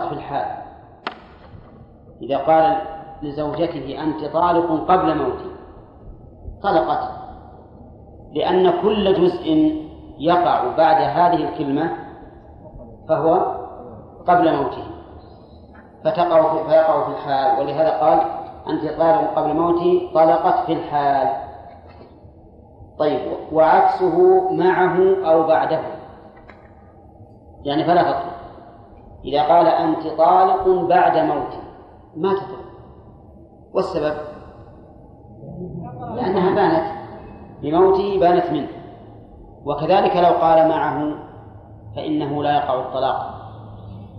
[0.00, 0.64] في الحال.
[2.22, 2.76] إذا قال
[3.22, 5.50] لزوجته أنت طالق قبل موتي.
[6.62, 7.10] طلقت.
[8.34, 9.74] لأن كل جزء
[10.18, 11.96] يقع بعد هذه الكلمة
[13.08, 13.34] فهو
[14.28, 14.84] قبل موته.
[16.04, 17.60] فتقع في فيقع في الحال.
[17.60, 18.20] ولهذا قال
[18.68, 21.28] أنت طالق قبل موتي طلقت في الحال.
[22.98, 23.20] طيب
[23.52, 25.80] وعكسه معه أو بعده.
[27.64, 28.33] يعني فلا تطلق
[29.24, 31.62] إذا قال أنت طالق بعد موتي
[32.16, 32.64] ما تطلق.
[33.74, 34.14] والسبب؟
[36.14, 36.94] لأنها بانت
[37.62, 38.68] بموته بانت منه.
[39.64, 41.14] وكذلك لو قال معه
[41.96, 43.34] فإنه لا يقع الطلاق.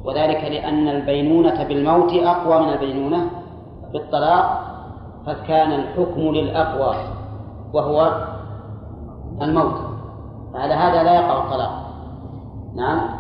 [0.06, 3.30] وذلك لأن البينونة بالموت أقوى من البينونة
[3.94, 4.62] بالطلاق
[5.26, 6.96] فكان الحكم للأقوى
[7.74, 8.28] وهو
[9.42, 9.76] الموت.
[10.54, 11.72] فعلى هذا لا يقع الطلاق.
[12.76, 13.15] نعم.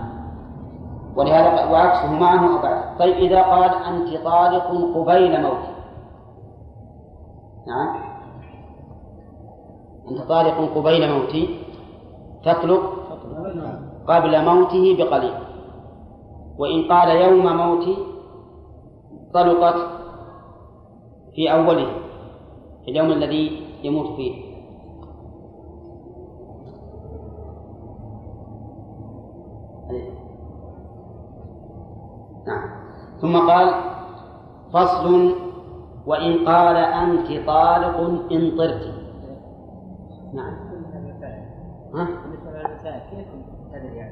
[1.15, 5.75] ولهذا وعكسه معه أو بعد طيب إذا قال أنت طالق قبيل موتي.
[7.67, 8.03] نعم.
[10.11, 11.59] أنت طالق قبيل موتي.
[12.45, 12.81] تطلق
[14.07, 15.33] قبل موته بقليل.
[16.59, 17.97] وإن قال يوم موتي
[19.33, 19.75] طلقت
[21.35, 21.87] في أوله
[22.85, 24.44] في اليوم الذي يموت فيه.
[33.25, 33.73] ثم قال
[34.73, 35.35] فصل
[36.05, 37.97] وإن قال أنت طالق
[38.31, 38.93] إن طرت
[40.33, 40.53] نعم
[41.95, 42.07] ها؟
[43.31, 44.09] كيف تدري؟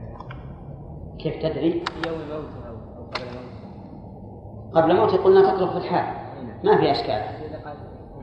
[1.19, 2.75] كيف تدري؟ يوم موته أو
[3.13, 6.05] قبل موته قبل موته قلنا تطلق في الحال
[6.63, 7.21] ما في أشكال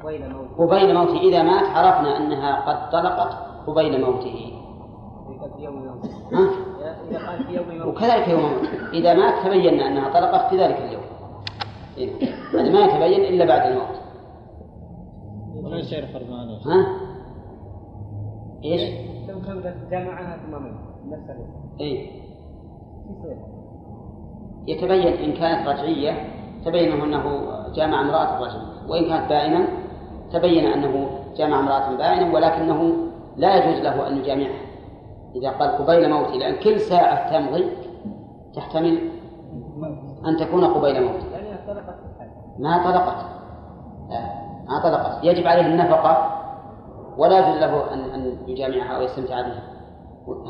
[0.02, 4.52] قبيل موته قبيل موته إذا مات عرفنا أنها قد طلقت قبيل موته
[5.58, 6.10] يوم موته
[7.86, 11.02] وكذلك يوم موته إذا مات تبين أنها طلقت في ذلك اليوم.
[11.98, 12.10] إيه؟
[12.52, 14.00] هذا ما يتبين إلا بعد الموت.
[15.64, 16.86] ولا يصير حرمانه ها؟
[18.64, 18.80] إيش؟
[19.28, 21.40] لو كان جامعها ثم مات نفس
[21.80, 22.10] اي
[24.68, 26.12] يتبين إن كانت رجعية
[26.64, 27.24] تبين أنه
[27.74, 29.68] جامع امرأة رجعية وإن كانت بائنا
[30.32, 32.94] تبين أنه جامع امرأة بائنا ولكنه
[33.36, 34.69] لا يجوز له أن يجامعها.
[35.34, 37.70] إذا قال قبيل موتي لأن كل ساعة تمضي
[38.54, 38.98] تحتمل
[40.26, 41.26] أن تكون قبيل موتي.
[42.58, 43.16] ما طلقت.
[44.68, 45.24] ما طلقت.
[45.24, 46.40] يجب عليه النفقة
[47.18, 49.62] ولا يجوز له أن أن يجامعها أو يستمتع بها.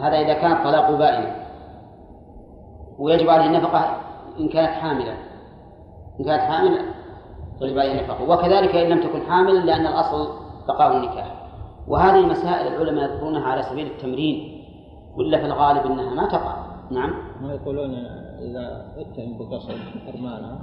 [0.03, 1.33] هذا إذا كان طلاق بائن.
[2.99, 3.97] ويجب عليه النفقة
[4.41, 5.15] إن كانت حاملة.
[6.21, 6.81] إن كانت حاملة
[7.61, 8.31] يجب عليه النفقة.
[8.31, 10.29] وكذلك إن لم تكن حاملا لأن الأصل
[10.69, 11.37] بقاء النكاح.
[11.89, 14.60] وهذه مسائل العلماء يذكرونها على سبيل التمرين.
[15.17, 16.55] ولا في الغالب أنها ما تقع.
[16.91, 17.15] نعم.
[17.43, 17.95] ما يقولون
[18.39, 19.75] إذا اتهم بقصد
[20.07, 20.59] حرمانها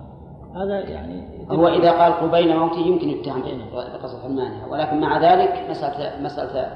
[0.56, 3.42] هذا يعني هو إذا قال قبيل موته يمكن يتهم
[3.74, 6.72] بقصد حرمانها ولكن مع ذلك مسألة مسألة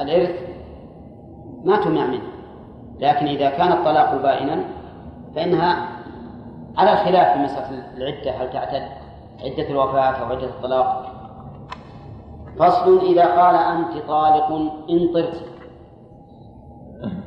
[0.00, 0.30] الإرث
[1.64, 2.22] ما تمنع منه.
[3.00, 4.64] لكن إذا كان الطلاق بائنا
[5.34, 5.88] فإنها
[6.76, 8.82] على الخلاف في مسألة العدة هل تعتد
[9.44, 11.12] عدة الوفاة أو عدة الطلاق؟
[12.58, 14.52] فصل إذا قال أنت طالق
[14.90, 15.50] إن طرت.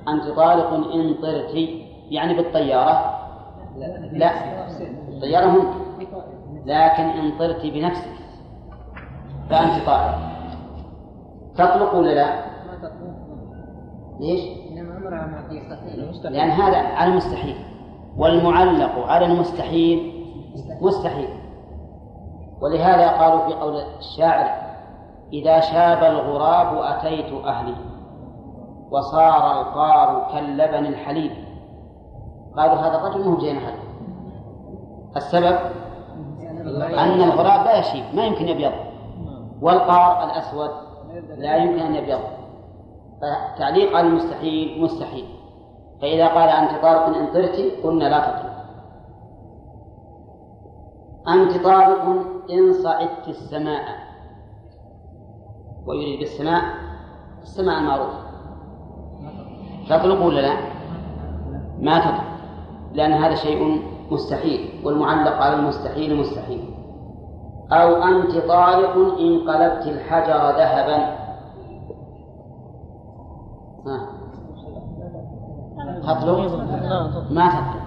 [0.08, 1.56] أنت طالق إن طرت
[2.10, 3.20] يعني بالطيارة؟
[4.12, 4.32] لا
[5.10, 5.84] الطيارة ممكن
[6.66, 8.14] لكن إن طرت بنفسك
[9.50, 10.18] فأنت طالق.
[11.56, 12.44] تطلق ولا لا؟
[14.20, 14.42] ليش؟
[16.24, 17.56] لأن هذا على المستحيل.
[18.18, 20.14] والمعلق على المستحيل
[20.82, 21.30] مستحيل.
[22.62, 24.64] ولهذا قالوا في قول الشاعر
[25.34, 27.76] إذا شاب الغراب أتيت أهلي.
[28.94, 31.32] وصار القار كاللبن الحليب.
[32.58, 33.74] قالوا هذا الرجل مو جاي محل
[35.16, 35.58] السبب؟
[36.78, 38.72] أن الغراب لا يشيب ما يمكن يبيض.
[39.62, 40.70] والقار الأسود
[41.38, 42.20] لا يمكن أن يبيض.
[43.22, 45.26] فتعليق على المستحيل مستحيل.
[46.02, 48.54] فإذا قال أنت طارق إن طرت قلنا لا تطلق
[51.28, 52.04] أنت طارق
[52.50, 53.84] إن صعدت السماء.
[55.88, 56.64] ويريد بالسماء
[57.42, 58.23] السماء المعروفة
[59.90, 60.54] تطلق ولا لا؟
[61.80, 62.24] ما تطلق
[62.94, 63.82] لأن هذا شيء
[64.12, 66.74] مستحيل والمعلق على المستحيل مستحيل.
[67.72, 71.24] أو أنت طالق إن قلبت الحجر ذهبا.
[76.04, 76.40] تطلق
[77.32, 77.84] ما تطلق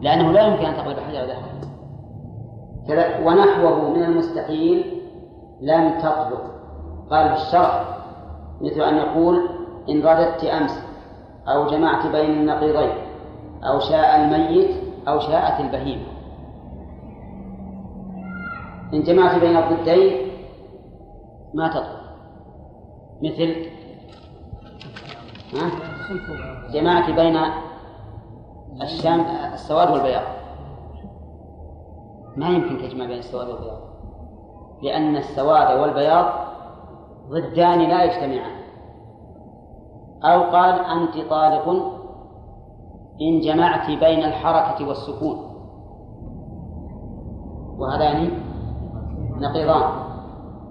[0.00, 1.58] لأنه لا يمكن أن تقلب حجر ذهبا
[3.26, 5.02] ونحوه من المستحيل
[5.60, 6.42] لم تطلق
[7.10, 7.84] قال بالشرع
[8.60, 9.48] مثل أن يقول
[9.88, 10.87] إن رددت أمس.
[11.54, 12.92] أو جمعت بين النقيضين
[13.62, 14.70] أو شاء الميت
[15.08, 16.06] أو شاءت البهيمة.
[18.94, 20.28] إن جمعت بين الضدين
[21.54, 21.98] ما تطهر
[23.22, 23.56] مثل
[25.54, 25.70] ها؟
[26.72, 27.38] جمعت بين
[28.82, 29.20] الشام
[29.52, 30.22] السواد والبياض.
[32.36, 33.78] ما يمكن تجمع بين السواد والبياض
[34.82, 36.26] لأن السواد والبياض
[37.28, 38.67] ضدان لا يجتمعان.
[40.24, 41.68] أو قال أنت طالق
[43.20, 45.36] إن جمعت بين الحركة والسكون.
[47.78, 48.30] وهذان
[49.40, 49.90] نقيضان.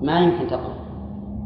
[0.01, 0.77] ما يمكن تقول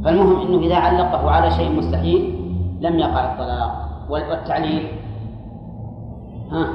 [0.04, 2.36] فالمهم أنه إذا علقه على شيء مستحيل
[2.82, 3.72] لم يقع الطلاق.
[4.10, 4.88] والتعليل؟
[6.52, 6.68] ها؟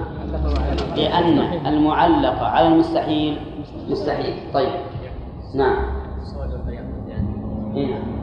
[0.96, 3.38] لأن المعلق على المستحيل
[3.90, 4.52] مستحيل.
[4.54, 4.72] طيب.
[5.54, 5.76] نعم.
[7.76, 8.15] إيه.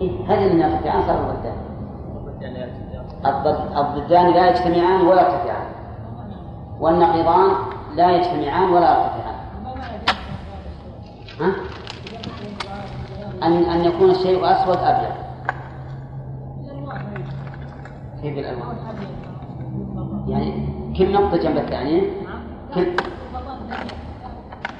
[0.00, 1.68] إيه هذه النافتان صاروا ضدان
[3.76, 5.66] الضدان لا يجتمعان ولا يرتفعان.
[6.80, 7.50] والنقيضان
[7.96, 9.38] لا يجتمعان ولا يرتفعان.
[11.40, 11.52] ها؟
[13.42, 15.12] أن أن يكون الشيء أسود أبيض.
[18.22, 18.76] كيف الألوان؟
[20.28, 20.68] يعني
[20.98, 22.02] كل نقطة جنب الثانية.
[22.74, 22.86] كل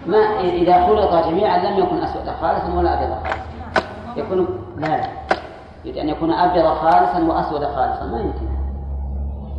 [0.06, 3.38] ما إذا خلط جميعا لم يكن أسود خالصا ولا أبيض خالصا.
[4.16, 4.48] يكون
[4.78, 4.86] لا.
[4.86, 5.08] لا
[5.84, 8.06] يريد أن يكون أبيض خالصا وأسود خالصا.
[8.06, 8.48] ما يمكن.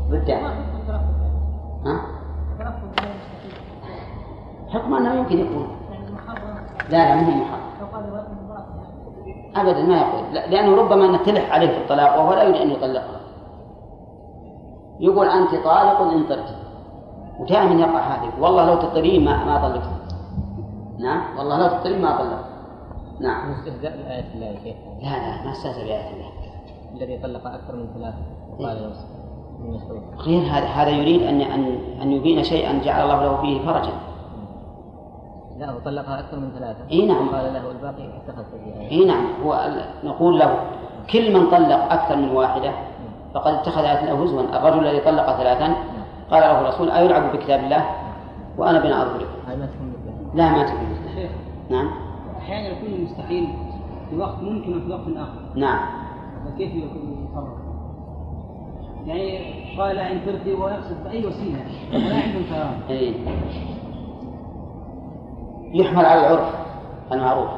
[0.09, 0.43] ضدان
[1.85, 2.01] ها؟
[4.69, 5.67] حكم أنه يمكن يكون.
[6.89, 7.59] لا لا مو محرم.
[9.55, 10.33] أبدا ما يقول.
[10.33, 13.19] لأنه ربما نتلح عليه في الطلاق وهو لا يريد أن يطلقها
[14.99, 16.55] يقول أنت طالق إن طرت
[17.39, 18.31] ودائما يقع هذه.
[18.39, 19.89] والله لو تطرين ما ما طلقت.
[20.99, 22.48] نعم؟ والله لو تطرين ما طلقت.
[23.19, 23.51] نعم.
[23.51, 24.75] استهزاء بآية الله يا شيخ.
[25.01, 26.31] لا لا ما استهزأ بآية الله.
[26.95, 28.17] الذي طلق أكثر من ثلاثة
[28.51, 28.93] وقال إيه.
[30.17, 33.93] غير هذا هذا يريد أن أن أن يبين شيئا جعل الله له فيه فرجا.
[35.57, 36.89] لا هو طلقها أكثر من ثلاثة.
[36.91, 37.29] إي نعم.
[37.29, 39.25] قال له الباقي اتخذت فيها اي نعم.
[39.43, 39.69] هو
[40.03, 40.59] نقول له
[41.11, 42.71] كل من طلق أكثر من واحدة
[43.33, 44.41] فقد اتخذ له هزوا.
[44.41, 45.75] الرجل الذي طلق ثلاثا
[46.31, 47.85] قال له الرسول أيلعب بكتاب الله؟
[48.57, 50.97] وأنا بين أظهركم مثله لا ما تكون
[51.69, 52.08] نعم.
[52.49, 53.47] أحيانا يكون المستحيل
[54.09, 55.59] في وقت ممكن وفي وقت آخر.
[55.59, 55.79] نعم.
[56.45, 57.59] فكيف يكون يتصرف؟
[59.05, 59.39] يعني
[59.77, 61.59] قال إن ترضي ويقصد باي وسيلة
[61.93, 63.13] ولا عندهم كلام إيه.
[65.73, 66.55] يحمل على العرف
[67.11, 67.49] المعروف.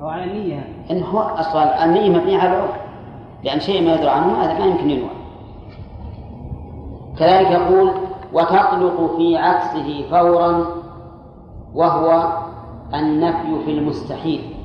[0.00, 0.68] أو على النية.
[0.90, 2.80] إن هو أصلا النية مبنية على العرف.
[3.44, 5.10] لأن شيء ما يدرى عنه هذا ما يمكن ينوى.
[7.18, 7.90] كذلك يقول
[8.32, 10.66] وتطلق في عكسه فورا
[11.74, 12.40] وهو
[12.94, 14.56] النفي في المستحيل.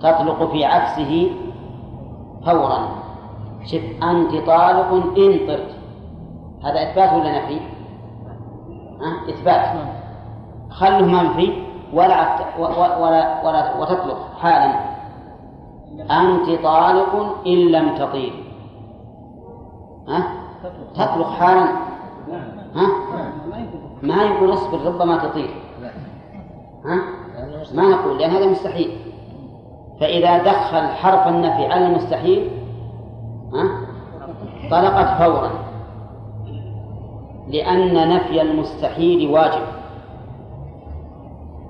[0.00, 1.30] تطلق في عكسه
[2.46, 2.88] فورا.
[3.64, 5.74] شف أنت طالق إن طرت.
[6.64, 7.60] هذا إثبات ولا نفي؟
[9.00, 9.88] ها؟ إثبات.
[10.70, 11.52] خله منفي
[11.92, 14.98] ولا ولا ولا وتطلق حالا.
[16.10, 18.44] أنت طالق إن لم تطير
[20.08, 20.22] ها؟
[20.94, 21.30] تطلق.
[21.30, 21.64] حالا.
[22.28, 22.58] نعم.
[22.74, 23.07] ها؟ يمكن
[24.02, 25.50] ما يقول اصبر ربما تطير
[26.84, 27.02] ها؟
[27.74, 28.90] ما نقول لأن هذا مستحيل
[30.00, 32.50] فإذا دخل حرف النفي على المستحيل
[33.52, 33.68] ها؟
[34.70, 35.50] طلقت فورا
[37.48, 39.62] لأن نفي المستحيل واجب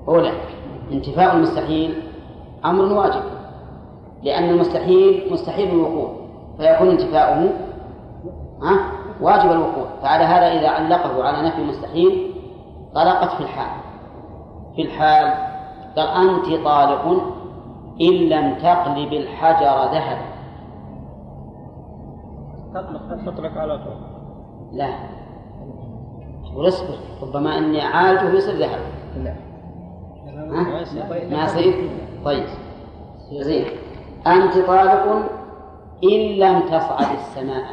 [0.07, 0.31] أولى
[0.91, 1.93] انتفاء المستحيل
[2.65, 3.21] أمر واجب
[4.23, 6.15] لأن المستحيل مستحيل الوقوع
[6.57, 7.49] فيكون انتفاؤه
[8.63, 8.79] ها؟
[9.21, 12.33] واجب الوقوع فعلى هذا إذا علقه على نفي المستحيل
[12.95, 13.79] طلقت في الحال.
[14.75, 15.33] في الحال
[15.95, 17.05] قال أنت طالق
[18.01, 20.17] إن لم تقلب الحجر ذهب
[22.73, 23.97] تطلق تطلق على طول.
[24.71, 24.89] لا.
[26.51, 28.79] يقول اصبر ربما إني اعالجه يصير ذهب.
[29.17, 29.35] لا؟
[31.29, 31.89] ما يصير؟
[32.25, 32.45] طيب.
[33.41, 33.65] زين.
[34.27, 35.29] أنت طالق
[36.03, 37.65] إن لم تصعد السماء.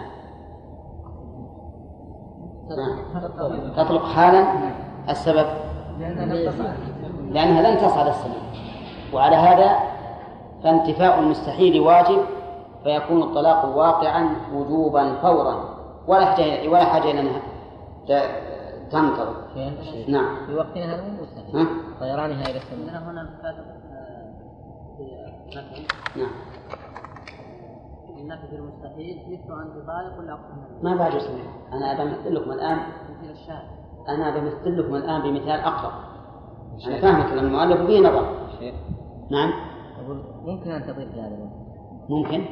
[3.76, 4.04] تطلق.
[4.04, 4.46] حالا
[5.08, 5.46] السبب.
[7.30, 8.42] لأنها لن تصعد السماء
[9.12, 9.78] وعلى هذا
[10.64, 12.18] فانتفاء المستحيل واجب
[12.84, 15.76] فيكون الطلاق واقعا وجوبا فورا.
[16.06, 17.40] ولا حاجة ولا حاجة إلى أنها
[18.90, 19.34] تنتظر.
[19.54, 20.46] شيخ نعم.
[20.46, 21.56] في وقتنا هذا مو مستحيل.
[21.56, 21.66] ها؟
[22.00, 23.30] طيرانها إلى السماء هنا
[26.16, 26.30] نعم.
[28.20, 29.52] النفي في المستحيل مثل
[30.18, 31.38] ولا أقسم ما بعد اسمه
[31.72, 32.76] أنا بمثل لكم الآن.
[32.76, 33.68] مثل الشاهد
[34.08, 35.92] أنا بمثل لكم الآن بمثال أقرب.
[36.86, 38.48] أنا فاهم كلام المؤلف به نظر.
[38.58, 38.74] شيخ.
[39.30, 39.52] نعم.
[40.04, 41.50] أقول ممكن أن تضيف هذا.
[42.08, 42.44] ممكن.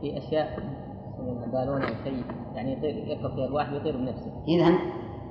[0.00, 0.58] في أشياء
[1.08, 4.32] يسمونها بالونة أو شيء يعني يطير يركب فيها الواحد ويطير بنفسه.
[4.48, 4.78] إذا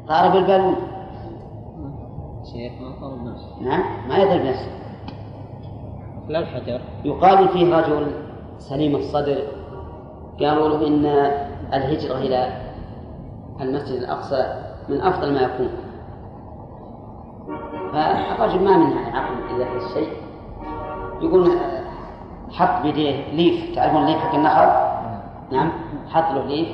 [0.08, 0.76] طار بالبالون
[2.54, 3.62] شيخ ما قال الناس.
[3.62, 4.84] نعم ما يضرب نفسه
[6.28, 6.82] لا الحجر.
[7.06, 8.12] يقال فيه رجل
[8.58, 9.63] سليم الصدر.
[10.40, 11.06] قالوا له إن
[11.74, 12.62] الهجرة إلى
[13.62, 15.70] المسجد الأقصى من أفضل ما يكون.
[17.94, 20.10] فالرجل ما من يعني عقل إذا هذا الشيء.
[21.22, 21.52] يقول
[22.52, 23.76] حط بيديه ليف.
[23.76, 24.70] تعرفون ليف حق النخل؟
[25.52, 25.72] نعم.
[26.10, 26.68] حط له ليف.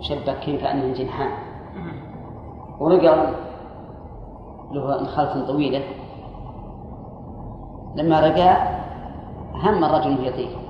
[0.00, 1.30] شبك كأنه جنحان.
[2.80, 3.32] ورقى
[4.72, 5.82] له نخلة طويلة.
[7.94, 8.56] لما رقى
[9.54, 10.63] هم الرجل يطير.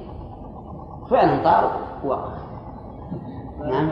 [1.11, 1.73] فعلا طار
[2.05, 2.45] ووقف
[3.71, 3.91] نعم.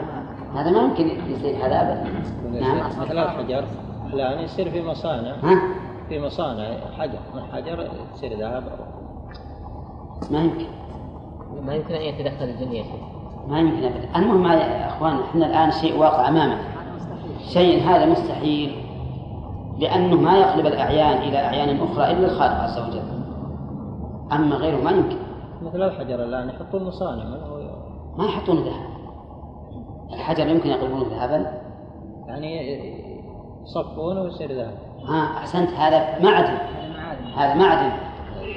[0.55, 2.09] هذا ما يمكن يصير هذا ابدا.
[2.59, 2.77] نعم.
[2.77, 3.65] مثل الحجر.
[4.13, 5.31] الآن يصير في مصانع.
[5.43, 5.61] ها؟
[6.09, 6.65] في مصانع
[6.97, 7.19] حجر.
[7.35, 8.63] من حجر يصير ذهب.
[10.31, 10.65] ما يمكن.
[11.65, 13.01] ما يمكن أن يتدخل الجن يا شيخ
[13.47, 14.09] ما يمكن ابدا.
[14.15, 16.57] المهم يا إخوان إحنا الآن شيء واقع أمامنا.
[17.39, 18.75] شيء هذا مستحيل
[19.79, 23.01] لأنه ما يقلب الأعيان إلى أعيان أخرى إلا الخالق عز وجل.
[24.31, 25.22] أما غيره ما يمكن.
[25.63, 27.23] مثل الحجر الآن يحطون مصانع.
[28.17, 28.93] ما يحطون ذهب.
[30.13, 31.61] الحجر يمكن يقلبونه ذهبا.
[32.27, 32.79] يعني
[33.63, 34.77] يصفونه ويصير ذهب.
[35.07, 35.69] ها أحسنت.
[35.69, 36.57] هذا معدن.
[37.35, 37.91] هذا معدن.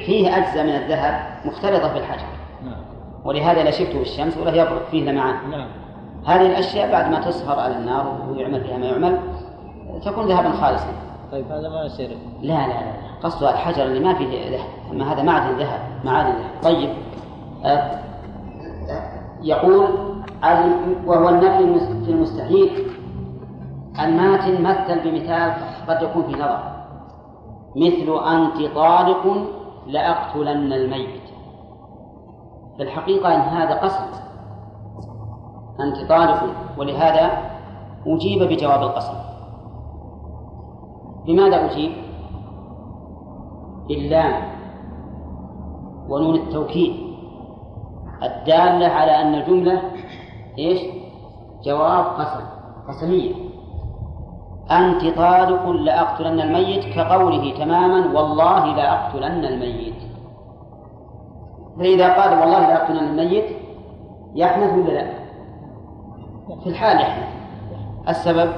[0.06, 2.26] فيه أجزاء من الذهب مختلطة بالحجر
[2.64, 2.80] نعم.
[3.24, 5.50] ولهذا لا شفته بالشمس ولا يبرق فيه لمعان.
[5.50, 5.68] نعم.
[6.26, 9.18] هذه الأشياء بعد ما تصهر على النار ويعمل فيها ما يعمل
[10.04, 11.05] تكون ذهبا خالصا.
[11.32, 12.92] طيب هذا ما يصير لا لا لا
[13.22, 14.68] قصدها الحجر اللي ما فيه ذهب.
[14.92, 16.62] أما هذا معدن ذهب معادن ذهب.
[16.62, 16.90] طيب.
[17.64, 18.00] آه،
[19.42, 19.88] يقول
[21.06, 22.86] وهو النفي في المستحيل.
[24.00, 25.52] الماتن مثل بمثال
[25.88, 26.58] قد يكون في نظر.
[27.76, 29.46] مثل أنت طالق
[29.86, 31.20] لأقتلن الميت.
[32.76, 34.04] في الحقيقة أن هذا قسم
[35.80, 36.42] أنت طالق
[36.78, 37.30] ولهذا
[38.06, 39.25] أجيب بجواب القسم
[41.26, 41.92] بماذا أجيب؟
[43.88, 44.42] باللام
[46.08, 47.06] ونون التوكيد
[48.22, 49.82] الدالة على أن الجملة
[50.58, 50.80] إيش؟
[51.64, 52.44] جواب قسم
[52.88, 53.34] قسمية
[54.70, 59.94] أنت طالق لأقتلن الميت كقوله تماما والله لأقتلن الميت
[61.78, 63.44] فإذا قال والله لأقتلن الميت
[64.34, 65.12] يحنث ولا لا؟
[66.64, 67.28] في الحال يحنث
[68.08, 68.52] السبب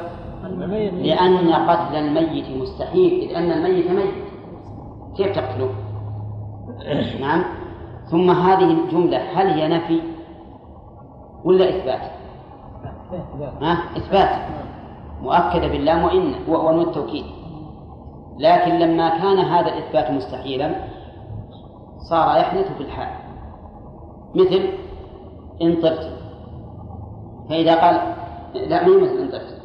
[1.02, 4.14] لأن قتل الميت مستحيل إذ أن الميت ميت.
[5.16, 5.70] كيف تقتله؟
[7.20, 7.44] نعم.
[8.10, 10.00] ثم هذه الجملة هل هي نفي
[11.44, 12.00] ولا إثبات؟
[13.62, 14.30] ها؟ إثبات.
[15.22, 17.24] مؤكدة باللام وإن ونون التوكيد.
[18.38, 20.74] لكن لما كان هذا الإثبات مستحيلا
[22.10, 23.08] صار يحدث في الحال.
[24.34, 24.68] مثل
[25.62, 26.12] إن طرت.
[27.48, 28.14] فإذا قال
[28.54, 29.57] لا ما مثل إن طرت؟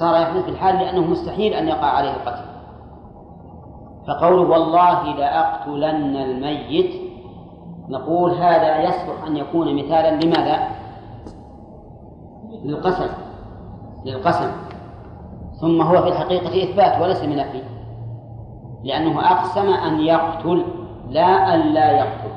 [0.00, 2.44] صار يحدث في الحال لأنه مستحيل أن يقع عليه القتل.
[4.08, 6.90] فقوله والله لأقتلن الميت
[7.88, 10.68] نقول هذا يصلح أن يكون مثالا لماذا؟
[12.64, 13.08] للقسم
[14.04, 14.50] للقسم.
[15.60, 17.62] ثم هو في الحقيقة إثبات وليس من نفي
[18.84, 20.64] لأنه أقسم أن يقتل
[21.08, 22.30] لا أن لا يقتل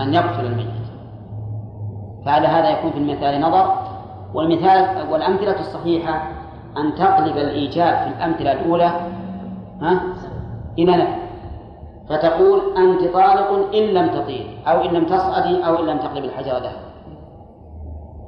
[0.00, 0.68] أن يقتل الميت.
[2.24, 3.87] فعلى هذا يكون في المثال نظر.
[4.34, 6.28] والمثال والأمثلة الصحيحة
[6.76, 8.92] أن تقلب الإيجاب في الأمثلة الأولى
[9.82, 10.00] ها؟
[10.78, 11.18] إلى نفي
[12.08, 16.52] فتقول أنت طالق إن لم تطير أو إن لم تصعدي أو إن لم تقلب الحجر
[16.52, 16.88] ذهب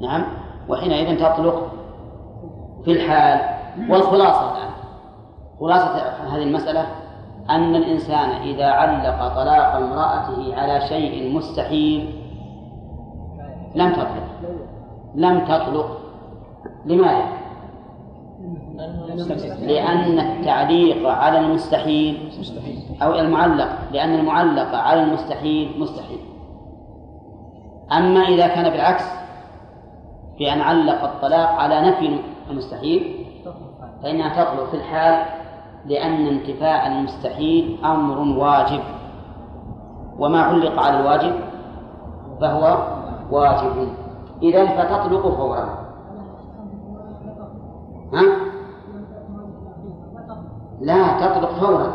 [0.01, 0.25] نعم؟
[0.69, 1.73] وحينئذ تطلق
[2.85, 3.41] في الحال.
[3.91, 4.71] والخلاصة الآن.
[5.61, 5.97] خلاصة
[6.37, 6.87] هذه المسألة
[7.51, 12.15] أن الإنسان إذا علق طلاق امرأته على شيء مستحيل
[13.75, 14.27] لم تطلق.
[15.15, 16.01] لم تطلق.
[16.87, 17.41] لماذا؟
[19.61, 22.31] لأن التعليق على المستحيل
[23.03, 26.19] أو المعلق لأن المعلق على المستحيل مستحيل.
[27.93, 29.05] أما إذا كان بالعكس
[30.39, 33.27] بأن علق الطلاق على نفي المستحيل
[34.03, 35.27] فإنها تطلق في الحال
[35.87, 38.81] لأن انتفاء المستحيل أمر واجب.
[40.19, 41.33] وما علق على الواجب
[42.41, 42.87] فهو
[43.31, 43.89] واجب.
[44.43, 45.65] إذا فتطلق فورا.
[48.13, 48.23] ها؟
[50.81, 51.93] لا تطلق فورا.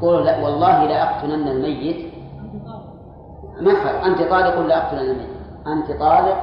[0.00, 2.12] قول لا والله لأقتلن الميت.
[3.60, 5.28] ما فرق أنت طالق لأقتلن الميت؟
[5.66, 6.38] أنت طالق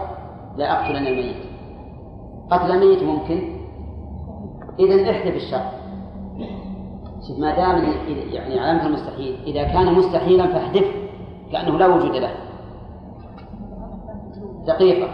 [0.57, 1.35] لأقتلن الميت.
[2.51, 3.59] قتل الميت ممكن؟
[4.79, 5.65] إذا احذف الشر
[7.27, 7.93] شوف ما دام
[8.31, 9.39] يعني علامة المستحيل.
[9.43, 10.98] إذا كان مستحيلا فاحذفه
[11.51, 12.31] كأنه لا وجود له.
[14.67, 15.09] دقيقة.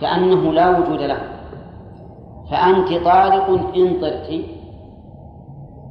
[0.00, 1.18] كأنه لا وجود له.
[2.50, 4.44] فأنت طالق إن طرت.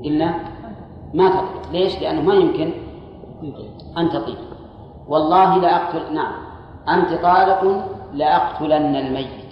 [0.05, 0.33] إلا
[1.13, 1.71] ما تطلق.
[1.71, 2.71] ليش؟ لأنه ما يمكن
[3.97, 4.39] أن تطيق.
[5.07, 6.33] والله لأقتل نعم.
[6.89, 9.45] أنت طالق لأقتلن الميت.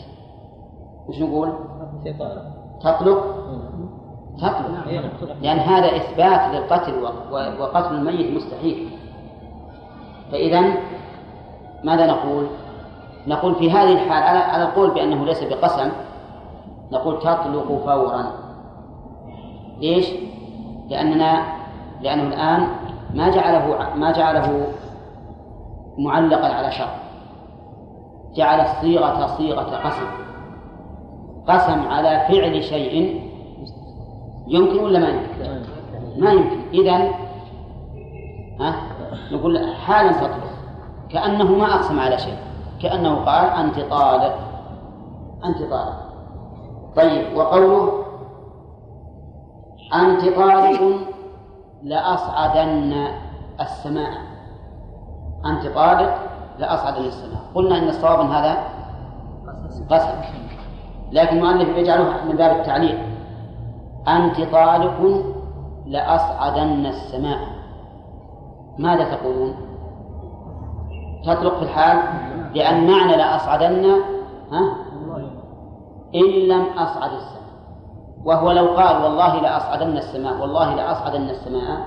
[1.08, 1.53] وش نقول؟
[2.82, 3.24] تطلق؟
[4.38, 4.88] تطلق.
[5.42, 7.01] لأن هذا إثبات للقتل
[7.62, 8.89] وقتل الميت مستحيل.
[10.34, 10.63] فإذا
[11.84, 12.48] ماذا نقول؟
[13.28, 15.92] نقول في هذه الحال على على القول بأنه ليس بقسم.
[16.92, 18.25] نقول تطلق فورا.
[19.80, 20.10] ليش؟
[20.90, 21.44] لأننا
[22.02, 22.68] لأنه الآن
[23.13, 24.68] ما جعله ما جعله
[25.98, 26.90] معلقا على شرط.
[28.36, 30.06] جعل الصيغة صيغة قسم.
[31.48, 33.22] قسم على فعل شيء
[34.48, 35.62] يمكن ولا ما يمكن؟
[36.18, 36.60] ما يمكن.
[36.74, 37.12] إذا
[38.60, 38.93] ها؟
[39.34, 40.54] نقول حالا تطلق
[41.10, 42.38] كأنه ما أقسم على شيء
[42.82, 44.36] كأنه قال أنت طالق
[45.46, 46.04] أنت طالق.
[46.96, 48.04] طيب وقوله
[49.94, 50.96] أنت طالق
[51.84, 53.08] لأصعدن
[53.62, 54.12] السماء.
[55.46, 56.18] أنت طالق
[56.60, 57.42] لأصعدن السماء.
[57.56, 58.63] قلنا إن الصواب هذا
[59.90, 60.22] قسم
[61.12, 63.00] لكن المؤلف يجعله من باب التعليق
[64.08, 65.24] أنت طالق
[65.86, 67.40] لأصعدن السماء.
[68.77, 69.56] ماذا تقولون؟
[71.25, 72.00] تطلق في الحال
[72.56, 73.86] لأن معنى لأصعدن
[74.51, 74.75] ها
[76.15, 77.44] إن لم أصعد السماء
[78.25, 81.86] وهو لو قال والله لأصعدن السماء والله لأصعدن السماء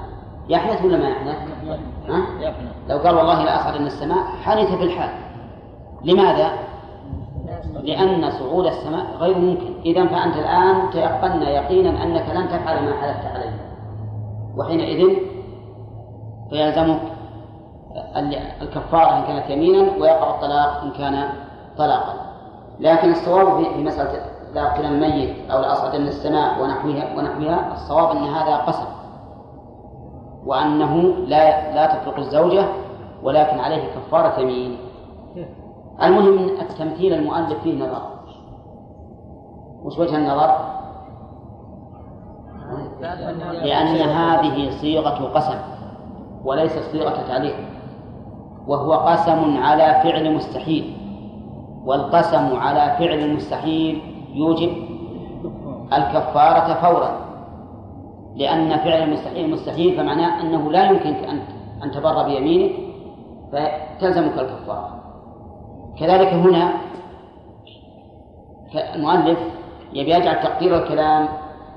[0.49, 1.37] يحنث ولا ما يحنث؟
[2.09, 2.53] ها؟
[2.89, 5.11] لو قال والله لأصعدن السماء حنث في الحال
[6.05, 6.51] لماذا؟
[7.83, 13.27] لأن صعود السماء غير ممكن إذا فأنت الآن تيقن يقينا أنك لن تفعل ما حلفت
[13.27, 13.57] عليه
[14.57, 15.17] وحينئذ
[16.51, 17.01] فيلزمك
[18.63, 21.29] الكفارة إن كانت يمينا ويقع الطلاق إن كان
[21.79, 22.15] طلاقا.
[22.81, 24.21] لكن الصواب في مسألة
[24.55, 28.87] لا الميت أو لأصعدن السماء ونحوها ونحوها الصواب أن هذا قسم.
[30.47, 32.65] وأنه لا لا تطلق الزوجة
[33.23, 34.79] ولكن عليه كفارة يمين.
[36.03, 38.03] المهم التمثيل المؤلف فيه نظر.
[39.85, 40.57] وش وجه النظر؟
[43.63, 45.76] لأن هذه صيغة قسم.
[46.45, 47.57] وليست صيغة تعليق.
[48.67, 50.97] وهو قسم على فعل مستحيل.
[51.85, 54.03] والقسم على فعل المستحيل
[54.35, 54.73] يوجب
[55.93, 57.27] الكفارة فورا.
[58.37, 61.43] لأن فعل المستحيل مستحيل فمعناه أنه لا يمكنك أن
[61.85, 62.73] أن تبر بيمينك
[63.53, 65.03] فتلزمك الكفارة.
[65.99, 66.73] كذلك هنا
[68.95, 69.39] المؤلف
[69.93, 71.29] يبي يجعل تقدير الكلام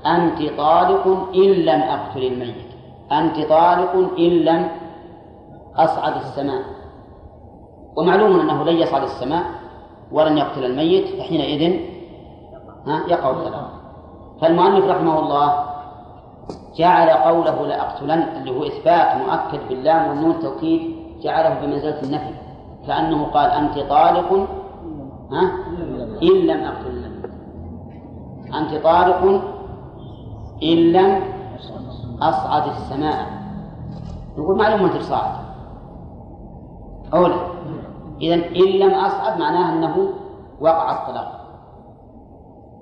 [0.06, 2.69] أنت طالق إن لم أقتل الميت.
[3.12, 4.68] أنت طالق إن لم
[5.76, 6.62] أصعد السماء.
[7.96, 9.44] ومعلوم أنه لن يصعد السماء
[10.12, 11.80] ولن يقتل الميت فحينئذ
[13.08, 13.70] يقع الطلاق
[14.40, 15.64] فالمؤلف رحمه الله
[16.76, 22.34] جعل قوله لأقتلن اللي هو إثبات مؤكد باللام والنون توكيد جعله بمنزلة النفي.
[22.86, 24.48] كأنه قال أنت طالق
[26.22, 27.10] إن لم أقتل
[28.54, 29.42] أنت طالق
[30.62, 31.22] إن لم
[32.22, 33.26] أصعد السماء.
[34.38, 35.34] نقول معلوم أنت صاعد
[37.14, 37.36] أولا
[38.20, 40.08] إذا إن لم أصعد معناه أنه
[40.60, 41.40] وقع الطلاق.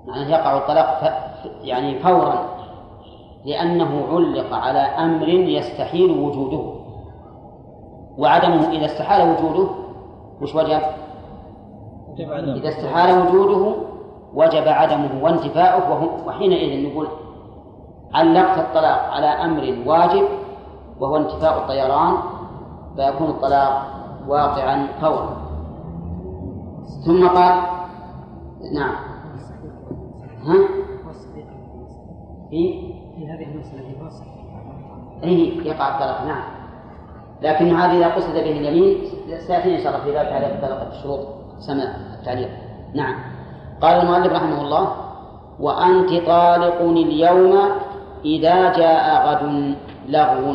[0.06, 1.12] معناه يقع الطلاق
[1.62, 2.44] يعني فورا
[3.44, 6.72] لأنه علق على أمر يستحيل وجوده.
[8.18, 9.68] وعدمه إذا استحال وجوده
[10.42, 10.80] وش وجب؟
[12.56, 13.74] إذا استحال وجوده
[14.34, 17.08] وجب عدمه وانتفاؤه وحينئذ نقول
[18.14, 20.28] علقت الطلاق على أمر واجب
[21.00, 22.14] وهو انتفاء الطيران
[22.96, 23.82] فيكون الطلاق
[24.28, 25.36] واقعا فورا
[27.06, 27.62] ثم قال
[28.74, 28.94] نعم.
[30.44, 30.68] ها؟
[32.50, 34.24] في في هذه المسألة في فصل
[35.24, 36.42] أي يقع الطلاق نعم.
[37.42, 38.98] لكن هذا إذا قصد به اليمين
[39.46, 41.20] سيأتينا إن شاء الله في باب تعريف الطلاق الشروط
[41.58, 41.84] سمع
[42.20, 42.48] التعليق.
[42.94, 43.14] نعم.
[43.80, 44.92] قال المؤلف رحمه الله
[45.60, 47.58] وأنت طالق اليوم
[48.24, 49.74] إذا جاء غد
[50.08, 50.54] لغو.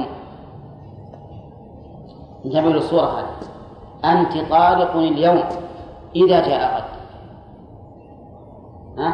[2.46, 3.26] انتبهوا للصورة هذه.
[4.12, 5.44] أنت طالق اليوم
[6.16, 6.84] إذا جاء غد.
[9.00, 9.14] ها؟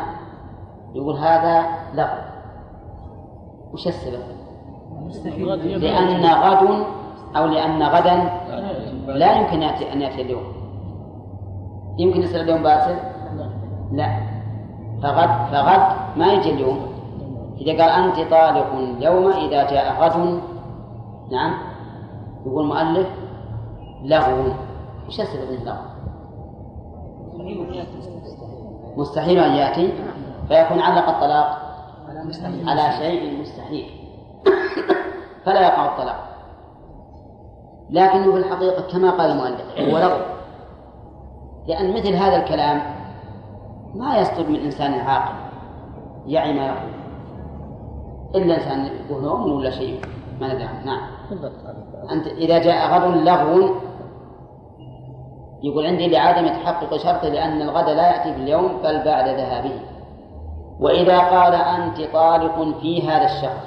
[0.96, 2.20] يقول هذا لغو.
[3.74, 4.24] وش السبب؟
[5.66, 6.86] لأن غد
[7.36, 8.32] أو لأن غدا
[9.08, 10.44] لا يمكن أن يأتي اليوم.
[11.98, 12.96] يمكن يصير اليوم باكر؟
[13.92, 14.20] لا.
[15.04, 15.82] فغد فغد
[16.18, 16.89] ما يجي اليوم.
[17.62, 20.42] إذا قال أنت طالق اليوم إذا جاء غد
[21.32, 21.58] نعم
[22.46, 23.08] يقول المؤلف
[24.04, 24.54] لغو
[25.08, 25.90] وش السبب اللغو؟
[28.98, 29.94] مستحيل أن يأتي
[30.48, 31.60] فيكون علق الطلاق
[32.68, 33.86] على شيء مستحيل.
[35.46, 36.30] فلا يقع الطلاق.
[37.90, 40.20] لكنه في الحقيقة كما قال المؤلف هو لغو
[41.68, 42.82] لأن مثل هذا الكلام
[43.96, 45.36] ما يصدر من إنسان عاقل
[46.28, 46.99] يعي ما يقول.
[48.36, 50.02] إلا إنسان يقول نوم ولا شيء.
[50.42, 51.02] ما ندري نعم
[52.12, 53.76] أنت إذا جاء غد لغو
[55.64, 59.80] يقول عندي لعدم تحقق شرطه لأن الغد لا يأتي في اليوم بل بعد ذهابه.
[60.80, 63.62] وإذا قال أنت طالق في هذا الشهر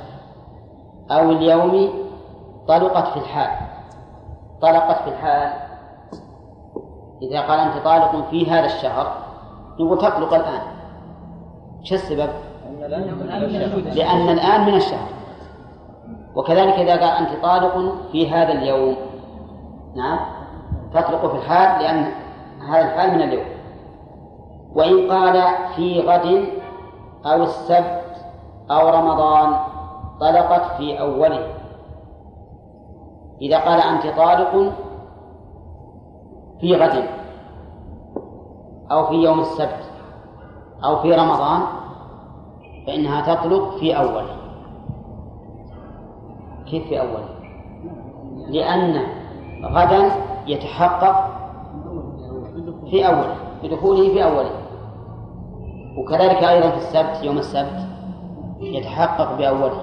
[1.10, 1.90] أو اليوم
[2.68, 3.50] طلقت في الحال.
[4.62, 5.52] طلقت في الحال.
[7.22, 9.16] إذا قال أنت طالق في هذا الشهر
[9.80, 10.62] نقول تطلق الآن.
[11.82, 12.28] شو السبب؟
[13.94, 15.08] لأن الآن من الشهر.
[16.34, 18.96] وكذلك إذا قال أنت طالق في هذا اليوم.
[19.96, 20.18] نعم.
[20.94, 22.12] تطلق في الحال لأن
[22.68, 23.46] هذا الحال من اليوم.
[24.74, 25.42] وإن قال
[25.76, 26.44] في غد
[27.26, 28.02] أو السبت
[28.70, 29.56] أو رمضان
[30.20, 31.46] طلقت في أوله.
[33.42, 34.72] إذا قال أنت طالق
[36.60, 37.04] في غد
[38.90, 39.84] أو في يوم السبت
[40.84, 41.81] أو في رمضان
[42.86, 44.36] فإنها تطلق في أوله
[46.66, 47.28] كيف في أوله
[48.48, 49.02] لأن
[49.64, 50.10] غدا
[50.46, 51.30] يتحقق
[52.90, 54.50] في أوله بدخوله في أوله
[55.98, 57.86] وكذلك أيضا في السبت يوم السبت
[58.60, 59.82] يتحقق بأوله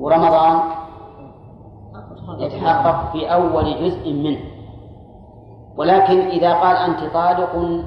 [0.00, 0.60] ورمضان
[2.38, 4.40] يتحقق في أول جزء منه.
[5.76, 7.82] ولكن إذا قال أنت طالق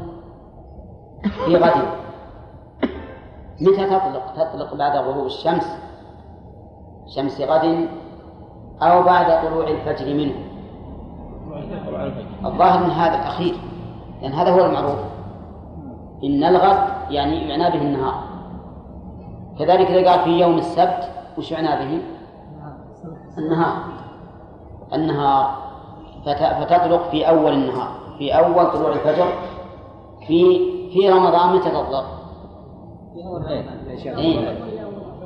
[1.46, 2.01] في غد
[3.62, 5.78] متى تطلق؟ تطلق بعد غروب الشمس.
[7.16, 7.88] شمس غد
[8.82, 10.36] أو بعد طلوع الفجر منه.
[12.46, 13.56] الظاهر من هذا الأخير
[14.22, 15.00] لأن هذا هو المعروف.
[16.24, 16.78] إن الغد
[17.10, 18.24] يعني يعنى به النهار.
[19.60, 22.02] كذلك إذا قال في يوم السبت وش يعنى به؟
[23.38, 23.84] النهار.
[24.94, 25.56] النهار.
[26.26, 27.92] فتطلق في أول النهار.
[28.18, 29.28] في أول طلوع الفجر.
[30.28, 32.21] في في رمضان متى تطلق؟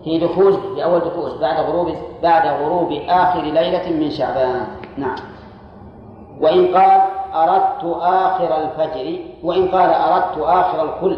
[0.03, 4.67] في دخول في أول دخول بعد غروب بعد غروب آخر ليلة من شعبان.
[4.97, 5.15] نعم.
[6.41, 7.01] وإن قال
[7.33, 11.17] أردت آخر الفجر وإن قال أردت آخر الكل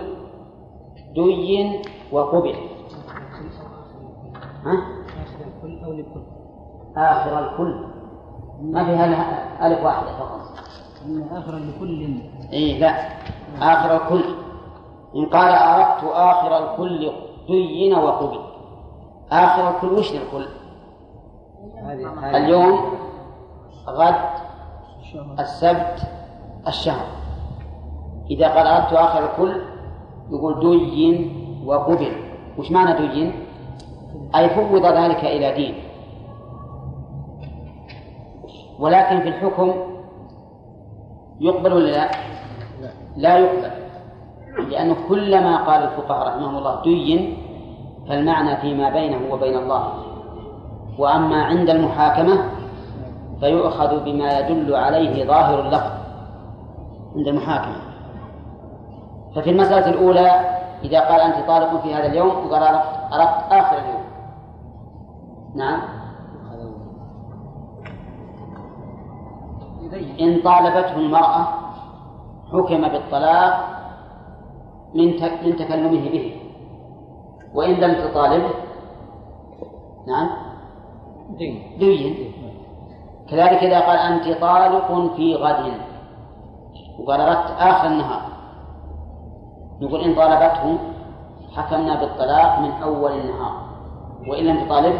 [1.16, 1.80] دي
[2.12, 2.56] وقبل.
[4.66, 4.84] ها؟
[6.98, 7.86] آخر الكل
[8.62, 10.40] ما فيها ألف واحدة فقط.
[11.32, 12.18] آخر لكل.
[12.54, 13.10] إيه لا.
[13.62, 14.24] آخر الكل
[15.15, 17.12] إن قال أردت آخر الكل
[17.48, 18.39] دين وقبل
[19.32, 20.48] آخر الكل وش الكل؟
[22.36, 22.80] اليوم
[23.88, 24.15] غد
[25.39, 26.02] السبت
[26.67, 27.06] الشهر
[28.30, 29.62] إذا قال أردت آخر الكل
[30.32, 31.34] يقول دين
[31.65, 32.12] وقبل
[32.58, 33.34] وش معنى دين؟
[34.36, 35.76] أي فوض ذلك إلى دين
[38.80, 39.74] ولكن في الحكم
[41.39, 42.10] يقبل ولا لا؟
[43.17, 43.77] لا يقبل
[44.70, 47.38] لأنه كلما قال الفقهاء رحمهم الله دين
[48.10, 49.94] فالمعنى فيما بينه وبين الله.
[50.98, 52.44] وأما عند المحاكمة
[53.40, 55.92] فيؤخذ بما يدل عليه ظاهر اللفظ
[57.16, 57.76] عند المحاكمة.
[59.36, 60.32] ففي المسألة الأولى
[60.84, 62.64] إذا قال أنت طالق في هذا اليوم وقال
[63.14, 64.04] أردت آخر اليوم.
[65.56, 65.82] نعم.
[70.20, 71.48] إن طالبته المرأة
[72.52, 73.77] حكم بالطلاق
[74.95, 75.08] من
[75.45, 76.41] من تكلمه به.
[77.54, 78.50] وإن لم تطالبه.
[80.08, 80.30] نعم.
[81.80, 82.34] دين.
[83.30, 85.73] كذلك إذا قال أنت طالق في غد.
[87.00, 88.21] وقال أردت آخر النهار.
[89.82, 90.78] نقول إن طالبته
[91.56, 93.67] حكمنا بالطلاق من أول النهار.
[94.28, 95.00] وإن لم تطالبه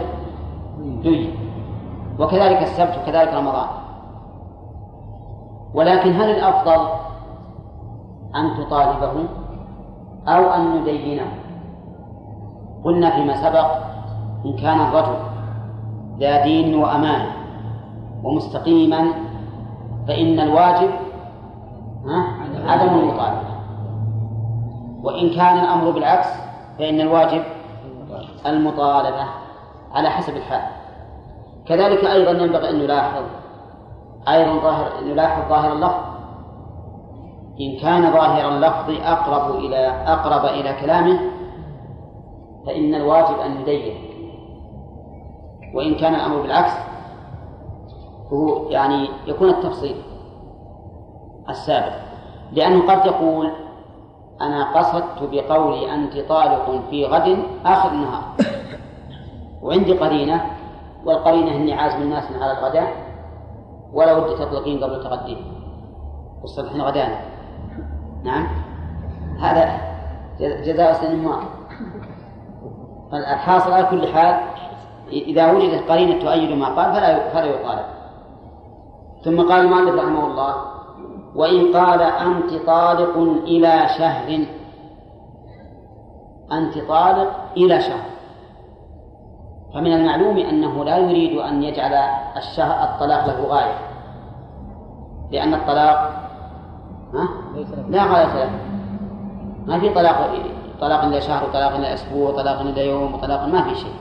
[0.78, 1.36] دين.
[2.20, 3.68] وكذلك السبت وكذلك رمضان.
[5.74, 6.88] ولكن هل الأفضل
[8.36, 9.28] أن تطالبه؟
[10.28, 11.28] أو أن ندينه
[12.84, 13.68] قلنا فيما سبق
[14.46, 15.18] إن كان الرجل
[16.20, 17.32] ذا دين وأمانة
[18.24, 19.06] ومستقيما
[20.08, 20.90] فإن الواجب
[22.66, 23.48] عدم المطالبة.
[25.04, 26.28] وإن كان الأمر بالعكس
[26.80, 27.44] فإن الواجب
[28.46, 29.26] المطالبة
[29.94, 30.62] على حسب الحال.
[31.66, 33.24] كذلك أيضا ينبغي أن نلاحظ
[34.28, 36.17] أيضا ظاهر نلاحظ ظاهر اللفظ
[37.62, 41.20] إن كان ظاهر اللفظ أقرب إلى أقرب إلى كلامه
[42.66, 43.96] فإن الواجب أن يدين.
[45.74, 46.74] وإن كان الأمر بالعكس
[48.30, 49.96] فهو يعني يكون التفصيل
[51.50, 51.96] السابق.
[52.52, 53.52] لأنه قد يقول
[54.42, 58.24] أنا قصدت بقولي أنت طالق في غد آخر النهار.
[59.62, 60.46] وعندي قرينة
[61.06, 62.94] والقرينة إني عازم الناس على الغداء
[63.94, 65.38] ولا ودي تطلقين قبل تغدين.
[66.42, 67.37] والصبح غدانا.
[68.24, 68.48] نعم.
[69.40, 69.80] هذا
[70.40, 71.40] جزاء سن ما
[73.14, 74.42] الحاصل على كل حال
[75.12, 77.86] إذا وجدت قرينة تؤيد ما قال فلا فلا يطالب.
[79.26, 80.56] ثم قال المؤلف رحمه الله
[81.36, 84.46] وإن قال أنت طالق إلى شهر
[86.52, 88.08] أنت طالق إلى شهر.
[89.74, 91.94] فمن المعلوم أنه لا يريد أن يجعل
[92.38, 93.80] الشهر الطلاق له غاية.
[95.32, 96.27] لأن الطلاق
[97.14, 97.30] ها؟
[97.90, 98.52] لا غاية له
[99.66, 100.32] ما في طلاق
[100.82, 103.94] طلاق إلى شهر وطلاق إلى أسبوع وطلاق إلى يوم وطلاق ما في شيء.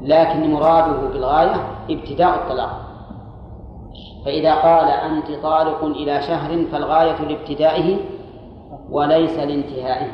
[0.00, 1.54] لكن مراده بالغاية
[1.90, 2.80] ابتداء الطلاق.
[4.24, 7.96] فإذا قال أنت طالق إلى شهر فالغاية لابتدائه
[8.90, 10.10] وليس لانتهائه.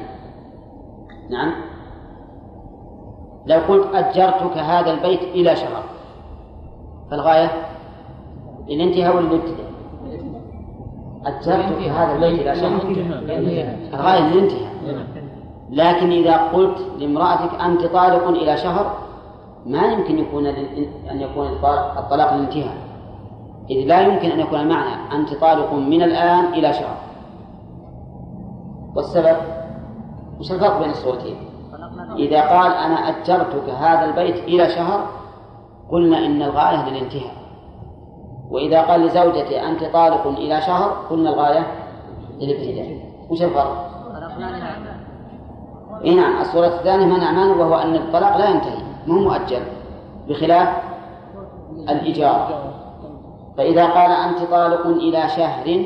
[1.31, 1.53] نعم.
[3.47, 5.83] لو قلت أجرتك هذا البيت إلى شهر
[7.11, 7.51] فالغاية
[8.69, 9.41] للانتهاء ولا
[11.29, 12.83] للابتداء؟ أجرتك هذا البيت إلى شهر
[13.95, 14.73] الغاية للانتهاء
[15.71, 18.97] لكن إذا قلت لامرأتك أنت طالق إلى شهر
[19.67, 20.47] ما يمكن يكون
[21.11, 21.47] أن يكون
[21.99, 22.75] الطلاق للانتهاء
[23.71, 26.97] إذ لا يمكن أن يكون المعنى أنت طالق من الآن إلى شهر.
[28.97, 29.37] والسبب؟
[30.41, 31.37] وش الفرق بين الصورتين؟
[32.17, 35.07] إذا قال أنا أجرتك هذا البيت إلى شهر
[35.91, 37.38] قلنا إن الغاية للانتهاء
[38.51, 41.67] وإذا قال لزوجته أنت طالق إلى شهر قلنا الغاية
[42.41, 43.01] للابتداء.
[43.31, 43.91] وش الفرق؟
[46.05, 49.63] إيه نعم الصورة الثانية منع مانع وهو أن الطلاق لا ينتهي ما هو مؤجل؟
[50.29, 50.69] بخلاف
[51.89, 52.49] الإجارة
[53.57, 55.85] فإذا قال أنت طالق إلى شهر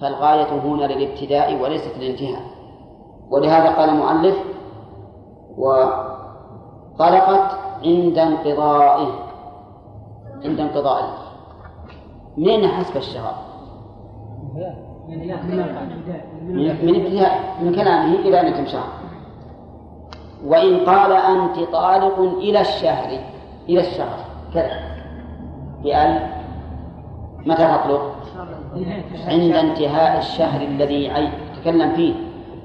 [0.00, 2.42] فالغاية هنا للابتداء وليست للانتهاء.
[3.30, 4.36] ولهذا قال المؤلف
[5.58, 7.50] وطلقت
[7.84, 9.08] عند انقضائه
[10.44, 11.25] عند انقضائه.
[12.36, 13.34] من حسب الشهر
[16.82, 18.88] من ابتداء من كلامه إلى أن يتم شهر
[20.44, 23.18] وإن قال أنت طالق إلى الشهر
[23.68, 24.18] إلى الشهر.
[24.54, 24.80] كذا.
[25.82, 26.30] بأل
[27.46, 28.16] متى تطلق؟
[29.26, 32.14] عند انتهاء الشهر الذي تكلم فيه.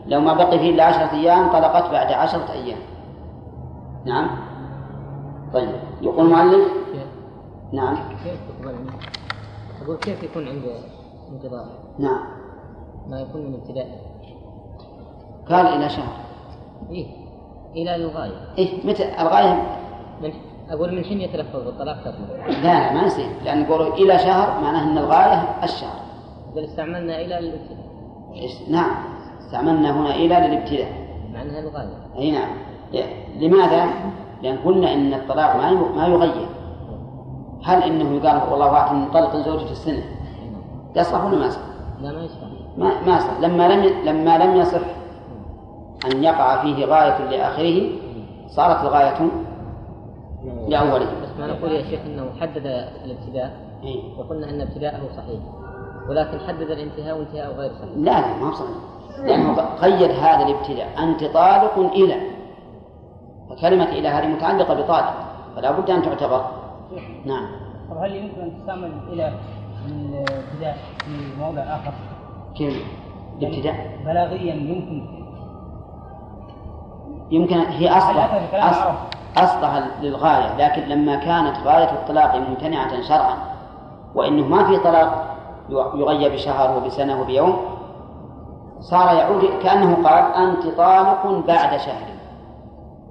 [0.07, 2.79] لو ما بقي فيه إلا عشرة أيام طلقت بعد عشرة أيام.
[4.05, 4.29] نعم.
[5.53, 5.69] طيب.
[6.01, 6.67] يقول المؤلف؟
[7.73, 7.97] نعم.
[9.91, 10.63] أقول كيف يكون عند
[11.31, 11.65] انتظار؟
[11.99, 12.23] نعم.
[13.07, 13.87] ما يكون من ابتداء.
[15.49, 16.13] قال إلى شهر.
[16.89, 17.07] إيه
[17.75, 18.53] إلى الغاية.
[18.57, 19.77] إيه متى؟ الغاية؟
[20.21, 20.31] من
[20.69, 24.91] أقول من حين يتلفظ بالطلاق تطلق لا لا ما يصير لأن يقولوا إلى شهر معناه
[24.91, 25.99] أن الغاية الشهر.
[26.55, 27.91] بل استعملنا إلى الابتداء.
[28.69, 28.95] نعم.
[29.39, 30.91] استعملنا هنا إلى للابتداء.
[31.33, 31.97] مع أنها الغاية.
[32.17, 32.49] أي نعم.
[33.39, 33.89] لماذا؟
[34.41, 36.60] لأن قلنا إن الطلاق ما ما يغير.
[37.63, 40.03] هل إنه يقال والله واحد طلق زوجته السنة؟
[40.95, 41.61] يصح ولا ما يصح؟
[42.01, 42.37] لا ما يصح
[42.77, 44.81] ما ما يصح لما لم لما لم يصح
[46.05, 47.89] أن يقع فيه غاية لآخره
[48.47, 49.29] صارت الغاية
[50.67, 51.05] لأوله.
[51.23, 52.65] بس ما نقول يا شيخ أنه حدد
[53.05, 53.51] الابتداء.
[53.83, 55.39] إيه؟ وقلنا أن ابتداءه صحيح.
[56.09, 57.91] ولكن حدد الانتهاء وانتهاءه غير صحيح.
[57.95, 58.77] لا لا ما هو صحيح.
[59.23, 61.03] لأنه قيد هذا الابتداء.
[61.03, 62.15] أنت طالق إلى.
[63.49, 65.13] فكلمة إلى هذه متعلقة بطالق.
[65.55, 66.45] فلا بد أن تعتبر.
[67.25, 67.47] نعم.
[67.89, 69.33] طب هل يمكن أن تستعمل إلى
[69.87, 71.91] الابتداء في موضع آخر؟
[72.55, 72.85] كيف؟
[73.41, 75.21] الابتداء بلاغيا يمكن.
[77.31, 78.95] يمكن هي أصلها أصل
[79.37, 83.37] أصلها للغاية لكن لما كانت غاية الطلاق ممتنعة شرعا
[84.15, 85.37] وإنه ما في طلاق
[85.69, 87.57] يغير بشهر وبسنة وبيوم
[88.79, 92.11] صار يعود كأنه قال أنت طالق بعد شهر.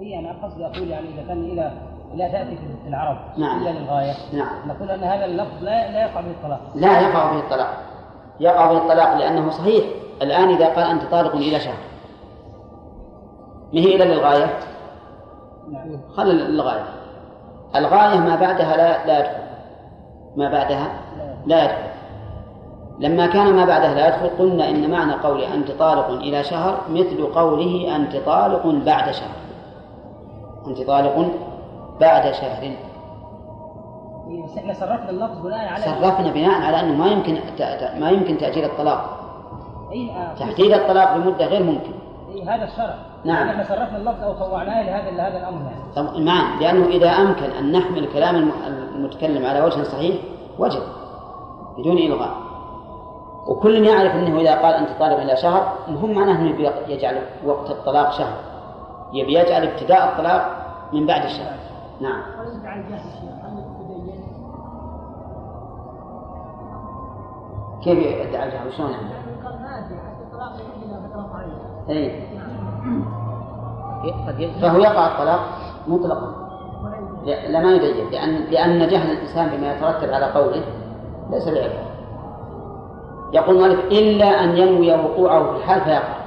[0.01, 1.73] إي أنا قصدي أقول يعني إذا كان إلى
[2.15, 3.63] لا تأتي في العرب نعم.
[3.63, 4.69] إلا للغايه نعم.
[4.69, 6.61] نقول أن هذا اللفظ لا لا يقع به الطلاق.
[6.75, 7.77] لا يقع به الطلاق.
[8.41, 9.85] يقع به الطلاق لأنه صحيح.
[10.23, 11.79] الآن إذا قال أنت طالق إلى شهر.
[13.73, 14.59] ما هي إلا للغاية؟
[15.73, 16.01] نعم.
[16.17, 16.85] خل للغاية.
[17.77, 19.43] الغاية ما بعدها لا لا يدخل.
[20.37, 20.89] ما بعدها؟
[21.47, 21.91] لا يدخل.
[22.99, 27.27] لما كان ما بعدها لا يدخل قلنا إن معنى قول أنت طالق إلى شهر مثل
[27.27, 29.31] قوله أنت طالق بعد شهر.
[30.67, 31.31] أنت طالق
[32.01, 37.39] بعد شهر إيه، إحنا صرفنا اللفظ بناء على صرفنا بناء على أنه ما يمكن
[38.01, 39.17] ما يمكن تأجيل الطلاق.
[39.93, 41.93] اي آه، تحديد الطلاق لمدة غير ممكن.
[42.35, 43.49] إيه هذا الشرع نعم.
[43.49, 45.61] إحنا صرفنا اللفظ أو طوعناه لهذا لهذا الأمر
[45.97, 46.25] يعني.
[46.25, 48.53] نعم لأنه إذا أمكن أن نحمل كلام الم-
[48.95, 50.17] المتكلم على وجه صحيح
[50.59, 50.83] وجب
[51.79, 52.35] بدون إلغاء.
[53.47, 58.13] وكل يعرف أنه إذا قال أنت طالب إلى شهر مهم معناه أنه يجعل وقت الطلاق
[58.13, 58.37] شهر.
[59.13, 60.57] يبي يجعل ابتداء الطلاق
[60.93, 61.55] من بعد الشهر.
[62.01, 62.23] نعم.
[67.83, 69.09] كيف يدعي الجهل؟ وشلون يعني؟
[71.89, 72.25] اي
[74.61, 75.41] فهو يقع الطلاق
[75.89, 76.51] مطلقا.
[77.25, 80.65] لا ما يبين لأن لأن جهل الإنسان بما يترتب على قوله
[81.31, 81.91] ليس بعذر
[83.33, 86.21] يقول المؤلف إلا أن ينوي وقوعه في الحال فيقع.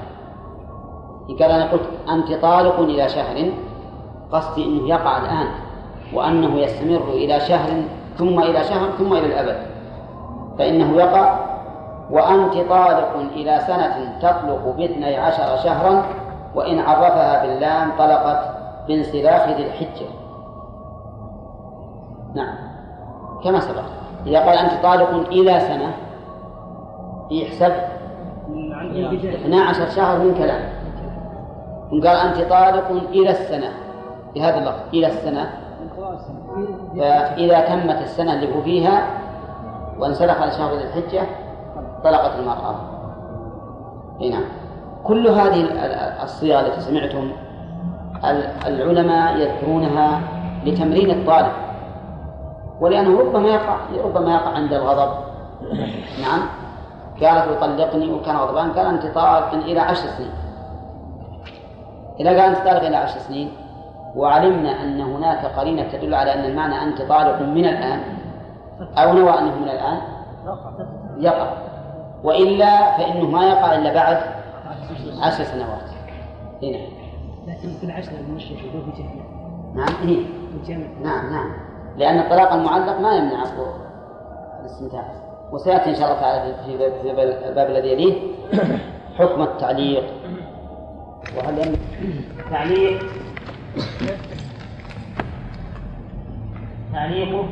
[1.40, 3.52] قال أنا قلت أنت طالق إلى شهر
[4.32, 5.48] قصدي أنه يقع الآن.
[6.14, 7.70] وأنه يستمر إلى شهر
[8.18, 9.58] ثم إلى شهر ثم إلى الأبد.
[10.60, 11.40] فإنه يقع
[12.12, 16.04] وأنت طالق إلى سنة تطلق باثني عشر شهرا
[16.56, 18.40] وإن عرفها باللام طلقت
[18.88, 20.08] بانسلاخ ذي الحجة.
[22.36, 22.56] نعم.
[23.44, 23.84] كما سبق.
[24.26, 25.94] إذا قال أنت طالق إلى سنة
[27.32, 27.74] يحسب
[29.46, 30.74] 12 شهر من كلام.
[31.92, 33.70] قال أنت طالق إلى السنة
[34.36, 35.63] بهذا اللفظ إلى السنة
[36.98, 39.08] فإذا تمت السنة اللي هو فيها
[40.00, 41.24] وانسلخ شهر ذي الحجة
[42.04, 42.76] طلقت المرأة
[44.22, 44.44] إي نعم.
[45.04, 45.62] كل هذه
[46.24, 47.32] الصيغ التي سمعتم
[48.68, 50.22] العلماء يذكرونها
[50.66, 51.52] لتمرين الطالب.
[52.82, 55.12] ولأنه ربما يقع ربما يقع عند الغضب.
[56.22, 56.40] نعم.
[57.22, 60.32] قالت يطلقني وكان غضبان قال أنت طالق إلى عشر سنين.
[62.20, 63.52] إذا قال أنت طالق إلى عشر سنين
[64.16, 68.00] وعلمنا أن هناك قرينة تدل على أن المعنى أنت طالق من الآن
[68.98, 69.98] أو نوى أنه من الآن؟
[71.18, 71.54] يقع.
[72.24, 74.18] وإلا فإنه ما يقع إلا بعد
[75.22, 75.90] عشر سنوات.
[76.64, 76.78] هنا
[77.48, 78.58] لكن في العشر المشرك
[79.76, 80.18] نعم هي
[81.04, 81.52] نعم نعم.
[81.98, 83.44] لأن الطلاق المعلق ما يمنع
[84.60, 85.06] الاستمتاع.
[85.52, 88.14] وسيأتي إن شاء الله تعالى في الباب الذي يليه
[89.16, 90.04] حكم التعليق.
[91.38, 91.80] وهل يمنع؟
[92.52, 93.04] تعليق
[96.94, 97.50] تعليقه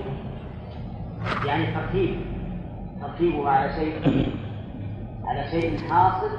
[1.46, 2.20] يعني ترتيب
[3.02, 4.30] ترتيبه على شيء
[5.26, 6.30] على شيء حاصل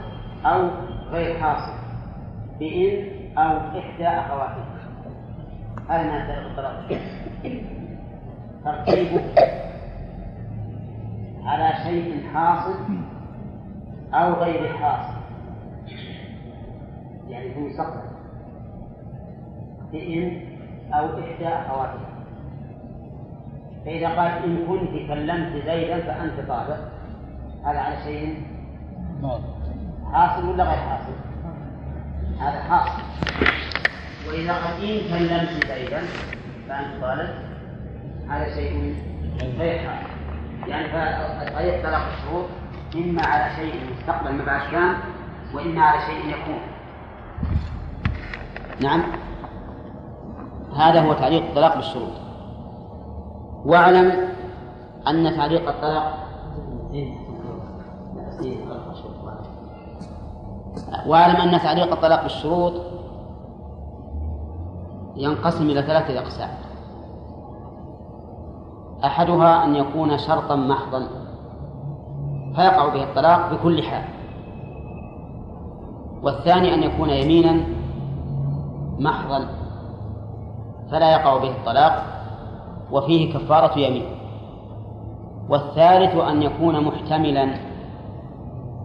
[0.45, 0.71] أو
[1.11, 1.73] غير حاصل
[2.59, 3.07] بإن
[3.39, 4.65] أو إحدى أخواته
[5.89, 6.89] هذا ما الطلاق.
[8.65, 9.21] ترتيبه
[11.45, 12.75] على شيء حاصل
[14.15, 15.13] أو غير حاصل.
[17.29, 18.12] يعني في المستقبل
[19.93, 20.41] بإن
[20.95, 22.01] أو إحدى أخواته
[23.85, 26.89] فإذا قال إن كنت كلمت زيدا فأنت طالق
[27.65, 28.43] هذا على شيء؟
[30.13, 31.13] حاصل ولا غير حاصل؟
[32.41, 33.03] هذا حاصل.
[34.29, 36.03] وإذا قال إن كلمت زيدا
[36.69, 37.35] فأنت طالق
[38.31, 38.97] هذا شيء
[39.59, 40.13] غير حاصل.
[40.69, 42.47] يعني فقضية طلاق الشروط
[42.95, 44.95] إما على شيء مستقبل ما بعد كان
[45.55, 46.61] وإما على شيء يكون.
[48.83, 49.03] نعم؟
[50.77, 52.13] هذا هو تعليق الطلاق بالشروط.
[53.65, 54.13] واعلم
[55.09, 56.19] أن تعليق الطلاق
[61.07, 62.73] واعلم أن تعليق الطلاق بالشروط
[65.17, 66.49] ينقسم إلى ثلاثة أقسام.
[69.05, 71.09] أحدها أن يكون شرطا محضا.
[72.57, 74.05] فيقع به الطلاق بكل حال.
[76.23, 77.65] والثاني أن يكون يمينا
[78.99, 79.62] محضا.
[80.93, 82.03] فلا يقع به الطلاق
[82.91, 84.05] وفيه كفارة يمين.
[85.49, 87.55] والثالث أن يكون محتملا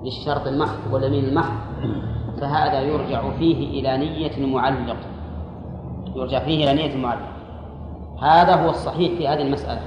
[0.04, 1.54] للشرط المحض واليمين المحض
[2.42, 4.98] فهذا يرجع فيه إلى نية المعلق.
[6.16, 7.28] يرجع فيه إلى نية المعلق.
[8.22, 9.82] هذا هو الصحيح في هذه المسألة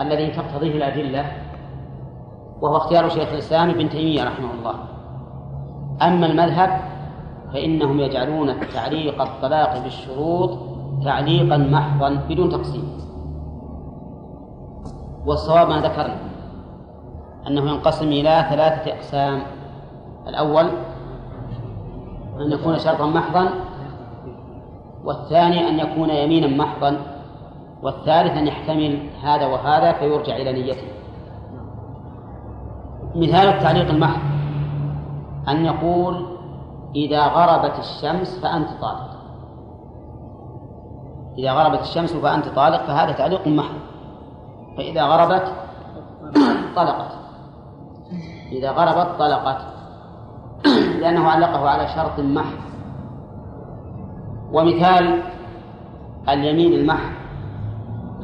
[0.00, 1.32] الذي تقتضيه الأدلة
[2.60, 4.74] وهو اختيار شيخ الإسلام ابن تيمية رحمه الله.
[6.02, 6.80] أما المذهب
[7.52, 10.71] فإنهم يجعلون تعليق الطلاق بالشروط
[11.04, 12.86] تعليقا محضا بدون تقسيم.
[15.26, 16.18] والصواب ما ذكرنا
[17.46, 19.42] أنه ينقسم إلى ثلاثة أقسام.
[20.28, 20.66] الأول
[22.40, 23.48] أن يكون شرطا محضا
[25.04, 26.96] والثاني أن يكون يمينا محضا
[27.82, 30.86] والثالث أن يحتمل هذا وهذا فيرجع إلى نيته.
[33.14, 34.20] مثال التعليق المحض
[35.48, 36.26] أن يقول
[36.94, 39.11] إذا غربت الشمس فأنت طالق
[41.38, 43.74] إذا غربت الشمس فأنت طالق فهذا تعليق محض.
[44.76, 45.52] فإذا غربت
[46.76, 47.12] طلقت.
[48.52, 49.58] إذا غربت طلقت.
[51.00, 52.58] لأنه علقه على شرط محض
[54.52, 55.22] ومثال
[56.28, 57.12] اليمين المحض.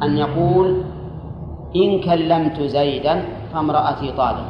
[0.03, 0.83] أن يقول
[1.77, 4.45] إن كلمت زيدا فامرأتي طالق.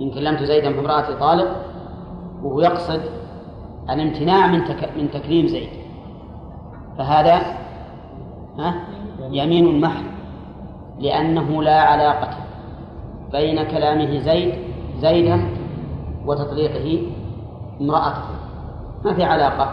[0.00, 1.48] إن كلمت زيدا فامرأتي طالق
[2.42, 3.00] وهو يقصد
[3.90, 4.60] الامتناع من.
[4.96, 5.77] من تكليم زيد.
[6.98, 7.40] فهذا
[9.30, 10.04] يمين محض
[10.98, 12.28] لأنه لا علاقة
[13.32, 14.54] بين كلامه زيد
[14.98, 15.48] زيدا
[16.26, 17.02] وتطليقه
[17.80, 18.22] امرأته.
[19.04, 19.70] ما في علاقة.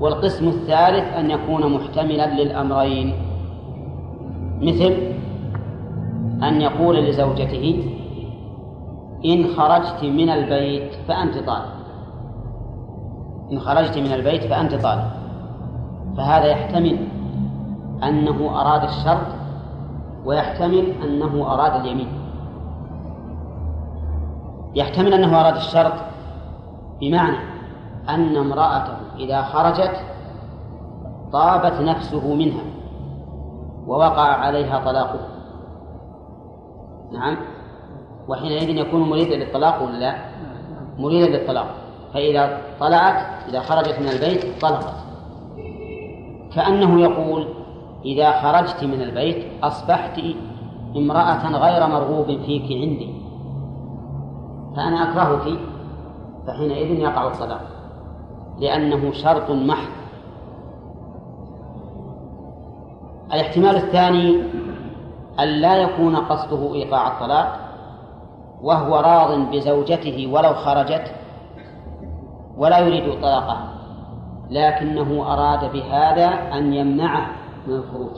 [0.00, 3.14] والقسم الثالث أن يكون محتملا للأمرين.
[4.60, 4.92] مثل
[6.42, 7.94] أن يقول لزوجته
[9.24, 11.78] إن خرجت من البيت فأنت طالب.
[13.52, 15.17] إن خرجت من البيت فأنت طالب.
[16.18, 17.08] فهذا يحتمل
[18.02, 19.26] أنه أراد الشرط
[20.24, 22.08] ويحتمل أنه أراد اليمين.
[24.74, 25.92] يحتمل أنه أراد الشرط
[27.00, 27.36] بمعنى
[28.08, 30.00] أن امرأته إذا خرجت
[31.32, 32.64] طابت نفسه منها
[33.86, 35.20] ووقع عليها طلاقه.
[37.12, 37.36] نعم.
[38.28, 40.14] وحينئذ يكون مريدا للطلاق ولا لا؟
[40.98, 41.66] مريدا للطلاق.
[42.14, 45.07] فإذا طلعت إذا خرجت من البيت طلقت.
[46.58, 47.48] كأنه يقول
[48.04, 50.20] إذا خرجت من البيت أصبحت
[50.96, 53.14] امرأة غير مرغوب فيك عندي.
[54.76, 55.58] فأنا أكرهك
[56.46, 57.60] فحينئذ يقع الطلاق
[58.58, 59.92] لأنه شرط محض.
[63.32, 64.42] الاحتمال الثاني
[65.40, 67.58] أن لا يكون قصده إيقاع الطلاق
[68.62, 71.14] وهو راض بزوجته ولو خرجت
[72.56, 73.77] ولا يريد طلاقها
[74.50, 77.26] لكنه أراد بهذا أن يمنعه
[77.66, 78.16] من الخروج.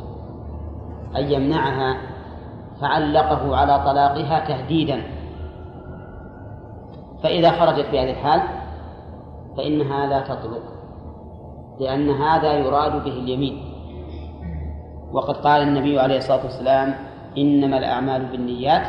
[1.17, 1.97] أن يمنعها
[2.81, 5.03] فعلقه على طلاقها تهديدا.
[7.23, 8.41] فإذا خرجت بهذه الحال
[9.57, 10.63] فإنها لا تطلق
[11.81, 13.63] لأن هذا يراد به اليمين.
[15.13, 16.95] وقد قال النبي عليه الصلاة والسلام
[17.39, 18.87] إنما الأعمال بالنيات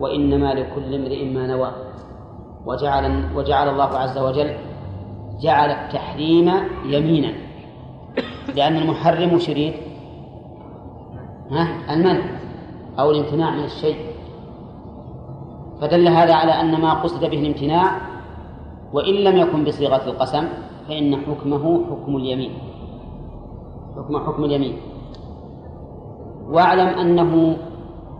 [0.00, 1.72] وإنما لكل امرئ ما نوى.
[2.66, 4.56] وجعل وجعل الله عز وجل
[5.42, 6.52] جعل التحريم
[6.86, 7.32] يمينا.
[8.56, 9.74] لأن المحرم شريط
[11.50, 12.24] ها؟ المنع
[12.98, 13.96] أو الامتناع من الشيء.
[15.80, 18.00] فدل هذا على أن ما قصد به الامتناع
[18.92, 20.48] وإن لم يكن بصيغة القسم
[20.88, 22.52] فإن حكمه حكم اليمين.
[23.96, 24.76] حكم حكم اليمين.
[26.48, 27.56] واعلم أنه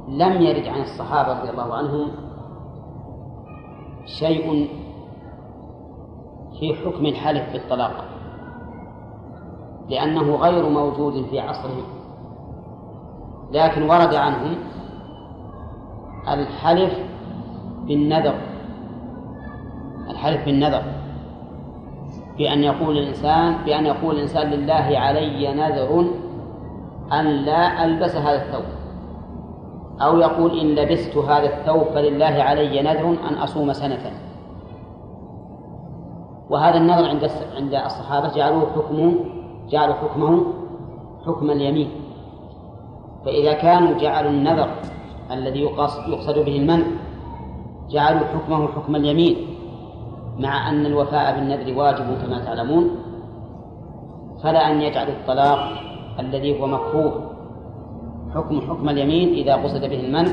[0.08, 2.08] لم يرد عن الصحابة رضي الله عنهم
[4.06, 4.68] شيء
[6.62, 8.04] في حكم الحلف بالطلاق.
[9.88, 11.84] لأنه غير موجود في عصرهم
[13.52, 14.54] لكن ورد عنهم
[16.28, 16.98] الحلف
[17.86, 18.34] بالنذر.
[20.10, 20.82] الحلف بالنذر.
[22.38, 26.04] بأن يقول الإنسان بأن يقول الإنسان لله علي نذر
[27.12, 28.64] أن لا ألبس هذا الثوب.
[30.02, 34.21] أو يقول إن لبست هذا الثوب فلله علي نذر أن أصوم سنة.
[36.52, 39.14] وهذا النذر عند عند الصحابة جعلوه حكمه
[39.70, 40.44] جعلوا حكمه
[41.26, 41.90] حكم اليمين.
[43.24, 44.68] فإذا كانوا جعلوا النذر
[45.30, 46.86] الذي يقصد به المنع
[47.90, 49.36] جعلوا حكمه حكم اليمين
[50.38, 52.90] مع أن الوفاء بالنذر واجب كما تعلمون.
[54.42, 55.58] فلا أن يجعلوا الطلاق
[56.20, 57.12] الذي هو مكروه
[58.34, 60.32] حكم حكم اليمين إذا قصد به المنع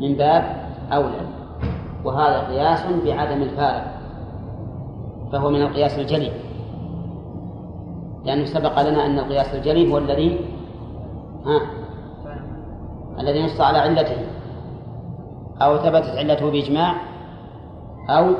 [0.00, 1.22] من باب أولى.
[2.04, 3.99] وهذا قياس بعدم الفارق.
[5.32, 6.32] فهو من القياس الجلي
[8.24, 10.38] لأنه سبق لنا أن القياس الجلي هو الذي
[11.46, 11.60] ها
[13.20, 14.16] الذي نص على علته
[15.62, 16.94] أو ثبتت علته بإجماع
[18.08, 18.34] أو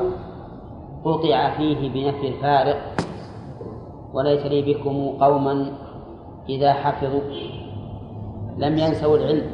[1.05, 2.77] قطع فيه بنفي الفارق.
[4.13, 5.71] وليس لي بكم قوما
[6.49, 7.21] إذا حفظوا
[8.57, 9.51] لم ينسوا العلم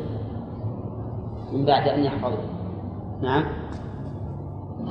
[1.52, 2.44] من بعد أن يحفظوا.
[3.22, 3.44] نعم.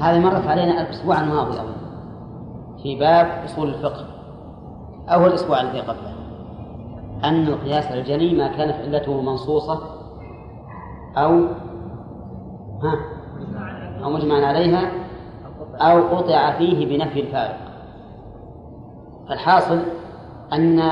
[0.01, 1.76] هذه مرت علينا الأسبوع الماضي أظن
[2.83, 4.05] في باب أصول الفقه
[5.09, 6.17] أو الأسبوع الذي قبله
[7.25, 9.81] أن القياس الجلي ما كانت علته منصوصة
[11.17, 11.45] أو
[12.83, 12.99] ها
[14.05, 14.91] أو مجمع عليها
[15.75, 17.59] أو قطع فيه بنفي الفارق.
[19.29, 19.83] فالحاصل
[20.53, 20.83] أن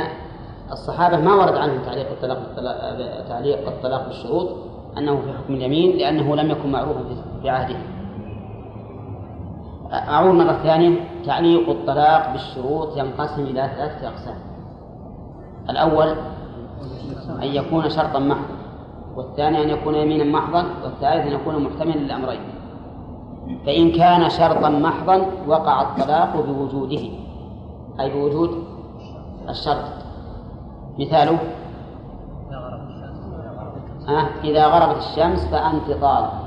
[0.72, 2.54] الصحابة ما ورد عنهم تعليق الطلاق
[3.28, 4.48] تعليق الطلاق بالشروط
[4.98, 7.00] أنه في حكم اليمين لأنه لم يكن معروفا
[7.42, 7.76] في عهده.
[9.92, 11.00] أعود مرة ثانية.
[11.26, 14.36] تعليق الطلاق بالشروط ينقسم إلى ثلاثة أقسام.
[15.70, 16.08] الأول
[17.42, 18.54] أن يكون شرطا محضا
[19.16, 22.40] والثاني أن يكون يمينا محضا والثالث أن يكون محتملا للأمرين.
[23.66, 27.08] فإن كان شرطا محضا وقع الطلاق بوجوده.
[28.00, 28.64] أي بوجود
[29.48, 29.84] الشرط.
[30.98, 31.38] مثاله؟
[34.08, 36.43] آه إذا غربت الشمس فأنت طالق.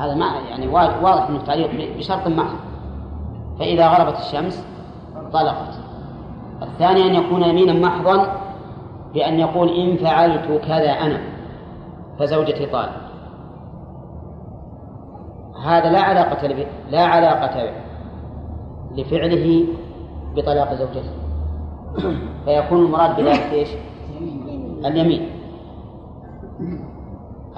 [0.00, 2.56] هذا ما يعني واضح إنه تعليق بشرط محض
[3.58, 4.66] فإذا غربت الشمس
[5.32, 5.74] طلقت.
[6.62, 8.40] الثاني أن يكون يمينا محضا
[9.14, 11.20] بأن يقول إن فعلت كذا أنا
[12.18, 13.00] فزوجتي طالق.
[15.64, 16.46] هذا لا علاقة
[16.90, 17.72] لا علاقة
[18.96, 19.66] لفعله
[20.36, 21.10] بطلاق زوجته.
[22.44, 23.68] فيكون المراد بذلك إيش؟
[24.84, 25.28] اليمين.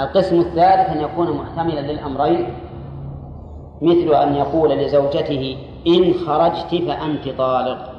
[0.01, 2.55] القسم الثالث أن يكون محتملا للأمرين
[3.82, 7.93] مثل أن يقول لزوجته إن خرجت فأنت طالق.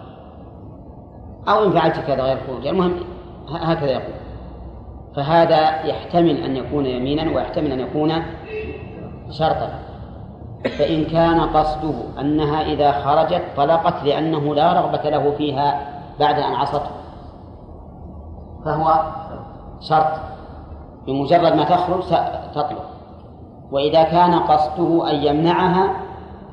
[1.48, 2.68] أو إن فعلت كذا غير خروج.
[2.68, 2.96] المهم
[3.50, 4.14] هكذا يقول.
[5.16, 8.14] فهذا يحتمل أن يكون يمينا ويحتمل أن يكون
[9.32, 9.70] شرطا.
[10.78, 15.88] فإن كان قصده أنها إذا خرجت طلقت لأنه لا رغبة له فيها
[16.20, 16.91] بعد أن عصته.
[18.66, 19.02] فهو
[19.82, 20.34] شرط.
[21.08, 22.04] بمجرد ما تخرج
[22.56, 22.86] تطلق
[23.72, 25.93] وإذا كان قصده أن يمنعها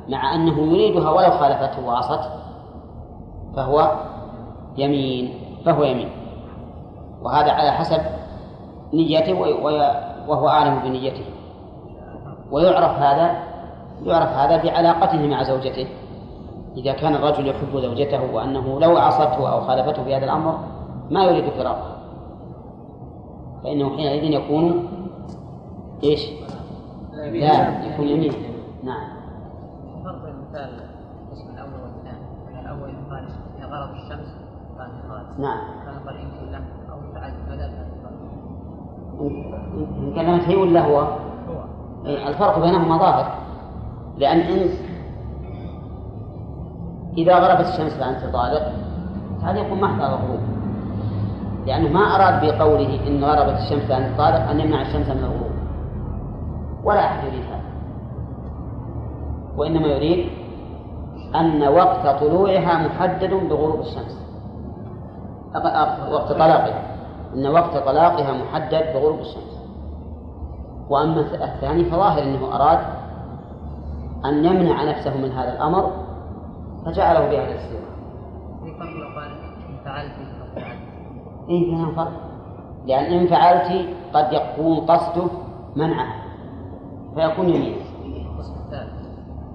[0.08, 2.30] مع أنه يريدها ولو خالفته وعصته
[3.56, 3.92] فهو
[4.76, 5.34] يمين
[5.64, 6.08] فهو يمين.
[7.22, 8.00] وهذا على حسب
[8.92, 9.32] نيته
[10.28, 11.24] وهو أعلم بنيته.
[12.50, 13.42] ويعرف هذا
[14.02, 15.86] يعرف هذا بعلاقته مع زوجته.
[16.76, 20.58] إذا كان الرجل يحب زوجته وأنه لو عصته أو خالفته في هذا الأمر
[21.10, 21.99] ما يريد فراقه.
[23.64, 24.88] فإنه حينئذ يكون
[26.04, 26.30] إيش؟
[27.12, 28.32] لا يكون يمين.
[28.84, 29.08] نعم.
[30.04, 30.70] فرق المثال
[31.24, 32.60] القسم الأول والثاني.
[32.60, 34.36] الأول قال إذا غرب الشمس
[34.78, 34.90] قال
[35.38, 35.58] نعم.
[35.84, 37.70] كان قال إن لم أو فعلت كذا
[39.20, 41.64] إن كلمت هي ولا هو؟ هو.
[42.06, 43.34] الفرق بينهما ظاهر.
[44.18, 44.68] لأن إن
[47.18, 48.72] إذا غربت الشمس فأنت طالق
[49.42, 50.40] هذا يكون محض الغروب.
[51.70, 55.50] لأنه ما أراد بقوله إن غربت الشمس فأنت طالق أن يمنع الشمس من الغروب.
[56.84, 57.60] ولا أحد يريد هذا.
[59.56, 60.30] وإنما يريد
[61.34, 64.26] أن وقت طلوعها محدد بغروب الشمس.
[66.12, 66.82] وقت طلاقها.
[67.34, 69.60] أن وقت طلاقها محدد بغروب الشمس.
[70.88, 72.78] وأما الثاني فظاهر أنه أراد
[74.24, 75.90] أن يمنع نفسه من هذا الأمر
[76.86, 77.90] فجعله بهذا السيرة.
[81.50, 82.12] إيه فيها فرق.
[82.86, 85.30] لأن إن فعلت قد يكون قصده
[85.76, 86.14] منعه
[87.14, 87.76] فيكون يمين.
[88.04, 88.92] القسم الثالث.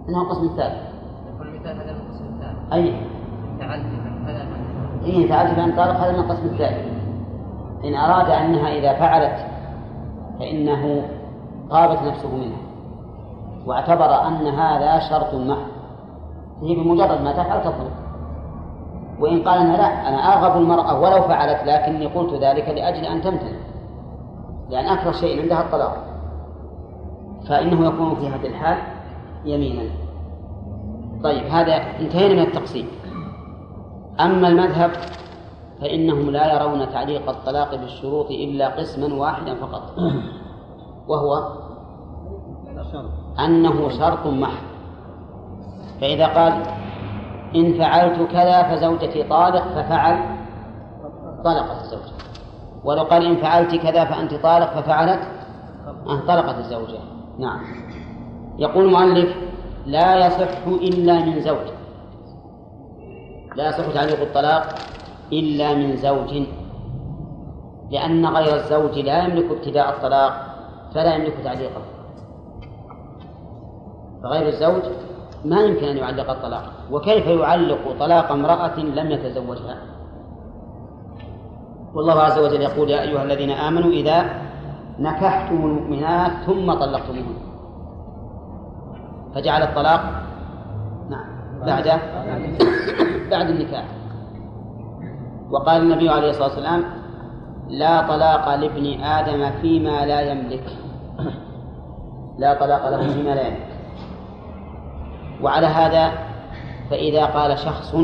[0.09, 0.81] إنه القسم الثالث.
[1.33, 2.73] يكون المثال هذا القسم الثالث.
[2.73, 2.89] أي.
[2.89, 3.85] إن فعلت
[4.25, 4.47] فهذا
[5.05, 6.95] إيه فعلت فإن طالق هذا من القسم الثالث.
[7.85, 9.45] إن أراد أنها إذا فعلت
[10.39, 11.07] فإنه
[11.69, 12.57] طابت نفسه منها
[13.65, 15.75] واعتبر أن هذا شرط محض
[16.61, 18.04] هي بمجرد ما تفعل تطلق
[19.19, 23.57] وإن قال أنا لا أنا أرغب المرأة ولو فعلت لكني قلت ذلك لأجل أن تمتنع
[24.69, 25.97] لأن أكثر شيء عندها الطلاق.
[27.49, 28.77] فإنه يكون في هذه الحال
[29.45, 29.89] يمينا.
[31.23, 32.87] طيب هذا انتهينا من التقسيم.
[34.19, 34.91] أما المذهب
[35.81, 39.81] فإنهم لا يرون تعليق الطلاق بالشروط إلا قسما واحدا فقط
[41.07, 41.47] وهو
[43.39, 44.65] أنه شرط محض.
[46.01, 46.53] فإذا قال
[47.55, 50.19] إن فعلت كذا فزوجتي طالق ففعل
[51.43, 52.13] طلقت الزوجة.
[52.83, 55.19] ولو قال إن فعلت كذا فأنت طالق ففعلت
[56.27, 56.99] طلقت الزوجة.
[57.39, 57.59] نعم.
[58.57, 59.35] يقول المؤلف
[59.85, 61.67] لا يصح إلا من زوج.
[63.55, 64.63] لا يصح تعليق الطلاق
[65.33, 66.43] إلا من زوج.
[67.91, 70.33] لأن غير الزوج لا يملك ابتداء الطلاق
[70.93, 71.81] فلا يملك تعليقه.
[74.23, 74.81] فغير الزوج
[75.45, 79.77] ما يمكن أن يعلق الطلاق وكيف يعلق طلاق امرأة لم يتزوجها؟
[81.93, 84.25] والله عز وجل يقول يا أيها الذين آمنوا إذا
[84.99, 87.37] نكحتم المؤمنات ثم طلقتموهن.
[89.35, 90.01] فجعل الطلاق
[91.09, 91.27] نعم
[91.65, 91.87] بعد
[93.31, 93.85] بعد النكاح.
[95.51, 96.83] وقال النبي عليه الصلاة والسلام
[97.69, 100.63] لا طلاق لابن آدم فيما لا يملك.
[102.37, 103.74] لا طلاق له فيما لا يملك.
[105.41, 106.11] وعلى هذا
[106.89, 107.95] فإذا قال شخص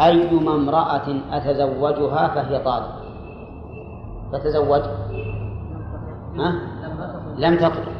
[0.00, 3.00] أيما امرأة أتزوجها فهي طالق
[4.32, 4.82] فتزوج
[6.38, 6.52] ها؟
[7.36, 7.92] لم تطلق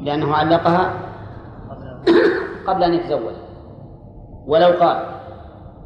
[0.00, 0.92] لأنه علقها
[2.66, 3.34] قبل أن يتزوج.
[4.46, 5.06] ولو قال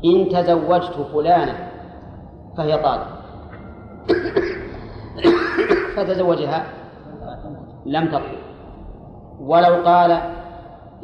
[0.05, 1.69] إن تزوجت فلانة
[2.57, 3.07] فهي طالق
[5.97, 6.65] فتزوجها
[7.87, 8.45] لم تطلق
[9.41, 10.21] ولو قال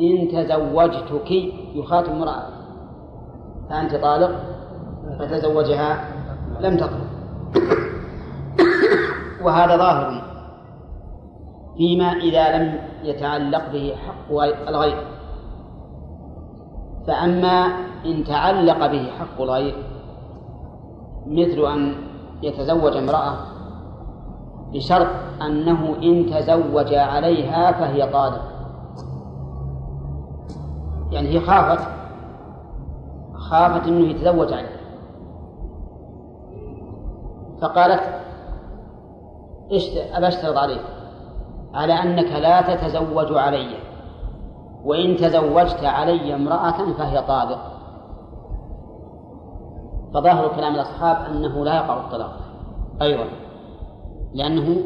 [0.00, 1.30] إن تزوجتك
[1.74, 2.42] يخاطب امرأة
[3.70, 4.30] فأنت طالق
[5.18, 6.04] فتزوجها
[6.60, 7.10] لم تطلق.
[9.42, 10.22] وهذا ظاهر
[11.76, 14.32] فيما إذا لم يتعلق به حق
[14.68, 14.96] الغير.
[17.06, 17.66] فأما
[18.06, 19.74] إن تعلق به حق الغير
[21.26, 21.94] مثل أن
[22.42, 23.36] يتزوج امرأة
[24.72, 25.06] بشرط
[25.42, 28.49] أنه إن تزوج عليها فهي طالق.
[31.10, 31.88] يعني هي خافت
[33.34, 34.80] خافت أنه يتزوج عليها
[37.60, 38.00] فقالت
[40.14, 40.82] أبى أشترط عليك؟
[41.74, 43.76] على أنك لا تتزوج علي.
[44.84, 47.58] وإن تزوجت علي امرأة فهي طالق.
[50.14, 52.32] فظاهر كلام الأصحاب أنه لا يقع الطلاق
[53.02, 53.24] أيضا
[54.34, 54.76] لأنه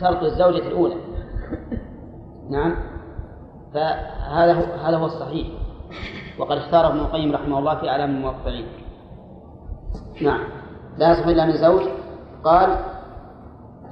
[0.00, 0.96] شرط الزوجة الأولى.
[2.50, 2.74] نعم.
[3.74, 5.46] فهذا هو هذا هو الصحيح.
[6.38, 8.66] وقد اختاره ابن القيم رحمه الله في أعلام الموقعين
[10.22, 10.40] نعم.
[10.98, 11.82] لا يصح إلا من زوج.
[12.44, 12.78] قال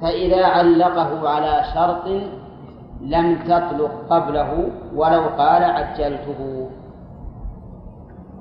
[0.01, 2.05] فإذا علقه على شرط
[3.01, 6.69] لم تطلق قبله ولو قال عجلته.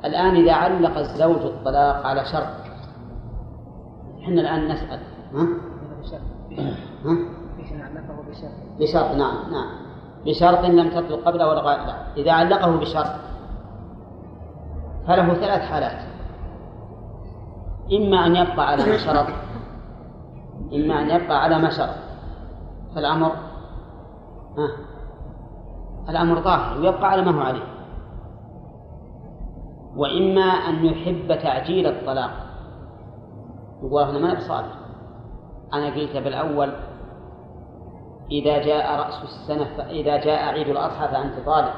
[0.05, 2.69] الآن إذا علق الزوج الطلاق على شرط
[4.23, 5.01] إحنا الآن نسأل
[5.35, 5.49] ها؟
[7.05, 7.38] ها؟
[8.81, 9.15] بشرط.
[9.17, 9.69] نعم نعم.
[10.27, 13.11] بشرط لم تطلق قبله ولا قال إذا علقه بشرط.
[15.07, 16.09] فله ثلاث حالات.
[17.93, 19.27] إما أن يبقى على ما شرط.
[20.75, 21.95] إما أن يبقى على ما شرط.
[22.95, 23.33] فالأمر
[24.59, 24.69] ها
[26.09, 27.65] الأمر ظاهر ويبقى على ما هو عليه.
[29.97, 32.31] وإما أن يحب تعجيل الطلاق.
[33.83, 34.75] يقول أنا ما بصالح
[35.75, 36.73] أنا قلت بالأول
[38.31, 41.75] إذا جاء رأس السنة فإذا جاء عيد الأضحى فأنت طالق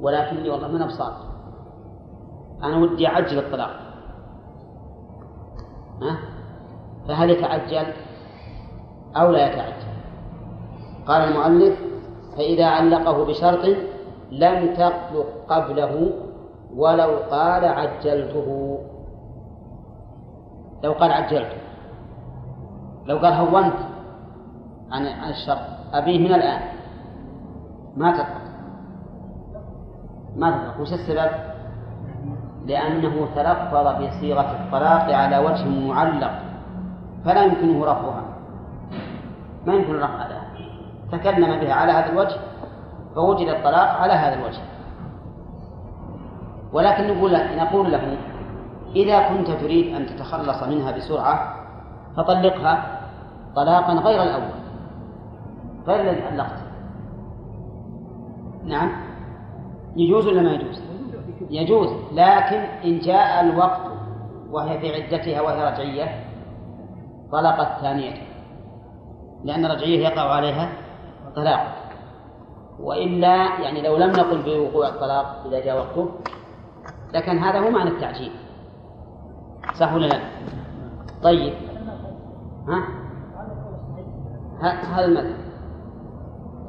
[0.00, 1.16] ولكني والله ما بصالح
[2.62, 3.70] أنا ودي أعجل الطلاق.
[6.02, 6.18] ها؟
[7.08, 7.92] فهل يتعجل
[9.16, 9.94] أو لا يتعجل؟
[11.06, 11.78] قال المؤلف
[12.36, 13.76] فإذا علقه بشرط
[14.30, 16.10] لم تطلق قبله
[16.74, 18.78] ولو قال عجلته.
[20.84, 21.58] لو قال عجلته.
[23.06, 23.93] لو قال هونت.
[24.92, 25.60] عن عن الشرط
[25.92, 26.60] أبيه من الآن.
[27.96, 28.44] ما تطلق
[30.36, 31.30] ما تطلق وش السبب؟
[32.66, 36.30] لأنه تلفظ بصيغة الطلاق على وجه معلق
[37.24, 38.24] فلا يمكنه رفعها.
[39.66, 40.44] ما يمكن الرفع لها
[41.12, 42.36] تكلم بها على هذا الوجه
[43.14, 44.62] فوجد الطلاق على هذا الوجه.
[46.72, 48.16] ولكن نقول نقول له
[48.96, 51.54] إذا كنت تريد أن تتخلص منها بسرعة
[52.16, 53.00] فطلقها
[53.56, 54.63] طلاقا غير الأول.
[55.86, 56.60] غير الذي علقت
[58.64, 58.90] نعم.
[59.96, 60.82] يجوز ولا ما يجوز؟
[61.50, 63.80] يجوز لكن إن جاء الوقت
[64.50, 66.24] وهي في عدتها وهي رجعية
[67.32, 68.12] طلقت ثانية
[69.44, 70.68] لأن الرجعية يقع عليها
[71.36, 71.74] طلاق.
[72.80, 76.10] وإلا يعني لو لم نقل بوقوع الطلاق إذا جاء وقته
[77.14, 78.32] لكن هذا هو معنى التعجيل.
[79.74, 80.20] صح ولا لا؟
[81.22, 81.54] طيب.
[82.68, 82.88] ها؟
[84.62, 85.43] هذا المثل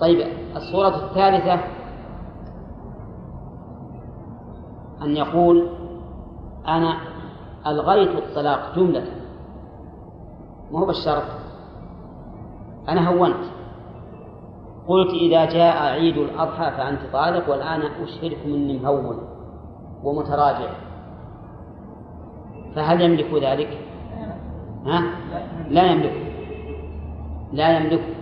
[0.02, 1.60] طيب الصورة الثالثة
[5.02, 5.70] أن يقول
[6.68, 6.98] أنا
[7.68, 9.06] ألغيت الطلاق جملة
[10.72, 11.24] ما هو بالشرط
[12.90, 13.46] أنا هونت
[14.88, 19.20] قلت إذا جاء عيد الأضحى فأنت طالق والآن أشهدكم أني مهون
[20.04, 20.70] ومتراجع
[22.76, 23.78] فهل يملك ذلك؟
[24.86, 25.04] ها؟
[25.70, 26.14] لا يملك
[27.54, 28.15] لا يملك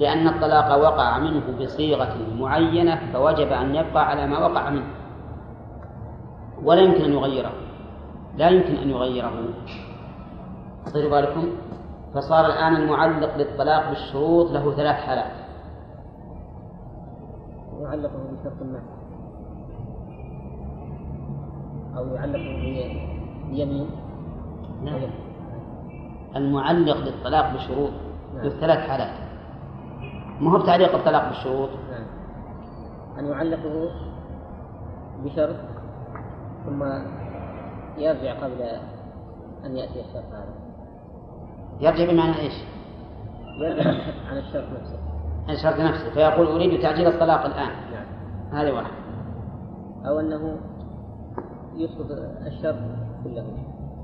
[0.00, 4.86] لأن الطلاق وقع منه بصيغة معينة فوجب أن يبقى على ما وقع منه.
[6.64, 7.52] ولا يمكن أن يغيره.
[8.36, 9.32] لا يمكن أن يغيره.
[10.86, 11.48] خذوا بالكم؟
[12.14, 15.32] فصار الآن المعلق للطلاق بالشروط له ثلاث حالات.
[17.80, 18.82] يعلق بشرط ما.
[21.98, 22.40] أو يعلق
[23.50, 23.90] بيمين.
[24.82, 25.00] نعم.
[26.36, 27.90] المعلق للطلاق بشروط.
[28.34, 28.44] نعم.
[28.44, 29.29] له ثلاث حالات.
[30.40, 32.20] ما هو بتعليق الطلاق بالشروط؟ نعم
[33.18, 33.90] أن يعلقه
[35.24, 35.56] بشرط
[36.66, 36.82] ثم
[37.98, 38.62] يرجع قبل
[39.64, 40.54] أن يأتي الشرط هذا.
[41.80, 42.52] يرجع بمعنى إيش؟
[43.62, 43.90] يرجع
[44.30, 44.98] عن الشرط نفسه.
[45.48, 47.70] عن الشرط نفسه فيقول أريد تعجيل الطلاق الآن.
[47.92, 48.06] نعم.
[48.52, 48.92] هذه واحد
[50.06, 50.56] أو أنه
[51.74, 52.10] يسقط
[52.46, 52.78] الشرط
[53.24, 53.44] كله.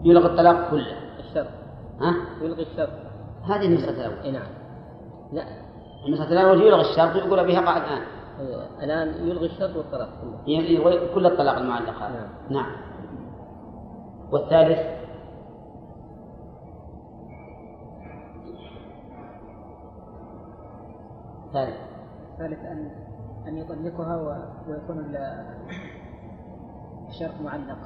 [0.04, 0.96] يلغي الطلاق كله.
[1.18, 1.48] الشرط.
[2.00, 2.92] ها؟ يلغي الشرط.
[3.44, 4.48] هذه النسخة الأول اي نعم.
[5.32, 5.65] لا.
[6.06, 8.02] النسخة الأول يلغي الشرط ويقول بها قاعد الآن.
[8.40, 10.38] إيه، الآن يلغي الشرط والطلاق كله.
[10.46, 12.62] يلغي كل الطلاق المعلق هذا نعم.
[12.66, 12.72] نعم.
[14.32, 14.78] والثالث؟
[21.52, 21.76] ثالث.
[22.38, 22.90] ثالث أن
[23.48, 25.44] أن يطلقها و- ويكون ال-
[27.08, 27.78] الشرط معلق.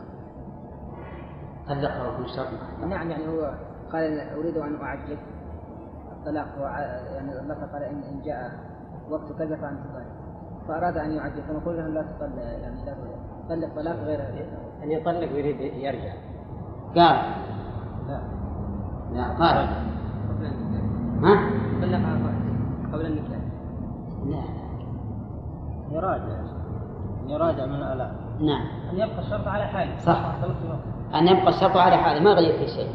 [1.69, 2.49] طلقها وكل شرط
[2.89, 3.55] نعم يعني هو
[3.93, 5.19] قال أريد أن أعجل
[6.21, 6.47] الطلاق
[7.15, 8.51] يعني الله قال إن إن جاء
[9.11, 10.07] وقت كذا فأنت طالق.
[10.69, 11.43] فأراد أن يعجل.
[11.49, 12.95] فنقول له لا تطلق يعني لا
[13.49, 13.75] تطلق.
[13.77, 14.21] طلاق غير
[14.83, 16.13] أن يطلق ويريد يرجع.
[16.97, 17.17] قال.
[18.09, 18.21] لا.
[19.13, 19.57] لا قال.
[21.23, 21.51] ها؟
[21.83, 22.19] طلقها
[22.93, 23.41] قبل النكاح.
[24.27, 24.43] لا.
[25.91, 26.41] يراجع.
[27.27, 28.67] يراجع من الآلام نعم.
[28.93, 29.99] أن يبقى الشرط على حاله.
[29.99, 30.35] صح.
[31.15, 32.21] أن يبقى الشرط على حاله.
[32.21, 32.91] ما غير في شيء.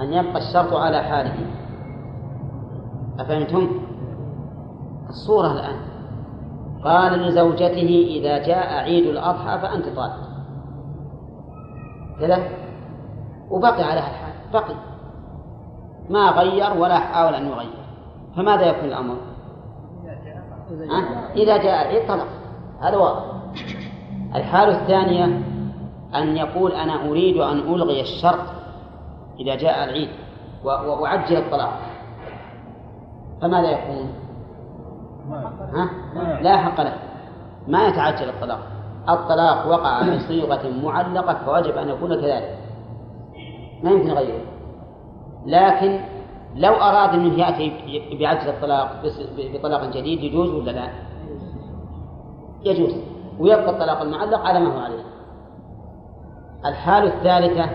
[0.00, 1.65] أن يبقى الشرط على حاله.
[3.18, 3.68] أفهمتم؟
[5.08, 5.76] الصورة الآن.
[6.84, 10.16] قال لزوجته إذا جاء عيد الأضحى فأنت طالق
[12.20, 12.48] كذا؟
[13.50, 14.74] وبقي على الحال بقي.
[16.10, 17.86] ما غير ولا حاول أن يغير.
[18.36, 19.16] فماذا يكون الأمر؟
[21.36, 22.26] إذا جاء العيد طلق
[22.80, 23.24] هذا واضح.
[24.34, 25.24] الحالة الثانية
[26.14, 28.44] أن يقول أنا أريد أن ألغي الشرط
[29.40, 30.08] إذا جاء العيد
[30.64, 31.78] وأعجل الطلاق.
[33.42, 34.08] فماذا يكون؟
[35.74, 35.90] ها؟
[36.42, 36.94] لا حق له.
[37.68, 38.58] ما يتعجل الطلاق.
[39.08, 42.58] الطلاق وقع بصيغة معلقة فوجب أن يكون كذلك.
[43.82, 44.40] ما يمكن غيره.
[45.46, 46.00] لكن
[46.54, 47.72] لو أراد أنه يأتي
[48.20, 49.02] بعجل الطلاق
[49.54, 50.88] بطلاق جديد يجوز ولا لا؟
[52.64, 52.94] يجوز.
[53.38, 55.04] ويبقى الطلاق المعلق على ما هو عليه.
[56.66, 57.70] الحالة الثالثة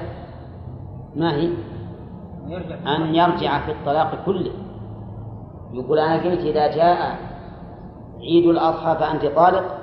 [1.15, 1.49] ما هي؟
[2.87, 4.51] أن يرجع في الطلاق كله.
[5.73, 7.17] يقول أنا قلت إذا جاء
[8.19, 9.77] عيد الأضحى فأنت طالق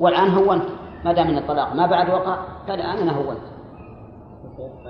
[0.00, 0.64] والآن هونت
[1.04, 2.36] ما دام من الطلاق ما بعد وقع
[2.66, 3.40] فالآن أنا هونت.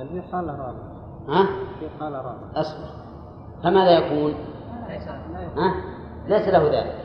[0.08, 0.90] في حالة رابعة.
[1.28, 1.46] ها؟
[1.80, 2.50] في حالة رابعة.
[2.54, 2.88] أصبر.
[3.62, 4.34] فماذا يكون؟
[5.56, 5.74] ها؟
[6.28, 6.96] ليس له ذلك.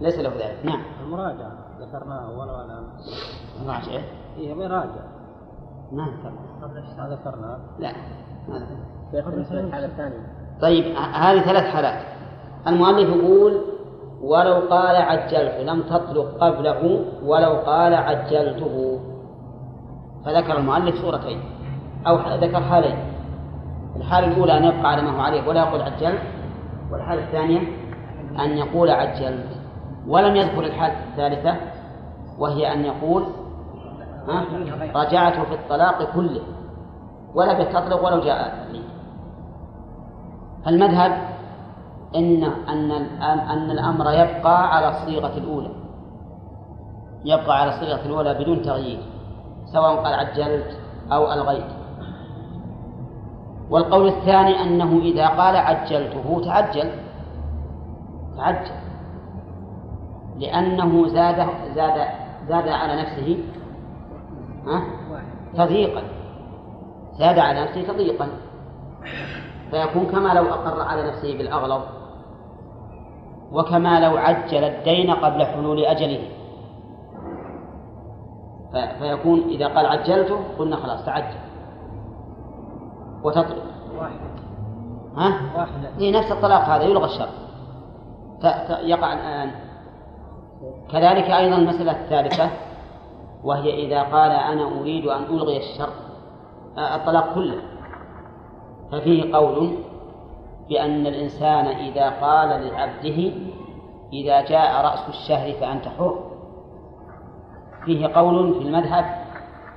[0.00, 0.58] ليس له ذلك.
[0.64, 0.82] نعم.
[1.04, 1.52] المراجعة.
[1.80, 2.82] ذكرناها أول ولا
[3.66, 4.00] راجع.
[4.36, 5.04] هي بيراجع
[5.92, 6.32] ما ذكر
[6.98, 7.60] ما ذكرناها.
[7.78, 7.92] لا.
[8.48, 8.76] ما ذكر
[9.12, 12.19] كيف بالنسبة للحالة الثانية طيب هذه ثلاث حالات.
[12.66, 13.60] المؤلف يقول
[14.22, 19.00] ولو قال عجلت لم تطلق قبله ولو قال عجلته.
[20.24, 21.40] فذكر المؤلف صورتين
[22.06, 22.96] أو ذكر حالين
[23.96, 26.20] الحالة الأولى أن يبقى على ما هو عليه ولا يقول عجلت
[26.92, 27.60] والحالة الثانية
[28.38, 29.46] أن يقول عجلت
[30.08, 31.56] ولم يذكر الحالة الثالثة
[32.38, 33.24] وهي أن يقول
[34.28, 34.44] ها
[34.94, 36.40] رجعت في الطلاق كله
[37.34, 38.66] ولا بتطلق ولو جاء
[40.66, 41.12] المذهب
[42.16, 42.90] إن أن
[43.22, 45.70] أن الأمر يبقى على الصيغة الأولى.
[47.24, 49.00] يبقى على الصيغة الأولى بدون تغيير
[49.72, 50.78] سواء قال عجلت
[51.12, 51.64] أو ألغيت.
[53.70, 56.90] والقول الثاني أنه إذا قال عجلته تعجل.
[58.36, 58.74] تعجل.
[60.38, 62.08] لأنه زاد زاد
[62.48, 63.38] زاد على نفسه
[65.54, 66.02] تضييقا.
[67.18, 68.28] زاد على نفسه تضييقا.
[69.70, 71.82] فيكون كما لو أقر على نفسه بالأغلظ
[73.52, 76.22] وكما لو عجل الدين قبل حلول أجله.
[78.98, 81.38] فيكون إذا قال عجلته قلنا خلاص تعجل.
[83.24, 83.62] وتطلق.
[85.16, 87.28] ها؟ واحدة إيه نفس الطلاق هذا يلغى الشرط
[88.42, 89.50] ت- يقع الآن.
[90.92, 92.50] كذلك أيضا المسألة الثالثة
[93.44, 95.92] وهي إذا قال أنا أريد أن ألغي الشرط
[96.78, 97.56] آه، الطلاق كله.
[98.92, 99.74] ففيه قول
[100.70, 103.32] بأن الإنسان إذا قال لعبده
[104.12, 106.30] إذا جاء رأس الشهر فأنت حر.
[107.84, 109.04] فيه قول في المذهب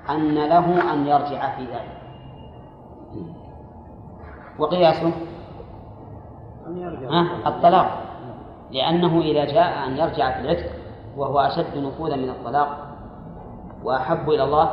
[0.10, 2.02] أن له أن يرجع في ذلك.
[4.60, 5.12] وقياسه
[6.68, 7.10] أن يرجع.
[7.10, 8.04] ها؟ الطلاق.
[8.72, 10.72] لأنه إذا جاء أن يرجع في العتق
[11.18, 12.78] وهو أشد نفوذا من الطلاق
[13.84, 14.72] وأحب إلى الله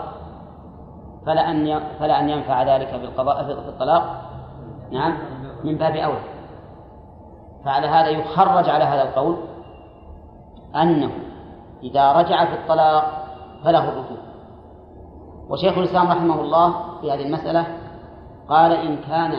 [1.27, 4.31] فلا أن فلا أن ينفع ذلك بالقضاء في الطلاق.
[4.93, 5.19] نعم.
[5.65, 6.21] من باب أولى
[7.65, 9.37] فعلى هذا يخرج على هذا القول
[10.77, 11.11] أنه
[11.83, 13.27] إذا رجع في الطلاق
[13.65, 14.19] فله الرجوع.
[15.49, 17.67] وشيخ الإسلام رحمه الله في هذه المسألة
[18.49, 19.33] قال إن كان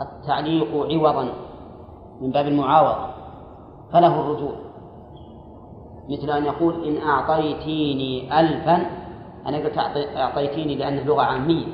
[0.00, 1.28] التعليق عوضا
[2.20, 3.06] من باب المعاوضة
[3.92, 4.52] فله الرجوع.
[6.08, 8.86] مثل أن يقول إن أعطيتيني ألفا
[9.46, 11.66] أنا قلت أعطي- أعطيتيني لأنه لغة عامية.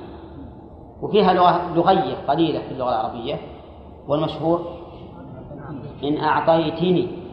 [1.02, 3.38] وفيها لغة لغية قليلة في اللغة العربية
[4.08, 4.60] والمشهور
[6.04, 7.24] إن أعطيتني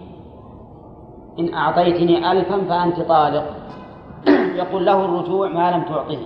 [1.39, 3.45] إن أعطيتني ألفا فأنت طالق.
[4.61, 6.19] يقول له الرجوع ما لم تعطه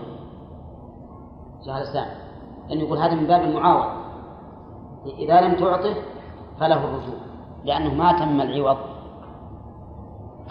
[1.65, 2.07] شيخ الإسلام
[2.71, 3.91] أن يقول هذا من باب المعاوضة.
[5.17, 5.93] إذا لم تعطه
[6.59, 7.19] فله الرجوع
[7.65, 8.77] لأنه ما تم العوض.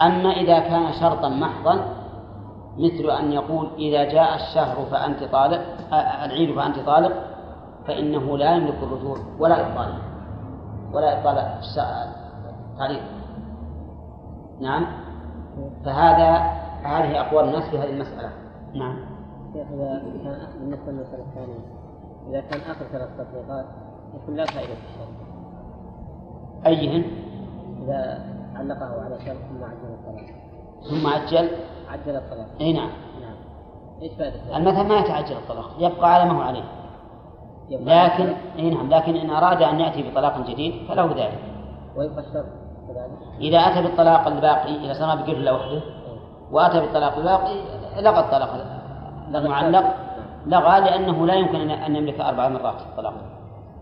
[0.01, 2.04] أما إذا كان شرطا محضا
[2.77, 5.61] مثل أن يقول إذا جاء الشهر فأنت طالق
[6.23, 7.11] العيد فأنت طالق
[7.87, 9.93] فإنه لا يملك الرجوع ولا إبطال
[10.93, 11.37] ولا إبطال
[12.73, 13.03] التعليق.
[14.61, 14.85] نعم؟
[15.85, 16.37] فهذا
[16.83, 18.29] هذه أقوال الناس في هذه المسألة.
[18.73, 19.15] نعم.
[19.55, 21.59] إذا كان بالنسبة للمسألة الثانية
[22.29, 23.65] إذا كان آخر ثلاث تطبيقات
[24.15, 25.25] يكون لا فائدة في الشرط
[26.65, 27.03] أيهن؟
[27.83, 30.25] إذا علقه على شرط ثم عجل الطلاق
[30.89, 31.49] ثم عجل؟
[31.95, 32.47] عجل الطلاق.
[32.61, 32.89] أي نعم.
[33.21, 33.35] نعم.
[34.01, 36.63] إيش فائدة المذهب ما يتعجل الطلاق يبقى على ما هو عليه.
[37.69, 41.39] لكن إي نعم لكن إن أراد أن يأتي بطلاق جديد فله ذلك.
[41.95, 42.45] ويبقى الشرط
[43.41, 45.81] إذا أتى بالطلاق الباقي إذا سمى بقفل له وحده
[46.51, 47.55] وأتى بالطلاق الباقي
[48.01, 48.49] لغى الطلاق
[49.35, 49.95] المعلق
[50.45, 53.13] لغى لأنه لا يمكن ان يملك أربع مرات الطلاق.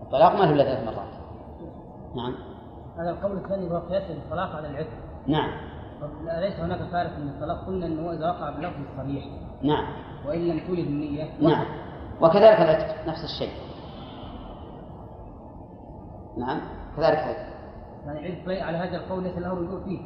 [0.02, 1.14] الطلاق ما هو إلا ثلاث مرات.
[2.16, 2.34] نعم.
[2.98, 4.88] هذا القول الثاني هو قياس الطلاق على العتق.
[5.26, 5.50] نعم.
[6.38, 9.24] أليس هناك فارق من الطلاق قلنا أنه إذا وقع بلفظ صريح.
[9.62, 9.86] نعم.
[10.26, 11.28] وإن لم تولد النية.
[11.40, 11.64] نعم.
[12.20, 13.52] وكذلك العتق نفس الشيء.
[16.38, 16.60] نعم.
[16.96, 17.46] كذلك هذا.
[18.06, 20.00] يعني عد على هذا القول ليس له رجوع فيه.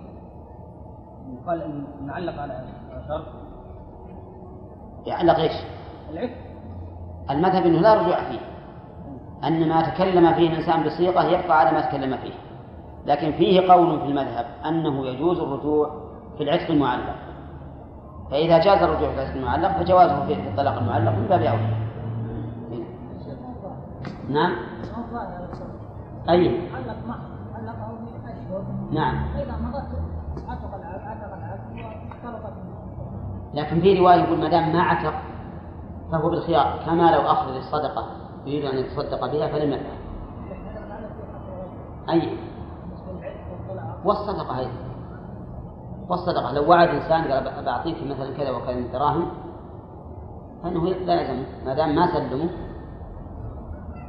[1.47, 2.65] قال نعلق على
[3.09, 3.27] شرط.
[5.07, 5.53] يعلق إيش؟
[6.11, 6.35] العتق.
[7.31, 8.41] المذهب إنه لا رجوع فيه.
[9.45, 12.48] أن ما تكلم فيه الإنسان بصيغة يبقى على ما تكلم فيه.
[13.09, 15.91] لكن فيه قول في المذهب أنه يجوز الرجوع
[16.37, 17.15] في العتق المعلق.
[18.31, 21.77] فإذا جاز الرجوع في العتق المعلق فجوازه في الطلاق المعلق من باب أولى.
[24.29, 24.53] نعم؟
[26.29, 26.61] أي.
[28.93, 29.29] نعم.
[29.35, 29.55] فإذا
[33.55, 35.15] لكن في رواية يقول ما دام ما عتق
[36.13, 36.79] فهو بالخيار.
[36.87, 38.07] كما لو أخرج الصدقة
[38.47, 39.99] يريد أن يتصدق بها فلم يفعل.
[42.11, 42.39] أي.
[44.05, 44.89] والصدقة أيضا.
[46.09, 49.29] والصدقة لو وعد إنسان قال بعطيك مثلا كذا وكذا من دراهم
[50.63, 52.49] فإنه لا يلزمه ما دام ما سلمه.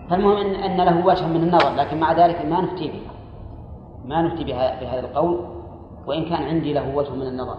[0.09, 3.01] فالمهم إن, أن له وجه من النظر لكن مع ذلك ما نفتي به.
[4.05, 5.45] ما نفتي بهذا القول
[6.07, 7.57] وإن كان عندي له وجه من النظر.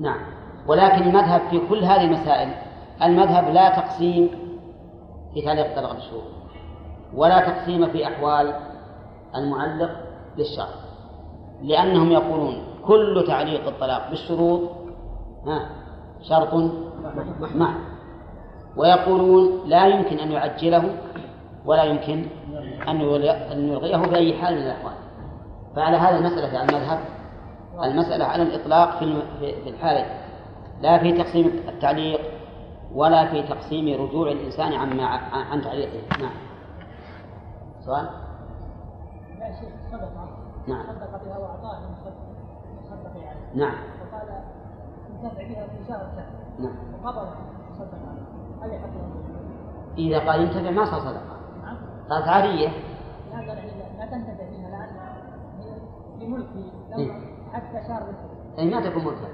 [0.00, 0.20] نعم.
[0.66, 2.54] ولكن المذهب في كل هذه المسائل
[3.02, 4.30] المذهب لا تقسيم
[5.34, 6.22] في تعليق الطلاق بالشروط
[7.14, 8.54] ولا تقسيم في أحوال
[9.36, 9.90] المعلق
[10.38, 10.74] للشرط
[11.62, 14.60] لأنهم يقولون كل تعليق الطلاق بالشروط
[16.22, 16.54] شرط
[17.54, 17.80] محض
[18.76, 20.96] ويقولون لا يمكن أن يعجله
[21.66, 22.24] ولا يمكن
[22.88, 24.94] أن يلغيه بأي حال من الأحوال.
[25.76, 26.98] فعلى هذا المسألة على المذهب
[27.84, 29.22] المسألة على الإطلاق في
[29.70, 30.06] الحالة
[30.80, 32.20] لا في تقسيم التعليق
[32.94, 35.00] ولا في تقسيم رجوع الإنسان عن
[35.32, 36.00] عن تعليقه.
[36.20, 36.30] نعم.
[37.84, 38.08] سؤال؟
[39.38, 40.17] لا شيخ صدقة
[40.68, 40.82] نعم.
[40.82, 41.80] صدق بها وأعطاه
[42.90, 43.40] صدق يعني.
[43.54, 43.74] نعم.
[44.00, 44.28] وقال
[45.10, 46.26] انتفع بها في شهر شهر
[46.58, 46.76] نعم.
[46.94, 47.28] وقبض
[47.78, 47.98] صدق
[48.62, 48.88] هل يحق
[49.98, 51.36] إذا قال ينتفع ما صار صدقة.
[51.62, 51.76] نعم.
[52.10, 53.46] قالت عارية لا قال
[53.98, 54.88] لا تنتفع بها لأن
[56.20, 57.12] لملكي إيه.
[57.52, 58.02] حتى شهر
[58.58, 59.28] أي ما تكون ملكا.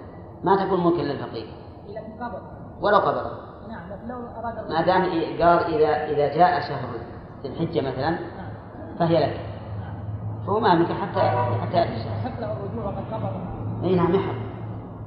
[0.45, 1.47] ما تكون ملكا للفقير.
[1.87, 2.43] في قبض
[2.81, 3.31] ولو قبضه
[3.69, 5.03] نعم لكن لو أراد ما دام
[5.43, 6.89] قال إذا إذا جاء شهر
[7.45, 8.19] الحجة مثلا نعم.
[8.99, 9.54] فهي لك.
[10.47, 11.21] فهو ما يملك حتى
[11.61, 13.33] حتى يأتي الشهر حق له الرجوع وقد قبض
[13.85, 14.35] إي نعم يحق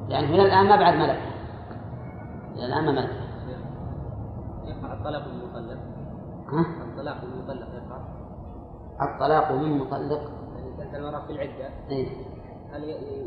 [0.09, 1.19] يعني من الآن ما بعد ملك.
[2.55, 3.09] إلى الآن ما ملك.
[4.65, 5.77] يقع الطلاق من المطلق
[6.51, 7.97] ها؟ الطلاق من المطلق يقع
[9.01, 10.21] الطلاق من مطلق.
[10.55, 12.07] يعني كانت المرأة في العدة إي.
[12.73, 12.83] هل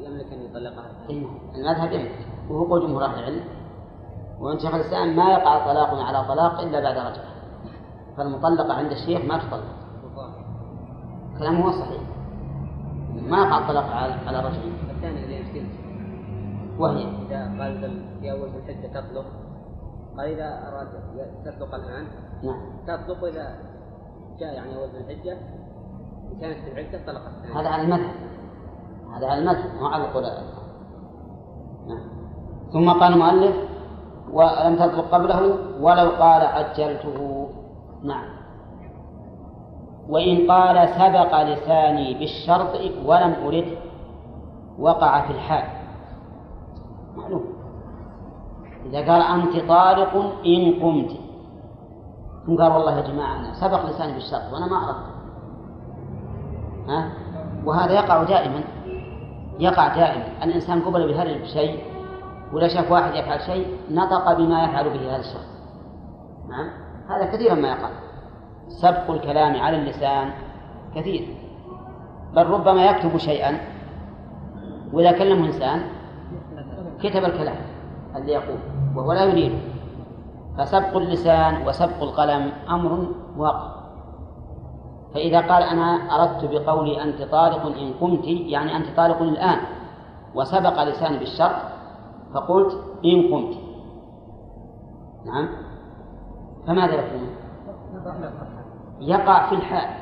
[0.07, 1.39] يملك أن يطلقها؟ إي نعم.
[1.55, 2.27] المذهب يملك.
[2.51, 3.45] وهو قول جمهور أهل العلم.
[4.41, 7.31] وأن شيخ الإسلام ما يقع طلاق على طلاق إلا بعد رجعه.
[8.17, 9.80] فالمطلقه عند الشيخ ما تطلق.
[11.41, 12.03] كلامه هو صحيح.
[13.29, 14.73] ما يقع الطلاق على على رجل.
[14.91, 15.65] الثاني اللي يشكل
[16.79, 17.05] وهي.
[17.27, 19.25] إذا قال في أول الحجة تطلق.
[20.17, 20.89] قال إذا أراد
[21.45, 22.07] تطلق الآن.
[22.43, 22.61] نعم.
[22.87, 23.59] تطلق إذا
[24.41, 25.33] جاء يعني أول الحجة
[26.33, 27.61] إن كانت في العدة طلقت الثاني.
[27.61, 28.15] هذا على المذهب.
[29.17, 30.23] هذا على المذهب مو على القول
[31.89, 32.03] نعم.
[32.73, 33.57] ثم قال المؤلف
[34.33, 35.43] ولم تطلق قبله
[35.81, 37.49] ولو قال عجلته.
[38.03, 38.40] نعم.
[40.11, 43.79] وإن قال سبق لساني بالشرط ولم أرد
[44.79, 45.65] وقع في الحال.
[47.17, 47.45] معلوم.
[48.87, 50.15] إذا قال أنت طالق
[50.47, 51.11] إن قمت.
[52.47, 55.11] ثم قال والله يا جماعة أنا سبق لساني بالشرط وأنا ما أردت.
[56.89, 57.13] ها؟
[57.65, 58.61] وهذا يقع دائما.
[59.59, 60.45] يقع دائما.
[60.45, 61.85] الإنسان قبل بهذا بشيء
[62.53, 65.51] ولا شاف واحد يفعل شيء نطق بما يفعل به هذا الشخص.
[66.49, 66.71] نعم؟
[67.09, 68.10] هذا كثيرا ما يقع.
[68.71, 70.31] سبق الكلام على اللسان
[70.95, 71.37] كثير.
[72.35, 73.61] بل ربما يكتب شيئا
[74.93, 75.83] وإذا كلمه إنسان
[77.03, 77.57] كتب الكلام
[78.17, 78.59] الذي يقول
[78.97, 79.59] وهو لا يريده
[80.59, 83.81] فسبق اللسان وسبق القلم أمر واقع.
[85.15, 89.59] فإذا قال أنا أردت بقولي أنت طالق إن قمت يعني أنت طالق الآن
[90.35, 91.57] وسبق لساني بالشرط
[92.35, 92.73] فقلت
[93.05, 93.57] إن قمت.
[95.27, 95.49] نعم؟
[96.67, 97.29] فماذا يكون؟
[99.01, 100.01] يقع في الحال.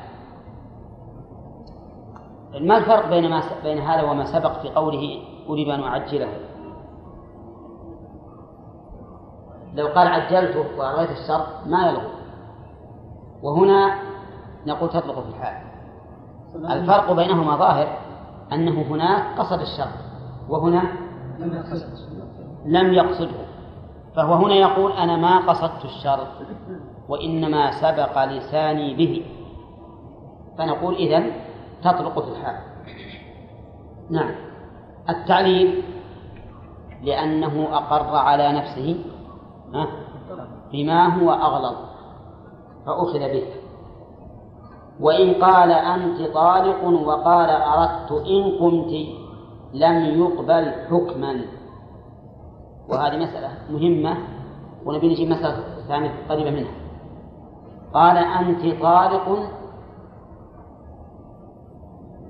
[2.61, 6.33] ما الفرق بين ما بين هذا وما سبق في قوله أريد أن أعجله؟
[9.73, 12.09] لو قال عجلته وأرغيت الشرط ما يلغو.
[13.43, 13.95] وهنا
[14.65, 15.69] نقول تطلق في الحال.
[16.55, 17.97] الفرق بينهما ظاهر
[18.53, 19.99] أنه هناك قصد الشرط
[20.49, 20.83] وهنا
[22.65, 23.45] لم يقصده.
[24.15, 26.27] فهو هنا يقول أنا ما قصدت الشر.
[27.09, 29.25] وإنما سبق لساني به.
[30.57, 31.31] فنقول إذن
[31.83, 32.57] تطلق في الحال.
[34.09, 34.35] نعم.
[35.09, 35.83] التعليل
[37.03, 39.03] لأنه أقر على نفسه
[40.71, 41.75] بما هو أغلظ
[42.85, 43.45] فأخذ به.
[44.99, 48.93] وإن قال أنت طالق وقال أردت إن قمت
[49.73, 51.41] لم يقبل حكما.
[52.89, 54.17] وهذه مسألة مهمة
[54.85, 56.78] ونبي نجيب مسألة ثانية قريبة منها.
[57.93, 59.27] قال أنت طالق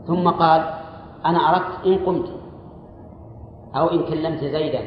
[0.08, 0.62] ثم قال
[1.26, 2.30] أنا أردت إن قمت
[3.76, 4.82] أو إن كلمت زيدا.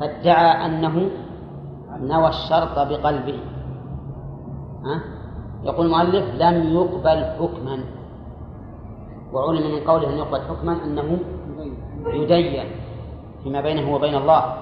[0.00, 1.10] فادعى أنه
[2.00, 3.40] نوى الشرط بقلبه.
[4.84, 5.00] ها؟
[5.62, 7.84] يقول المؤلف لم يقبل حكما.
[9.32, 11.18] وعلم من قوله أن يقبل حكما أنه
[12.06, 12.66] يدين
[13.42, 14.54] فيما بينه وبين الله.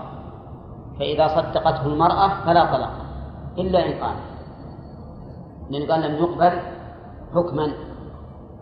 [0.98, 3.11] فإذا صدقته المرأة فلا طلاق.
[3.58, 4.16] إلا إن قال.
[5.70, 6.60] لأن قال لم يقبل
[7.34, 7.72] حكما.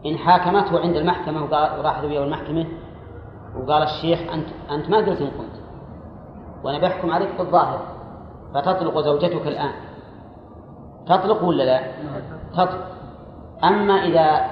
[0.06, 1.42] إن حاكمته عند المحكمة
[1.78, 2.66] وراح ذوي المحكمة
[3.56, 5.62] وقال الشيخ أنت أنت ما قلت إن قلت.
[6.64, 7.80] وأنا بحكم عليك بالظاهر
[8.54, 9.72] فتطلق زوجتك الآن.
[11.06, 11.80] تطلق ولا لا؟
[12.52, 12.86] تطلق.
[13.64, 14.50] أما إذا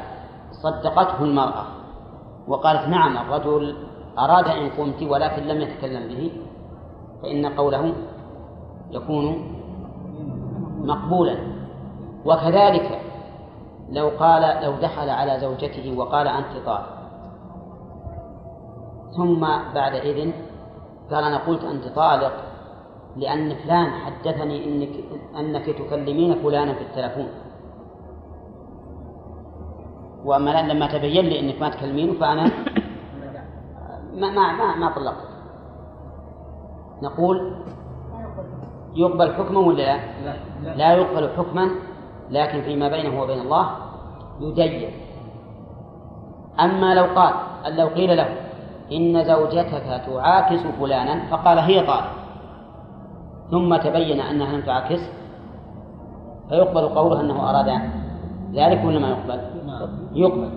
[0.63, 1.65] صدقته المرأة
[2.49, 3.77] وقالت نعم الرجل
[4.19, 6.33] أراد إن قمت ولكن لم يتكلم به
[7.23, 7.95] فإن قوله
[8.91, 9.58] يكون
[10.79, 11.37] مقبولا.
[12.25, 13.01] وكذلك
[13.91, 16.99] لو قال لو دخل على زوجته وقال أنت طالق
[19.17, 19.41] ثم
[19.75, 20.33] بعد إذن
[21.11, 22.33] قال أنا قلت أنت طالق
[23.17, 25.05] لأن فلان حدثني إنك
[25.37, 27.29] أنك تكلمين فلانا في التلفون.
[30.25, 32.45] وأما لما تبين لي أنك ما تكلمينه فأنا
[34.21, 35.29] ما ما ما, ما طلقت.
[37.03, 37.57] نقول
[38.95, 39.99] يقبل حكما ولا لا؟
[40.77, 41.71] لا يقبل حكما
[42.31, 43.71] لكن فيما بينه وبين الله
[44.41, 44.91] يدين.
[46.61, 47.35] أما لو قال
[47.77, 48.29] لو قيل له
[48.93, 52.11] إن زوجتك تعاكس فلانا فقال هي طالق
[53.51, 55.01] ثم تبين أنها لم تعاكس
[56.49, 57.81] فيقبل قوله أنه أراد
[58.55, 59.41] ذلك ولا ما يقبل؟
[60.13, 60.51] يقبل.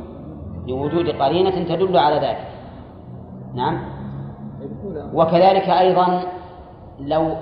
[0.68, 2.48] لوجود قرينة تدل على ذلك.
[3.56, 3.80] نعم.
[5.14, 6.24] وكذلك أيضا
[7.00, 7.36] لو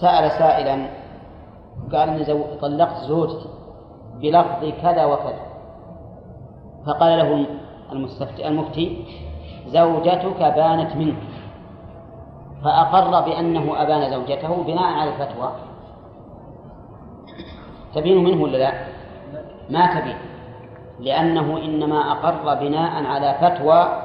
[0.00, 0.88] سأل سائلا
[1.92, 2.24] قال إني
[2.60, 3.48] طلقت زوجتي
[4.20, 5.42] بلفظ كذا وكذا.
[6.86, 7.46] فقال له
[7.92, 9.04] المستفتي المفتي
[9.66, 11.22] زوجتك بانت منك.
[12.64, 15.52] فأقر بأنه أبان زوجته بناء على الفتوى.
[17.94, 18.72] تبين منه ولا لا؟
[19.70, 20.16] ما تبين.
[21.00, 24.02] لأنه إنما أقر بناء على فتوى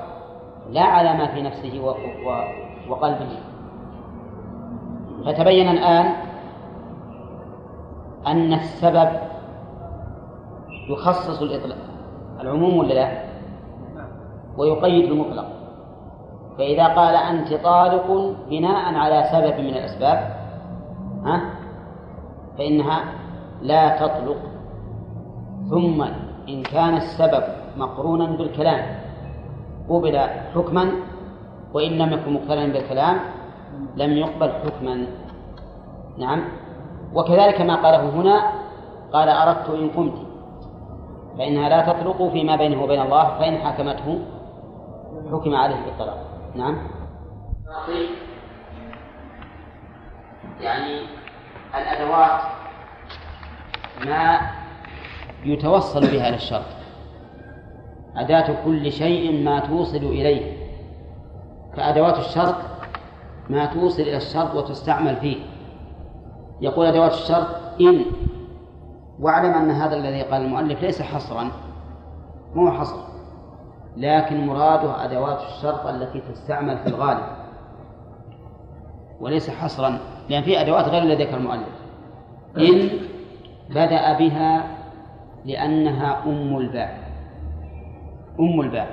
[0.70, 1.80] لا على ما في نفسه
[2.90, 3.53] وقلبه.
[5.26, 6.06] فتبين الآن
[8.28, 9.10] أن السبب
[10.90, 11.78] يخصص الإطلاق.
[12.42, 13.24] العموم ولا لا؟
[14.58, 15.46] ويقيد المطلق
[16.58, 20.18] فإذا قال أنت طالق بناء على سبب من الأسباب
[21.26, 21.42] ها؟
[22.58, 23.04] فإنها
[23.62, 24.38] لا تطلق.
[25.70, 26.02] ثم
[26.50, 27.44] إن كان السبب
[27.78, 28.86] مقرونا بالكلام
[29.90, 30.18] قبل
[30.56, 30.92] حكما
[31.74, 33.20] وإن لم يكن مقترنا بالكلام
[33.96, 35.08] لم يقبل حكما.
[36.18, 36.44] نعم.
[37.14, 38.52] وكذلك ما قاله هنا
[39.14, 40.28] قال أردت إن قمت
[41.38, 44.20] فإنها لا تطلق فيما بينه وبين الله فإن حكمته
[45.32, 46.18] حكم عليه بالطلاق.
[46.56, 46.78] نعم.
[50.62, 51.02] يعني
[51.76, 52.42] الأدوات
[54.06, 54.40] ما
[55.46, 56.40] يتوصل بها إلى
[58.18, 60.64] أداة كل شيء ما توصل إليه.
[61.76, 62.56] كأدوات الشرط
[63.50, 65.38] ما توصل إلى الشرط وتستعمل فيه.
[66.62, 67.48] يقول أدوات الشرط
[67.82, 68.06] إن.
[69.20, 71.52] واعلم أن هذا الذي قال المؤلف ليس حصرا
[72.56, 72.98] مو حصر
[73.98, 77.24] لكن مراده أدوات الشرط التي تستعمل في الغالب.
[79.22, 81.84] وليس حصرا لأن في أدوات غير الذي ذكر المؤلف.
[82.58, 82.90] إن
[83.70, 84.64] بدأ بها
[85.46, 86.98] لأنها أم الباب.
[88.40, 88.88] أم الباب.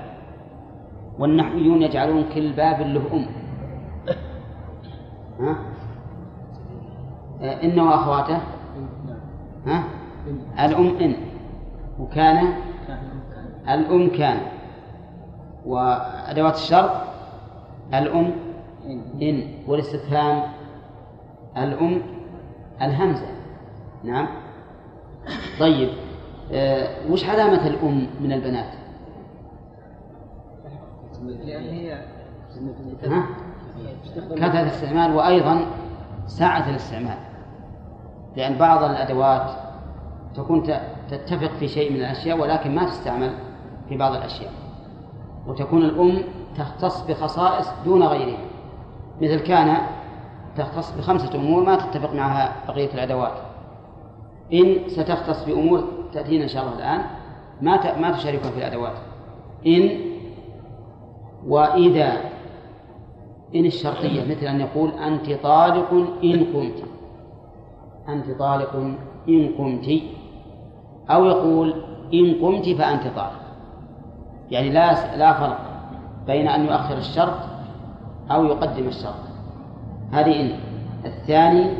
[1.18, 3.26] والنحويون يجعلون كل باب له أم.
[5.40, 5.56] ها؟
[7.64, 8.38] إن وأخواته؟
[9.66, 9.84] ها؟
[10.66, 11.16] الأم إن.
[12.00, 12.52] وكان؟
[13.68, 14.40] الأم كان.
[15.66, 16.90] وأدوات الشرط
[17.94, 18.30] الأم
[19.22, 19.44] إن.
[19.68, 20.42] والاستفهام؟
[21.56, 22.02] الأم
[22.82, 23.26] الهمزة.
[24.04, 24.28] نعم.
[25.60, 25.88] طيب
[26.52, 28.72] آه وش علامة الأم من البنات؟
[31.44, 32.04] لأن هي
[33.04, 33.26] ها؟
[34.36, 35.66] كثرة الاستعمال وأيضا
[36.26, 37.16] سعة الاستعمال
[38.36, 39.50] لأن بعض الأدوات
[40.34, 40.62] تكون
[41.10, 43.34] تتفق في شيء من الأشياء ولكن ما تستعمل
[43.88, 44.52] في بعض الأشياء.
[45.46, 46.22] وتكون الأم
[46.56, 48.38] تختص بخصائص دون غيرها.
[49.20, 49.76] مثل كان
[50.56, 53.32] تختص بخمسة أمور ما تتفق معها بقية الأدوات.
[54.52, 57.00] إن ستختص بأمور تأتينا إن شاء الله الآن
[57.62, 58.96] ما ما تشاركها في الأدوات.
[59.66, 59.90] إن
[61.46, 62.29] وإذا
[63.54, 65.92] إن الشرطية مثل أن يقول أنت طالق
[66.24, 66.84] إن قمت
[68.08, 68.76] أنت طالق
[69.28, 70.02] إن قمت
[71.10, 71.74] أو يقول
[72.14, 73.40] إن قمت فأنت طالق.
[74.50, 75.58] يعني لا لا فرق
[76.26, 77.38] بين أن يؤخر الشرط
[78.30, 79.14] أو يقدم الشرط.
[80.12, 80.50] هذه إن.
[81.04, 81.70] الثاني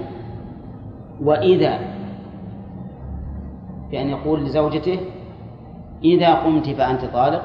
[1.22, 1.78] وإذا
[3.90, 5.00] بأن يقول لزوجته
[6.04, 7.42] إذا قمت فأنت طالق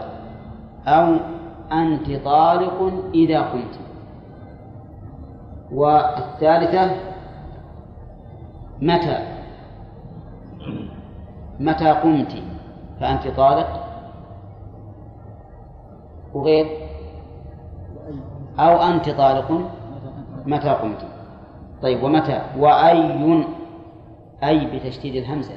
[0.88, 1.16] أو
[1.72, 3.80] أنت طالق إذا قمت.
[5.76, 6.92] والثالثة
[8.82, 9.18] متى؟
[11.60, 12.44] متى قمت؟
[13.00, 13.86] فأنت طالق؟
[16.34, 16.66] وغير
[18.60, 19.52] أو أنت طالق؟
[20.46, 21.06] متى قمت؟
[21.82, 23.14] طيب ومتى؟ وأي
[24.44, 25.56] أي بتشديد الهمزة؟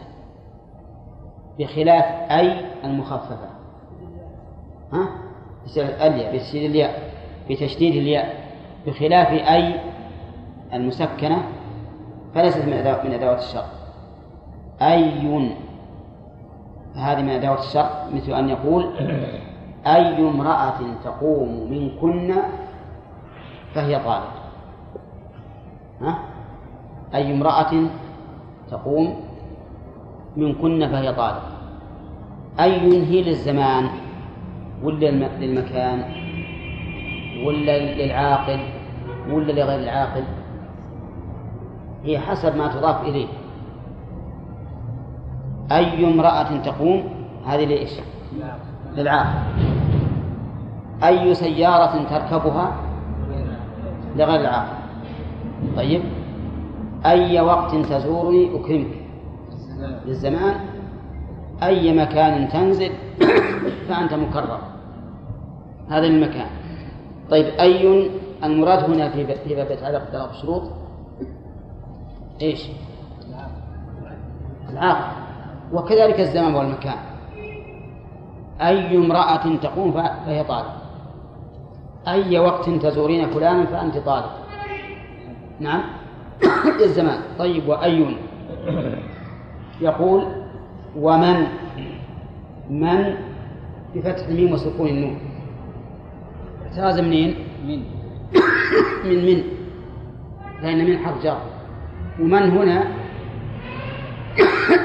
[1.58, 3.48] بخلاف أي المخففة.
[4.92, 5.08] ها؟
[6.32, 7.12] بتشديد الياء.
[7.50, 8.34] بتشديد الياء.
[8.86, 9.87] بخلاف أي
[10.72, 11.42] المسكنة
[12.34, 12.72] فليست من
[13.04, 13.64] من أدوات الشرط
[14.82, 15.58] أي
[16.94, 18.84] هذه من أدوات الشرط مثل أن يقول
[19.86, 22.34] أي امرأة تقوم منكن
[23.74, 24.32] فهي طالق.
[26.00, 26.18] ها؟
[27.14, 27.72] أي امرأة
[28.70, 29.20] تقوم
[30.36, 31.42] منكن فهي طالق.
[32.60, 33.88] أي هي للزمان
[34.82, 36.04] ولا للمكان
[37.44, 38.60] ولا للعاقل
[39.30, 40.24] ولا لغير العاقل؟
[42.08, 43.26] هي حسب ما تضاف إليه.
[45.72, 47.04] أي امرأة تقوم؟
[47.46, 47.90] هذه لإيش؟
[48.96, 49.38] للعاقل.
[51.04, 52.76] أي سيارة تركبها؟
[54.16, 54.78] لغير العاقل.
[55.76, 56.02] طيب.
[57.06, 58.94] أي وقت تزورني؟ أكرمك.
[60.06, 60.54] للزمان.
[61.62, 62.90] أي مكان تنزل؟
[63.88, 64.60] فأنت مكرر.
[65.88, 66.50] هذا المكان.
[67.30, 68.10] طيب أي
[68.44, 70.77] المراد هنا في باب يتعلق بثلاث شروط
[72.42, 72.68] إيش؟
[74.70, 75.16] العاقل.
[75.72, 76.98] وكذلك الزمان والمكان.
[78.60, 80.70] أي امرأة تقوم فهي طالب.
[82.08, 84.30] أي وقت تزورين فلانا فأنت طالب.
[85.60, 85.82] نعم؟
[86.84, 87.20] الزمان.
[87.38, 88.16] طيب وأي
[89.80, 90.24] يقول
[90.96, 91.46] ومن؟
[92.70, 93.14] من
[93.94, 95.18] بفتح الميم وسكون النون.
[96.66, 97.34] احتراز منين؟
[97.66, 97.82] من.
[99.08, 99.42] من من؟
[100.62, 101.57] لأن من حرف جر.
[102.20, 102.84] ومن هنا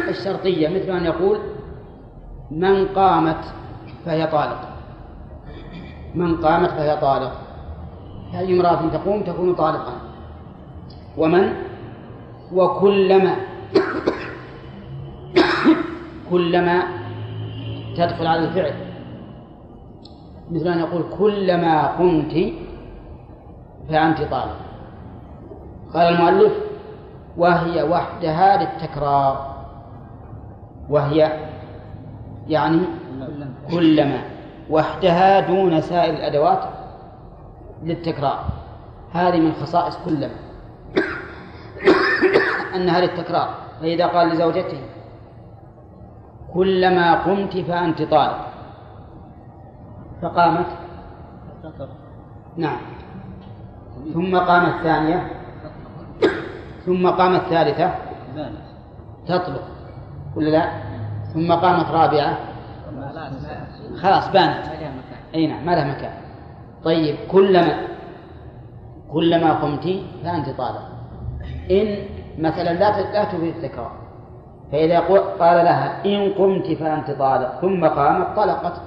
[0.09, 1.37] الشرطية؟ مثل أن يقول
[2.51, 3.53] من قامت
[4.05, 4.59] فهي طالق.
[6.15, 7.31] من قامت فهي طالق.
[8.33, 9.93] هذه امرأة تقوم تكون طالقا
[11.17, 11.53] ومن؟
[12.53, 13.35] وكلما
[16.29, 16.83] كلما
[17.97, 18.73] تدخل على الفعل.
[20.51, 22.53] مثل أن يقول كلما قمت
[23.89, 24.55] فأنت طالب
[25.93, 26.72] قال المؤلف
[27.37, 29.53] وهي وحدها للتكرار.
[30.89, 31.39] وهي
[32.47, 32.81] يعني
[33.71, 34.21] كلما
[34.69, 36.63] وحدها دون سائر الأدوات
[37.83, 38.39] للتكرار.
[39.13, 40.35] هذه من خصائص كلما
[42.75, 43.49] أنها للتكرار.
[43.81, 44.81] فإذا قال لزوجته
[46.53, 48.37] كلما قمت فأنت طالب.
[50.21, 50.65] فقامت؟
[52.57, 52.77] نعم.
[54.13, 55.42] ثم قامت الثانية؟
[56.85, 57.91] ثم قامت الثالثة
[59.27, 59.63] تطلق
[60.35, 60.71] ولا لا؟
[61.33, 62.37] ثم قامت رابعة.
[64.01, 64.65] خلاص بانت.
[65.35, 66.13] أي نعم ما لها مكان.
[66.83, 67.77] طيب كلما
[69.11, 69.83] كلما قمت
[70.23, 70.85] فأنت طالق
[71.71, 71.97] إن
[72.39, 73.91] مثلا لا لا تفيد التكرار
[74.71, 74.99] فإذا
[75.39, 78.81] قال لها إن قمت فأنت طالق ثم قامت طلقت.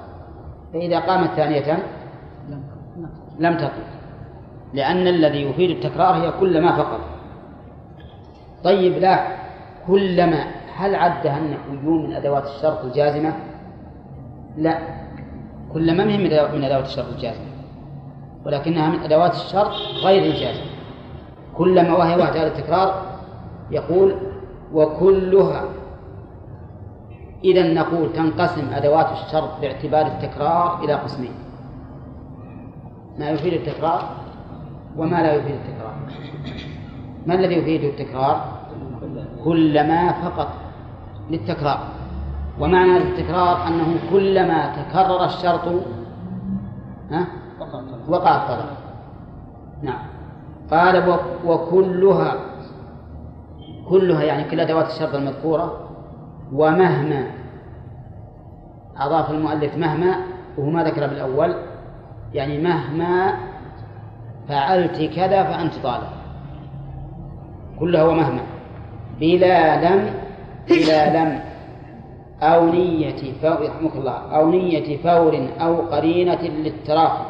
[0.73, 1.79] فإذا قامت ثانية
[3.39, 3.87] لم تطلق
[4.75, 7.01] لأن الذي يفيد التكرار هي كلما فقط.
[8.67, 9.27] طيب لا.
[9.87, 10.45] كلما
[10.77, 13.33] هل عدها النحويون من أدوات الشرط الجازمة؟
[14.57, 14.79] لا.
[15.73, 16.19] كلما ما هي
[16.59, 17.47] من أدوات الشرط الجازمة.
[18.47, 19.73] ولكنها من أدوات الشرط
[20.05, 20.71] غير الجازمة.
[21.55, 23.03] كلما وهي وحدها التكرار
[23.71, 24.17] يقول
[24.73, 25.65] وكلها.
[27.45, 31.35] إذا نقول تنقسم أدوات الشرط باعتبار التكرار إلى قسمين.
[33.19, 34.03] ما يفيد التكرار
[34.97, 35.95] وما لا يفيد التكرار.
[37.27, 38.56] ما الذي يفيد التكرار؟
[39.47, 40.49] كلما فقط
[41.31, 41.79] للتكرار.
[42.61, 45.69] ومعنى التكرار أنه كلما تكرر الشرط
[47.11, 47.27] ها؟
[48.09, 48.67] وقع الطلب
[49.83, 49.99] نعم.
[50.71, 52.35] قال وكلها
[53.89, 55.89] كلها يعني كل أدوات الشرط المذكورة
[56.53, 57.27] ومهما
[58.97, 60.17] أضاف المؤلف مهما
[60.59, 61.55] وهو ما ذكر بالأول
[62.35, 63.35] يعني مهما
[64.49, 66.09] فعلت كذا فأنت طالب.
[67.79, 68.56] كلها ومهما.
[69.21, 70.11] بلا لم
[70.69, 71.41] بلا لم.
[72.43, 77.25] أو نية فور الله أو نية فور أو قرينة للتراخي.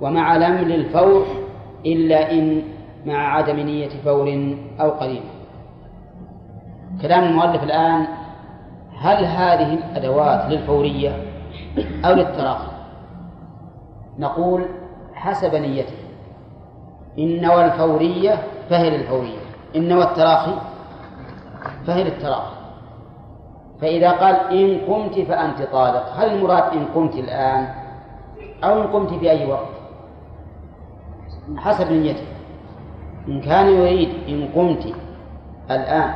[0.00, 1.26] ومع لم للفور
[1.86, 2.62] إلا إن
[3.06, 5.30] مع عدم نية فور أو قرينة.
[7.02, 8.06] كلام المؤلف الآن
[8.98, 11.16] هل هذه الأدوات للفورية
[12.04, 12.72] أو للتراخي؟
[14.18, 14.64] نقول
[15.14, 15.94] حسب نيته.
[17.18, 18.34] إن والفورية
[18.70, 19.38] فهي للفورية.
[19.76, 20.67] إن والتراخي
[21.86, 22.56] فهي للتراخي
[23.80, 27.68] فإذا قال إن قمت فأنت طالق هل المراد إن قمت الآن
[28.64, 29.68] أو إن قمت في أي وقت؟
[31.56, 32.26] حسب نيته
[33.28, 34.94] إن كان يريد إن قمت
[35.70, 36.14] الآن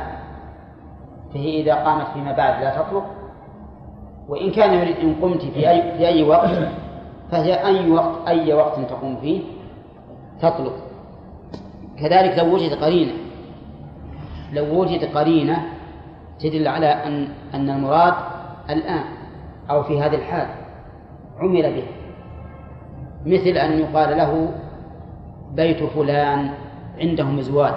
[1.33, 3.05] فهي إذا قامت فيما بعد لا تطلق.
[4.29, 6.49] وإن كان يريد إن قمت في أي في أي وقت
[7.31, 9.41] فهي أي وقت أي وقت تقوم فيه
[10.41, 10.73] تطلق.
[11.99, 13.11] كذلك لو وجد قرينة
[14.53, 15.65] لو وجد قرينة
[16.39, 18.13] تدل على أن أن المراد
[18.69, 19.03] الآن
[19.69, 20.47] أو في هذه الحال
[21.39, 21.83] عمل به
[23.25, 24.49] مثل أن يقال له
[25.55, 26.49] بيت فلان
[26.99, 27.73] عنده مزواج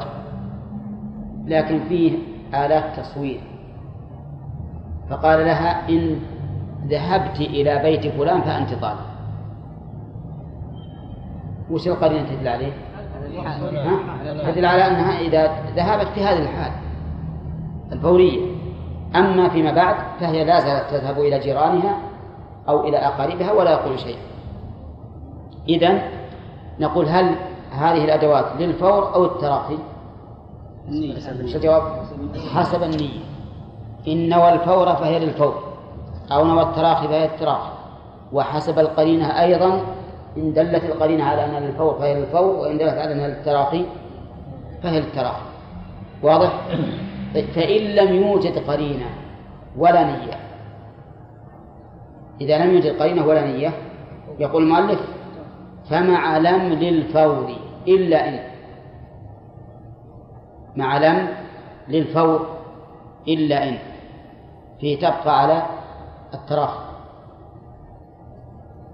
[1.47, 2.12] لكن فيه
[2.55, 3.40] آلات تصوير.
[5.11, 6.20] فقال لها إن
[6.86, 9.07] ذهبت إلى بيت فلان فأنت طالب.
[11.70, 12.73] وش القرينة تدل عليه؟
[14.47, 16.72] تدل على أنها إذا ذهبت في هذه الحال
[17.93, 18.56] الفورية
[19.16, 21.98] أما فيما بعد فهي لا زالت تذهب إلى جيرانها
[22.68, 24.18] أو إلى أقاربها ولا يقول شيء.
[25.68, 26.02] إذن
[26.80, 27.34] نقول هل
[27.72, 29.78] هذه الأدوات للفور أو التراخي؟
[31.28, 31.82] الجواب؟
[32.55, 33.20] حسب النية.
[34.09, 35.55] إن نوى الفور فهي للفور
[36.32, 37.70] أو نوى التراخي فهي التراخي
[38.32, 39.80] وحسب القرينة أيضا
[40.37, 43.85] إن دلت القرينة على أنها للفور فهي للفور وإن دلت على أنها للتراخي
[44.83, 45.43] فهي للتراخي
[46.23, 46.53] واضح؟
[47.55, 49.07] فإن لم يوجد قرينة
[49.77, 50.35] ولا نية
[52.41, 53.73] إذا لم يوجد قرينة ولا نية
[54.39, 55.01] يقول المؤلف
[55.91, 57.53] فمع لم للفور
[57.89, 58.39] إلا إن
[60.77, 61.29] مع لم
[61.89, 62.47] للفور
[63.29, 63.79] إلا إن
[64.81, 65.63] في تبقى على
[66.35, 66.86] التراخي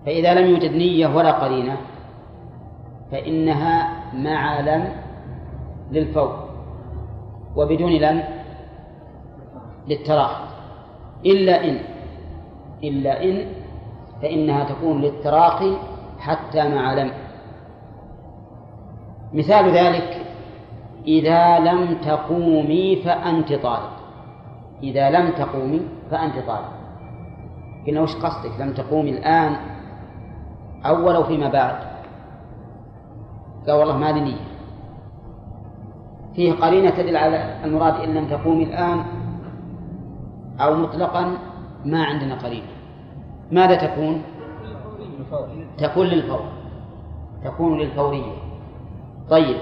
[0.06, 1.76] فإذا لم يوجد نية ولا قرينة
[3.12, 4.88] فإنها مع لم
[5.90, 6.48] للفور
[7.56, 8.22] وبدون لم
[9.88, 10.44] للتراخي
[11.26, 11.78] إلا إن
[12.84, 13.46] إلا إن
[14.22, 15.76] فإنها تكون للتراخي
[16.18, 17.10] حتى مع لم.
[19.32, 20.26] مثال ذلك
[21.06, 23.92] إذا لم تقومي فأنت طالب
[24.82, 25.80] إذا لم تقومي
[26.10, 26.72] فأنت طالب
[27.86, 29.56] قلنا وش قصدك؟ لم تقومي الآن
[30.86, 31.76] أو فيما بعد.
[33.66, 34.52] قال والله ما لي نية.
[36.34, 39.04] فيه قرينة تدل على المراد إن لم تقومي الآن
[40.60, 41.36] أو مطلقا
[41.84, 42.66] ما عندنا قرينة.
[43.50, 44.22] ماذا تكون؟
[45.78, 46.44] تكون للفور.
[47.44, 48.32] تكون للفورية.
[49.30, 49.56] طيب.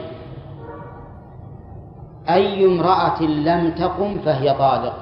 [2.28, 4.96] أي امرأة لم تقم فهي طالق.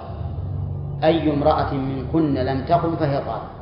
[1.04, 3.57] أي امرأة منكن لم تقم فهي طالق.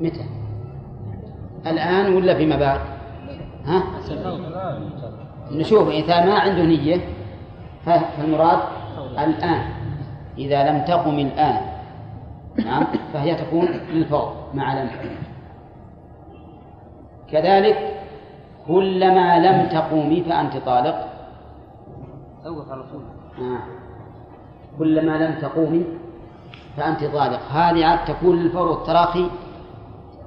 [0.00, 0.24] متى؟
[1.66, 2.80] الآن ولا فيما بعد؟
[3.64, 3.82] ها؟
[5.52, 7.00] نشوف إذا ما عنده نية
[7.86, 8.58] فالمراد
[9.18, 9.62] الآن
[10.38, 11.60] إذا لم تقم الآن
[12.64, 14.90] نعم فهي تكون للفور مع لم
[17.32, 17.94] كذلك
[18.66, 21.08] كلما لم تقومي فأنت طالق
[22.70, 22.84] على
[23.38, 23.58] آه.
[24.78, 25.84] كلما لم تقومي
[26.76, 29.26] فأنت طالق هذه عاد تكون للفور والتراخي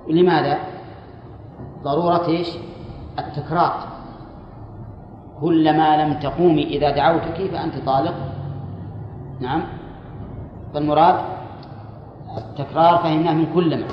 [0.09, 0.57] لماذا؟
[1.83, 2.47] ضرورة إيش؟
[3.19, 3.73] التكرار
[5.41, 8.13] كلما لم تقومي إذا دعوتك فأنت طالق
[9.39, 9.63] نعم
[10.73, 11.15] فالمراد
[12.37, 13.87] التكرار فهمناه من كلما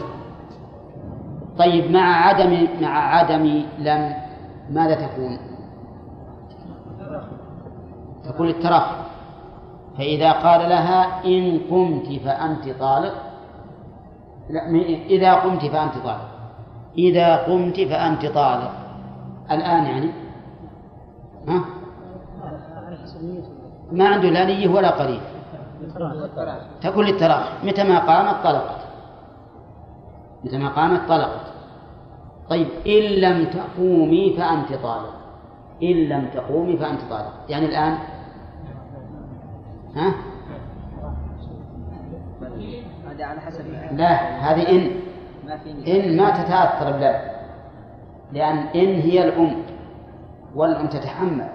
[1.59, 4.15] طيب مع عدم مع عدم لم
[4.71, 5.39] ماذا تكون؟
[8.25, 8.97] تكون التراخي
[9.99, 13.28] فإذا قال لها إن قمت فأنت طالق
[14.51, 14.69] لا
[15.11, 16.29] إذا قمت فأنت طالق
[16.99, 18.73] إذا قمت فأنت طالق
[19.51, 20.11] الآن يعني؟
[21.49, 21.65] ها؟
[23.93, 25.21] ما عنده لا نية ولا قريب.
[26.81, 28.81] تكون للتراخي متى ما قامت طلقت.
[30.45, 31.47] متى ما قامت طلقت.
[32.51, 35.15] طيب إن لم تقومي فأنت طالق
[35.83, 37.99] إن لم تقومي فأنت طالق يعني الآن؟
[39.97, 40.15] ها؟
[43.19, 44.91] هذا على حسب لا هذه إن.
[45.47, 45.71] ما في
[46.11, 47.21] إن ما تتأثر بلم
[48.33, 49.57] لأن إن هي الأم
[50.55, 51.49] والأم تتحمل.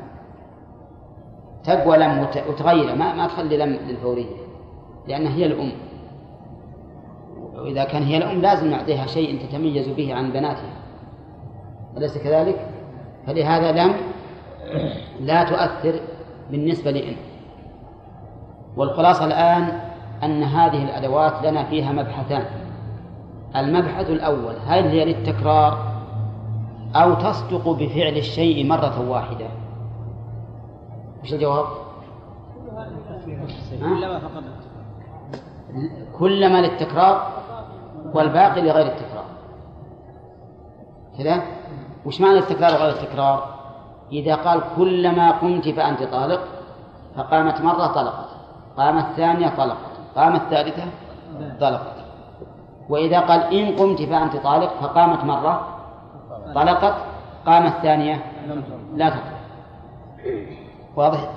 [1.64, 4.26] تقوى لم وت- وتغير ما ما تخلي لم للفورية
[5.08, 5.72] لأنها هي الأم.
[7.54, 10.74] وإذا كان هي الأم لازم نعطيها شيء تتميز به عن بناتها.
[11.98, 12.68] أليس كذلك؟
[13.28, 13.94] فلهذا لم
[15.20, 16.00] لا تؤثر
[16.52, 17.16] بالنسبة لإن.
[18.78, 19.80] والخلاصة الآن
[20.26, 22.46] أن هذه الأدوات لنا فيها مبحثان.
[23.56, 25.94] المبحث الأول هل هي للتكرار
[26.96, 29.48] أو تصدق بفعل الشيء مرة واحدة؟
[31.24, 31.66] وش الجواب؟
[33.82, 34.22] ها؟
[36.20, 37.28] كلما للتكرار
[38.14, 39.26] والباقي لغير التكرار.
[41.18, 41.42] كذا؟
[42.06, 43.54] وش معنى التكرار وغير التكرار؟
[44.12, 46.42] إذا قال كلما قمت فأنت طالق
[47.16, 48.30] فقامت مرة طلقت
[48.78, 49.93] قامت ثانية طلقت.
[50.16, 50.84] قامت ثالثة
[51.60, 51.96] طلقت.
[52.90, 55.68] وإذا قال إن قمت فأنت طالق فقامت مرة
[56.56, 56.96] طلقت
[57.46, 58.24] قامت ثانية
[58.96, 59.34] لا تطلق.
[60.96, 61.30] واضح؟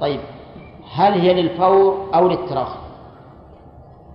[0.00, 0.20] طيب.
[0.94, 2.78] هل هي للفور أو للتراخي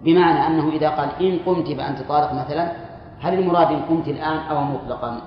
[0.03, 2.71] بمعنى أنه إذا قال إن قمت فأنت طالق مثلا
[3.19, 5.21] هل المراد إن قمت الآن أو مطلقا؟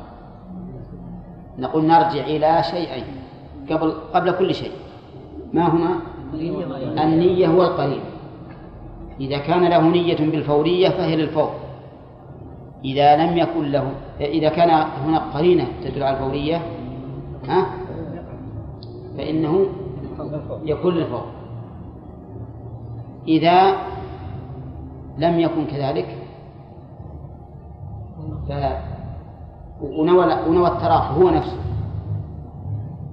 [1.59, 3.05] نقول نرجع إلى شيئين
[3.70, 4.73] قبل قبل كل شيء.
[5.53, 6.01] ما هما؟
[7.03, 8.01] النية والقرين
[9.21, 11.51] إذا كان له نية بالفورية فهي للفور.
[12.85, 14.71] إذا لم يكن له إذا كان
[15.07, 16.63] هناك قرينة تدل على الفورية
[17.49, 17.67] ها؟
[19.17, 19.67] فإنه
[20.65, 21.25] يكون للفور.
[23.29, 23.77] إذا
[25.19, 26.19] لم يكن كذلك
[28.49, 28.53] ف
[29.83, 31.59] ونوى ونوى التراخي هو نفسه.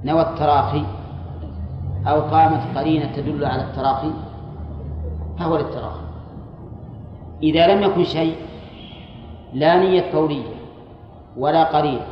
[0.04, 0.84] نوى التراخي
[2.08, 4.12] أو قامت قرينة تدل على التراخي.
[5.40, 6.02] فهو للتراخي
[7.44, 8.36] إذا لم يكن شيء
[9.54, 10.60] لا نية فورية
[11.38, 12.06] ولا قرينة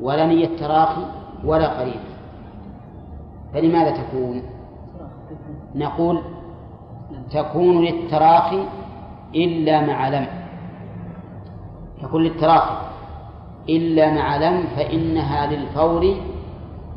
[0.00, 1.06] ولا نية تراخي
[1.44, 2.12] ولا قرينة.
[3.54, 4.42] فلماذا تكون؟
[5.74, 6.22] نقول
[7.30, 8.64] تكون للتراخي
[9.34, 10.26] إلا مع لم.
[12.02, 12.76] تكون للتراخي
[13.68, 16.14] إلا مع لم فإنها للفور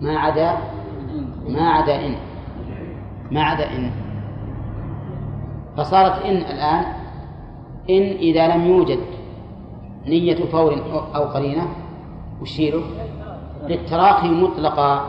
[0.02, 0.58] ما عدا
[1.50, 2.16] ما عدا إن.
[3.32, 4.05] ما عدا إن.
[5.78, 6.86] فصارت إن الآن
[7.90, 9.00] إن إذا لم يوجد
[10.06, 10.74] نية فور
[11.16, 11.68] أو قرينة
[12.42, 12.84] وشيله
[13.68, 15.06] للتراخي مطلقا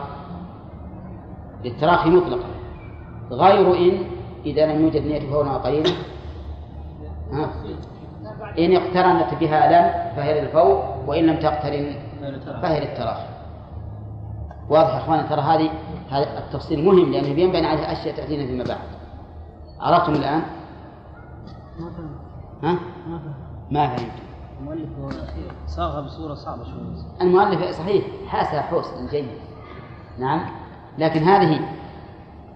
[1.63, 2.47] للتراخي مطلقا
[3.31, 3.97] غير إن
[4.45, 5.89] إذا لم يوجد نية فور أو قرينة.
[7.31, 7.49] ها؟
[8.59, 11.95] إن اقترنت بها لم فهي للفور وإن لم تقترن
[12.61, 13.27] فهي للتراخي.
[14.69, 15.69] واضح يا اخوان ترى هذه
[16.37, 18.77] التفصيل مهم لأنه بينبني عليه أشياء تأتينا فيما بعد.
[19.79, 20.41] عرفتم الآن؟
[22.63, 22.79] ها؟
[23.71, 24.11] ما فهمت
[24.59, 24.89] المؤلف
[25.67, 26.81] صاغها بصورة صعبة شوي.
[27.21, 29.27] المؤلف صحيح حاسها حسن جيد.
[30.19, 30.45] نعم.
[30.97, 31.59] لكن هذه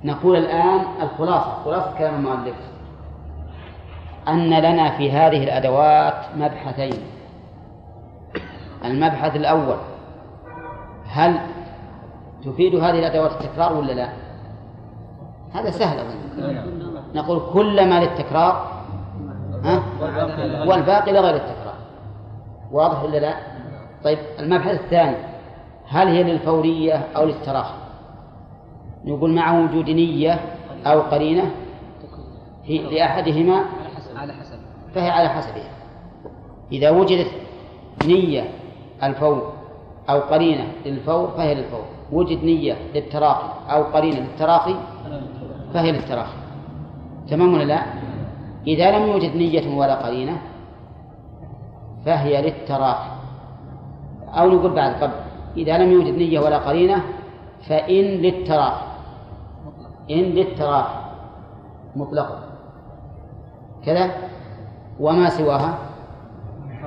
[0.04, 1.64] نقول الآن الخلاصة.
[1.66, 2.56] خلاصة كلام المؤلف.
[4.28, 7.04] أن لنا في هذه الأدوات مبحثين.
[8.86, 9.78] المبحث الأول
[11.06, 11.40] هل
[12.46, 14.10] تفيد هذه الأدوات التكرار ولا لا؟
[15.54, 16.00] هذا سهل.
[16.00, 16.22] أظن
[17.16, 18.71] نقول كلما للتكرار
[19.64, 19.84] ها؟
[20.68, 21.76] والباقي لغير التكرار
[22.72, 23.34] واضح ولا لا؟
[24.04, 25.18] طيب المبحث الثاني
[25.88, 27.74] هل هي للفورية أو للتراخي؟
[29.06, 30.40] نقول مع وجود نية
[30.86, 31.52] أو قرينة
[32.68, 33.66] في لأحدهما
[34.16, 34.60] على حسب
[34.96, 35.70] فهي على حسبها
[36.72, 37.32] إذا وجدت
[38.06, 38.44] نية
[39.04, 39.54] الفور
[40.10, 44.76] أو قرينة للفور فهي للفور وجد نية للتراخي أو قرينة للتراخي
[45.74, 46.38] فهي للتراخي
[47.30, 47.84] تمام ولا لا؟
[48.68, 50.42] إذا لم يوجد نية ولا قرينة
[52.06, 53.10] فهي للتراخي
[54.28, 55.14] أو نقول بعد قبل
[55.58, 57.04] إذا لم يوجد نية ولا قرينة
[57.70, 58.86] فإن للتراخي
[60.12, 61.02] إن للتراخي
[61.96, 62.40] مطلقا
[63.86, 64.12] كذا.
[65.00, 65.78] وما سواها؟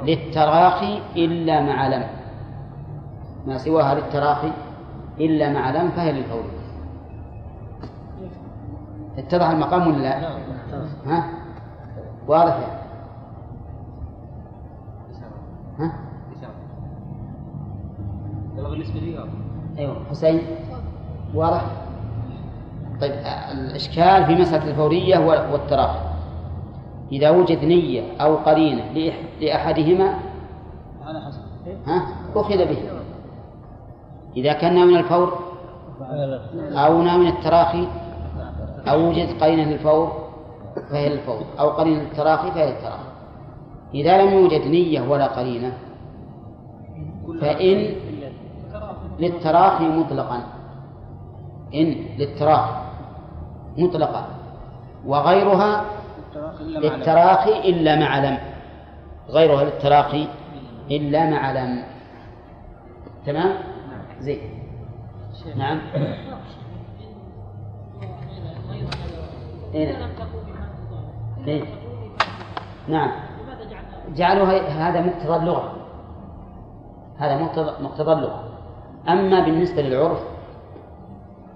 [0.04, 2.04] للتراخي إلا مع لم.
[3.46, 4.52] ما سواها للتراخي
[5.20, 6.44] إلا مع لم فهي للفور
[9.18, 10.28] اتضح المقام ولا لا؟
[11.06, 11.43] ها؟
[12.28, 12.84] واضح يعني؟
[15.78, 15.92] ها؟
[18.56, 19.24] بالنسبة لي
[19.78, 20.40] أيوه حسين.
[21.34, 21.64] واضح؟
[23.00, 23.12] طيب
[23.52, 25.18] الإشكال في مسألة الفورية
[25.52, 25.98] والتراخي.
[27.12, 30.14] إذا وجد نية أو قرينة لأحدهما
[31.06, 31.40] على حسب
[31.86, 32.78] ها؟ أخذ به.
[34.36, 35.38] إذا كان من الفور
[36.72, 37.88] أو من التراخي
[38.88, 40.23] أو وجد قرينة للفور
[40.90, 43.08] فهي للفور أو قرينة للتراخي فهي للتراخي
[43.94, 45.72] إذا لم يوجد نية ولا قرينة
[47.40, 47.94] فإن
[49.18, 50.40] للتراخي مطلقا.
[51.74, 52.82] إن للتراخي
[53.78, 54.26] مطلقا.
[55.06, 55.84] وغيرها
[56.60, 58.38] للتراخي إلا مع لم.
[59.28, 60.28] غيرها للتراخي
[60.90, 61.82] إلا مع لم.
[63.26, 63.56] تمام؟
[64.20, 64.38] زين.
[65.56, 65.80] نعم.
[69.74, 69.96] إيه.
[71.46, 71.64] إيه.
[72.88, 73.10] نعم.
[74.16, 75.72] جعلوا هذا مقتضى اللغة.
[77.18, 77.36] هذا
[77.80, 78.44] مقتضى اللغة.
[79.08, 80.20] أما بالنسبة للعرف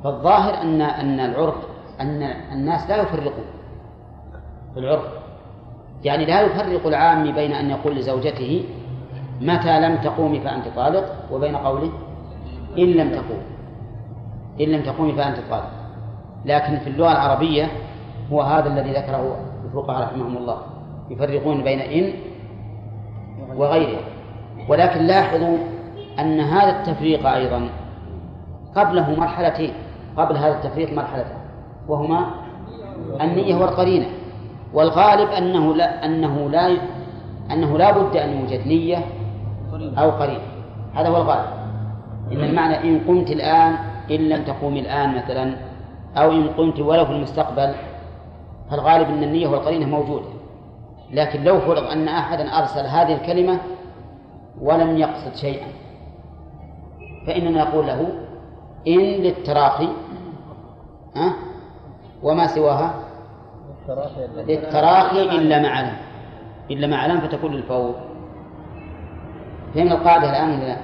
[0.05, 1.55] فالظاهر أن أن العرف
[2.01, 3.45] أن الناس لا يفرقون
[4.75, 5.05] في العرف.
[6.05, 8.65] يعني لا يفرق العام بين أن يقول لزوجته
[9.41, 11.93] متى لم تقومي فأنت طالق وبين قوله
[12.79, 13.43] إن لم تقوم.
[14.61, 15.71] إن لم تقومي فأنت طالق.
[16.45, 17.69] لكن في اللغة العربية
[18.33, 20.59] هو هذا الذي ذكره الفقهاء رحمهم الله
[21.11, 22.13] يفرقون بين إن
[23.57, 24.01] وغيرها
[24.69, 25.57] ولكن لاحظوا
[26.19, 27.69] أن هذا التفريق أيضا
[28.77, 29.73] قبله مرحلتين
[30.17, 31.39] قبل هذا التفريق مرحلتان
[31.89, 32.27] وهما
[33.21, 34.07] النية والقرينة.
[34.75, 36.77] والغالب أنه لا أنه لا
[37.51, 39.05] أنه لا بد أن يوجد نية
[39.99, 40.43] أو قرينة.
[40.95, 41.49] هذا هو الغالب.
[42.33, 43.77] إن المعنى إن قمت الآن
[44.11, 45.57] إن لم تقومي الآن مثلا
[46.17, 47.75] أو إن قمت ولو في المستقبل
[48.71, 50.27] فالغالب أن النية والقرينة موجودة.
[51.13, 53.59] لكن لو فرض أن أحدا أرسل هذه الكلمة
[54.61, 55.67] ولم يقصد شيئا
[57.27, 58.13] فإننا نقول له
[58.89, 59.89] إن للتراخي
[61.17, 61.33] ها؟
[62.23, 62.95] وما سواها؟
[64.37, 65.97] للتراخي إلا مع لم
[66.71, 67.95] إلا مع لم فتكون للفور
[69.75, 70.77] فهمنا القاعدة الآن؟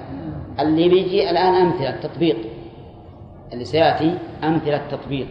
[0.61, 2.37] اللي بيجي الآن أمثلة تطبيق
[3.53, 5.27] اللي سيأتي أمثلة تطبيق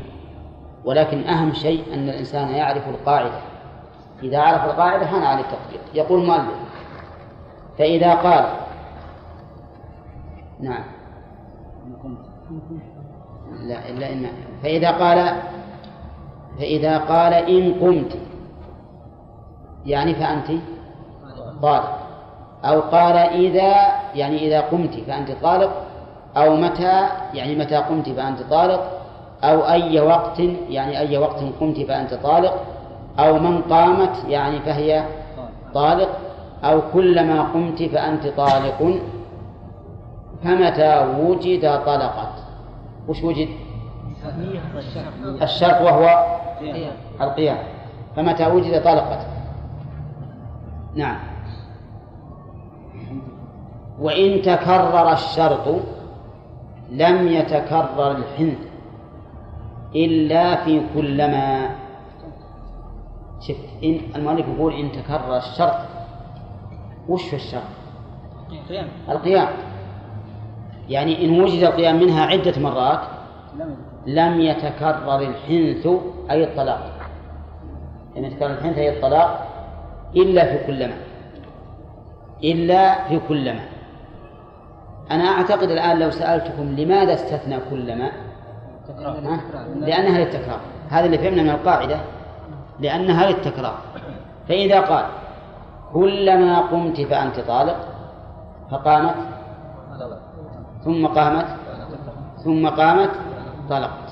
[0.86, 3.40] ولكن أهم شيء أن الإنسان يعرف القاعدة.
[4.24, 6.64] إذا عرف القاعدة هان عليه التطبيق يقول المؤلف
[7.78, 8.46] فإذا قال
[10.60, 10.84] نعم.
[13.62, 14.28] لا إلا إن
[14.64, 15.36] فإذا قال
[16.60, 18.18] فإذا قال إن قمت
[19.86, 20.48] يعني فأنت
[21.62, 22.00] طالق.
[22.64, 23.74] أو قال إذا
[24.16, 25.84] يعني إذا قمت فأنت طالق.
[26.38, 29.03] أو متى يعني متى قمت فأنت طالق.
[29.44, 30.40] أو أي وقت
[30.70, 32.64] يعني أي وقت قمت فأنت طالق
[33.20, 35.04] أو من قامت يعني فهي
[35.74, 36.10] طالق
[36.64, 39.00] أو كلما قمت فأنت طالق.
[40.44, 42.34] فمتى وجد طلقت؟
[43.08, 43.48] وش وجد؟
[45.42, 46.38] الشرط وهو
[47.22, 47.58] القيام.
[48.16, 49.20] فمتى وجد طلقت؟
[50.96, 51.20] نعم.
[54.00, 55.68] وإن تكرر الشرط
[56.92, 58.73] لم يتكرر الحنث.
[59.96, 61.70] إلا في كلما.
[63.40, 65.76] شفت إن المؤلف يقول إن تكرر الشرط.
[67.10, 67.62] وش في الشرط؟
[68.70, 69.48] قيام القيام.
[70.90, 73.00] يعني إن وجد القيام منها عدة مرات
[74.08, 75.88] لم يتكرر الحنث
[76.32, 76.92] أي الطلاق.
[78.16, 79.48] لم يتكرر الحنث أي الطلاق
[80.16, 80.96] إلا في كلما.
[82.44, 83.66] إلا في كلما.
[85.12, 88.12] أنا أعتقد الآن لو سألتكم لماذا استثنى كلما
[88.90, 89.42] ها؟
[89.76, 92.00] لأنها للتكرار هذا اللي فهمنا من القاعدة.
[92.80, 93.78] لأنها للتكرار
[94.48, 95.06] فإذا قال
[95.94, 97.78] كلما قمت فأنت طالق
[98.72, 99.16] فقامت
[100.84, 101.46] ثم قامت
[102.44, 103.10] ثم قامت
[103.70, 104.10] طلقت.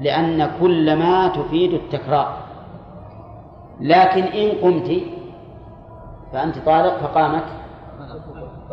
[0.00, 2.36] لأن كل ما تفيد التكرار.
[3.80, 5.02] لكن إن قمت
[6.32, 7.44] فأنت طالق فقامت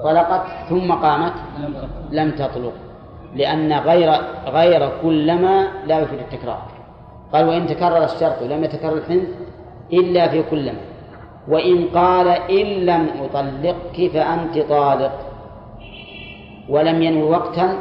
[0.03, 1.33] طلقت ثم قامت
[2.11, 2.73] لم تطلق.
[3.35, 4.11] لأن غير
[4.45, 6.61] غير كلما لا يفيد التكرار.
[7.33, 9.29] قال وإن تكرر الشرط لم يتكرر الحنث
[9.93, 10.79] إلا في كلما.
[11.47, 15.11] وإن قال إن لم أطلقك فأنت طالق.
[16.69, 17.77] ولم ينو وقتا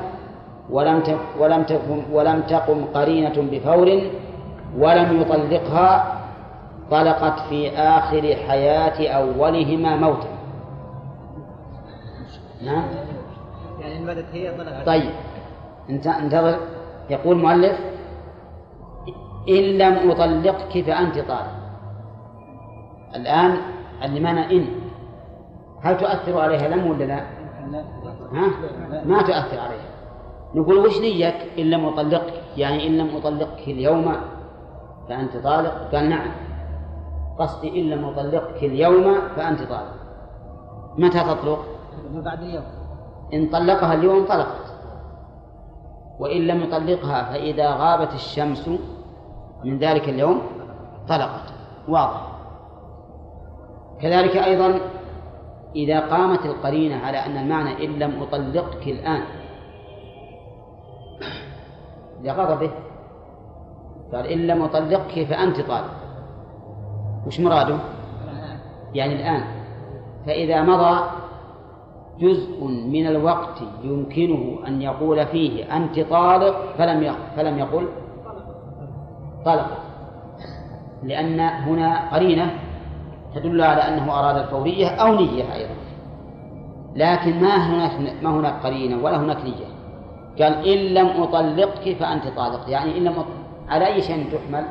[0.70, 1.02] ولم
[1.38, 4.00] ولم تقم ولم تقم قرينة بفور
[4.78, 6.20] ولم يطلقها
[6.90, 10.28] طلقت في آخر حياة أولهما موتا.
[12.62, 12.84] نعم.
[13.80, 14.86] يعني هي طلقت.
[14.86, 15.10] طيب.
[15.90, 16.58] انتظر.
[17.10, 17.78] يقول المؤلف
[19.48, 21.60] إن لم أطلقك فأنت طالق
[23.16, 23.56] الآن
[24.22, 24.66] معنى إن.
[25.82, 27.20] هل تؤثر عليها لم ولا لا؟
[28.32, 28.50] ها؟
[29.04, 29.90] ما تؤثر عليها.
[30.54, 32.42] نقول وش نيك إن لم أطلقك.
[32.56, 34.14] يعني إن لم أطلقك اليوم
[35.08, 36.30] فأنت طالق؟ قال نعم.
[37.38, 39.94] قصدي إن لم أطلقك اليوم فأنت طالق.
[40.98, 41.64] متى تطلق؟
[42.14, 42.64] بعد اليوم.
[43.34, 44.69] إن طلقها اليوم طلقت.
[46.20, 48.70] وإن لم يطلقها فإذا غابت الشمس
[49.64, 50.42] من ذلك اليوم
[51.08, 51.52] طلقت.
[51.88, 52.26] واضح.
[54.02, 54.80] كذلك أيضا
[55.76, 59.22] إذا قامت القرينة على أن المعنى إن لم أطلقك الآن
[62.22, 62.70] لغضبه
[64.12, 65.90] قال إن لم أطلقك فأنت طالق.
[67.26, 67.78] وش مراده؟
[68.94, 69.44] يعني الآن.
[70.26, 71.19] فإذا مضى
[72.20, 77.88] جزء من الوقت يمكنه أن يقول فيه أنت طالق فلم فلم يقل؟
[79.44, 79.68] طلق
[81.02, 82.50] لأن هنا قرينة
[83.34, 85.74] تدل على أنه أراد الفورية أو نية أيضا.
[86.96, 89.70] لكن ما هناك ما هناك قرينة ولا هناك نية.
[90.38, 92.68] قال إن لم أطلقك فأنت طالق.
[92.68, 93.26] يعني إن لم أط...
[93.68, 94.64] على أي شيء تحمل؟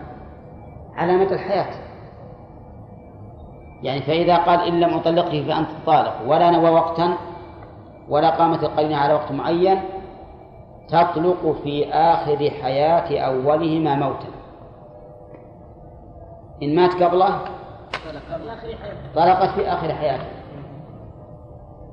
[0.95, 1.73] على مدى الحياة.
[3.84, 6.15] يعني فإذا قال إن لم أطلقك فأنت طالق.
[6.27, 7.13] ولا نوى وقتا
[8.10, 9.80] ولا قامت القرينة على وقت معين
[10.88, 14.27] تطلق في آخر حياة أولهما موتا.
[16.64, 17.40] إن مات قبله
[19.15, 20.27] طلقت في آخر حياته.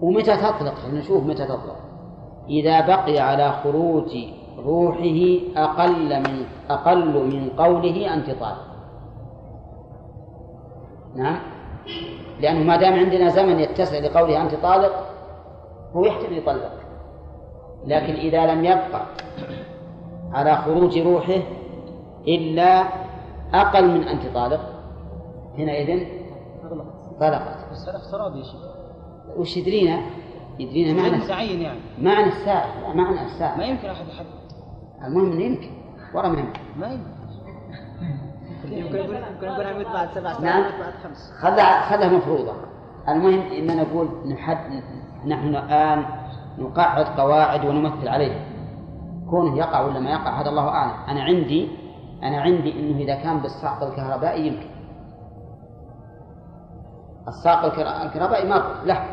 [0.00, 1.76] ومتى تطلق؟ نشوف متى تطلق.
[2.48, 4.16] إذا بقي على خروج
[4.58, 8.66] روحه أقل من أقل من قوله أنت طالق.
[11.14, 11.38] نعم.
[12.40, 15.15] لأنه ما دام عندنا زمن يتسع لقوله أنت طالق
[15.96, 16.72] هو يحتمل يطلق.
[17.86, 19.06] لكن إذا لم يبقى
[20.32, 21.42] على خروج روحه
[22.28, 22.84] إلا
[23.54, 24.60] أقل من أنت طالق
[25.56, 26.06] حينئذ
[27.20, 27.72] طلقت.
[27.72, 28.60] بس هذا افتراض يا شيخ
[29.36, 30.00] وش يدرينا؟
[30.58, 31.80] يدرينا معنى متعين يعني.
[31.98, 33.58] معنى الساعة لا معنى الساعة.
[33.58, 34.26] ما يمكن أحد يحدد
[35.06, 35.70] المهم يمكن
[36.14, 36.60] ورا ما يمكن.
[36.76, 37.16] ما يمكن.
[38.64, 40.62] يمكن يقول يمكن يقول أنا بعد سبع سنوات نعم.
[40.62, 41.32] بعد خمس.
[41.40, 42.52] خلها خلها مفروضة.
[43.08, 44.82] المهم إننا نقول نحد
[45.26, 46.04] نحن الآن
[46.58, 48.40] نقعد قواعد ونمثل عليها
[49.30, 50.92] كونه يقع ولا ما يقع هذا الله أعلم.
[51.08, 51.68] أنا عندي
[52.22, 54.66] أنا عندي إنه إذا كان بالصعق الكهربائي يمكن.
[57.28, 59.06] الصعق الكهر- الكهربائي ما له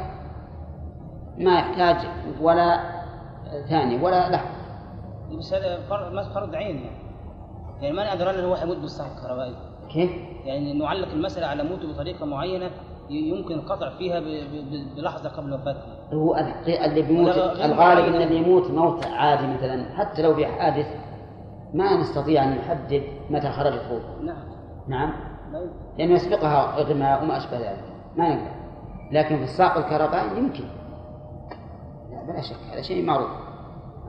[1.37, 1.97] ما يحتاج
[2.41, 2.79] ولا
[3.69, 4.41] ثاني ولا له
[5.37, 6.97] بس هذا فرض ما فرض عين يعني.
[7.81, 9.55] يعني ما نقدر أن هو يموت بالصحة الكهربائية
[9.93, 10.11] كيف؟
[10.45, 12.69] يعني نعلق المسألة على موته بطريقة معينة
[13.09, 14.19] يمكن القطع فيها
[14.95, 15.92] بلحظة قبل وفاته.
[16.13, 18.15] هو اللي بيموت الغالب.
[18.15, 19.85] ان اللي يموت موت عادي مثلا.
[19.97, 20.87] حتى لو في حادث
[21.73, 24.43] ما نستطيع أن نحدد متى خرجت روحه نعم.
[24.87, 25.13] نعم.
[25.97, 27.83] لأنه يسبقها اغماء وما أشبه ذلك.
[28.17, 28.51] ما نقدر.
[29.11, 30.63] لكن في الساق الكهربائي يمكن.
[32.11, 32.55] لا بلا شك.
[32.73, 33.29] هذا شيء معروف.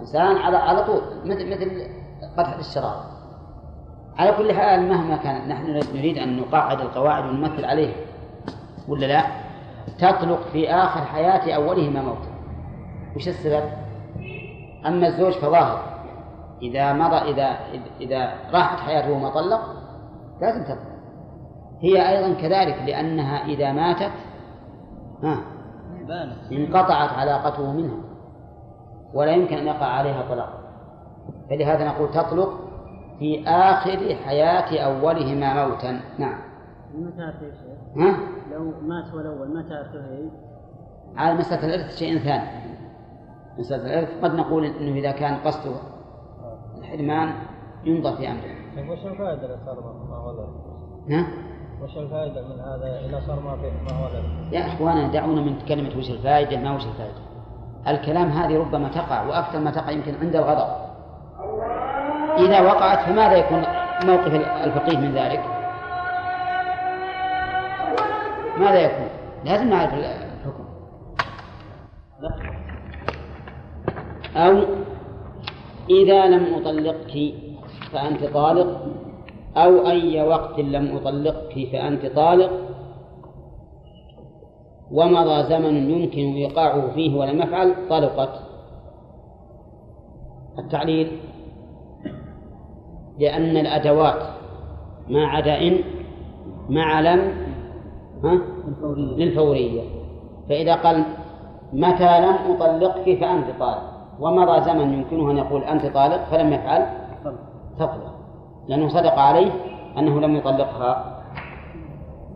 [0.00, 1.86] إنسان على على طول مثل مثل
[2.36, 3.00] قدح الشراب
[4.16, 7.94] على كل حال مهما كان نحن نريد أن نقعد القواعد ونمثل عليها.
[8.88, 9.43] ولا لا؟
[9.98, 12.34] تطلق في آخر حياة أولهما موتا
[13.16, 13.62] وش السبب؟
[14.86, 15.94] أما الزوج فظاهر.
[16.62, 17.56] إذا مضى إذا
[18.00, 19.60] إذا راحت حياته وما طلق
[20.40, 20.94] لازم تطلق.
[21.80, 24.12] هي أيضا كذلك لأنها إذا ماتت
[25.22, 25.38] ها
[26.52, 27.96] انقطعت علاقته منها
[29.14, 30.60] ولا يمكن أن يقع عليها طلاق.
[31.50, 32.60] فلهذا نقول تطلق
[33.18, 36.00] في آخر حياة أولهما موتا.
[36.18, 36.38] نعم.
[37.16, 37.54] شيخ
[37.96, 38.16] ها
[38.52, 40.28] لو مات هو الأول ما تعرف هي
[41.16, 42.48] على مسألة الإرث شيء ثاني
[43.58, 45.76] مسألة الإرث قد نقول إنه إذا كان قصده
[46.78, 47.32] الحرمان
[47.84, 50.48] ينظر في أمره طيب وش الفائدة اللي صار ما ولد؟
[51.10, 51.26] ها؟
[51.82, 55.58] وش الفائدة من هذا إذا صار ما في ما هو له؟ يا اخوانا دعونا من
[55.68, 57.18] كلمة وش الفائدة ما وش الفائدة
[57.88, 60.84] الكلام هذه ربما تقع وأكثر ما تقع يمكن عند الغضب
[62.38, 63.62] إذا وقعت فماذا يكون
[64.04, 64.34] موقف
[64.64, 65.40] الفقيه من ذلك؟
[68.58, 69.08] ماذا يكون؟
[69.44, 70.64] لازم نعرف الحكم
[74.36, 74.64] أو
[75.90, 77.34] إذا لم أطلقك
[77.92, 78.86] فأنت طالق
[79.56, 82.50] أو أي وقت لم أطلقك فأنت طالق
[84.90, 88.40] ومضى زمن يمكن إيقاعه فيه ولم يفعل طلقت
[90.58, 91.18] التعليل
[93.18, 94.22] لأن الأدوات
[95.08, 95.78] ما عدا إن
[96.68, 97.43] مع لم
[98.24, 98.40] ها؟
[98.96, 99.82] للفورية.
[100.48, 101.04] فإذا قال
[101.72, 103.82] متى لم أطلقك فأنت طالق.
[104.20, 106.86] ومضى زمن يمكنه أن يقول أنت طالق فلم يفعل؟
[107.78, 108.14] تطلق.
[108.68, 109.50] لأنه صدق عليه
[109.98, 111.20] أنه لم يطلقها.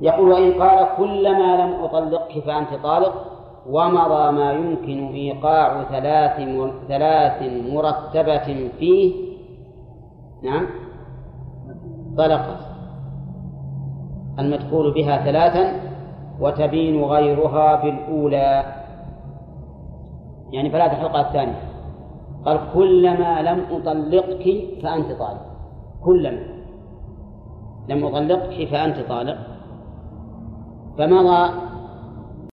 [0.01, 3.15] يقول وإن قال كلما لم أطلقك فأنت طالق
[3.67, 6.37] ومضى ما يمكن إيقاع ثلاث.
[6.89, 7.43] ثلاث
[7.73, 9.15] مرتبة فيه.
[10.43, 10.67] نعم.
[12.19, 12.68] طلقت.
[14.39, 15.73] المدخول بها ثلاثا
[16.41, 18.65] وتبين غيرها بالأولى
[20.53, 21.63] يعني فلا تحلقها الثانية.
[22.45, 25.47] قال كلما لم أطلقك فأنت طالق.
[26.05, 26.47] كلما
[27.89, 29.39] لم أطلقك فأنت طالق.
[30.99, 31.68] فمضى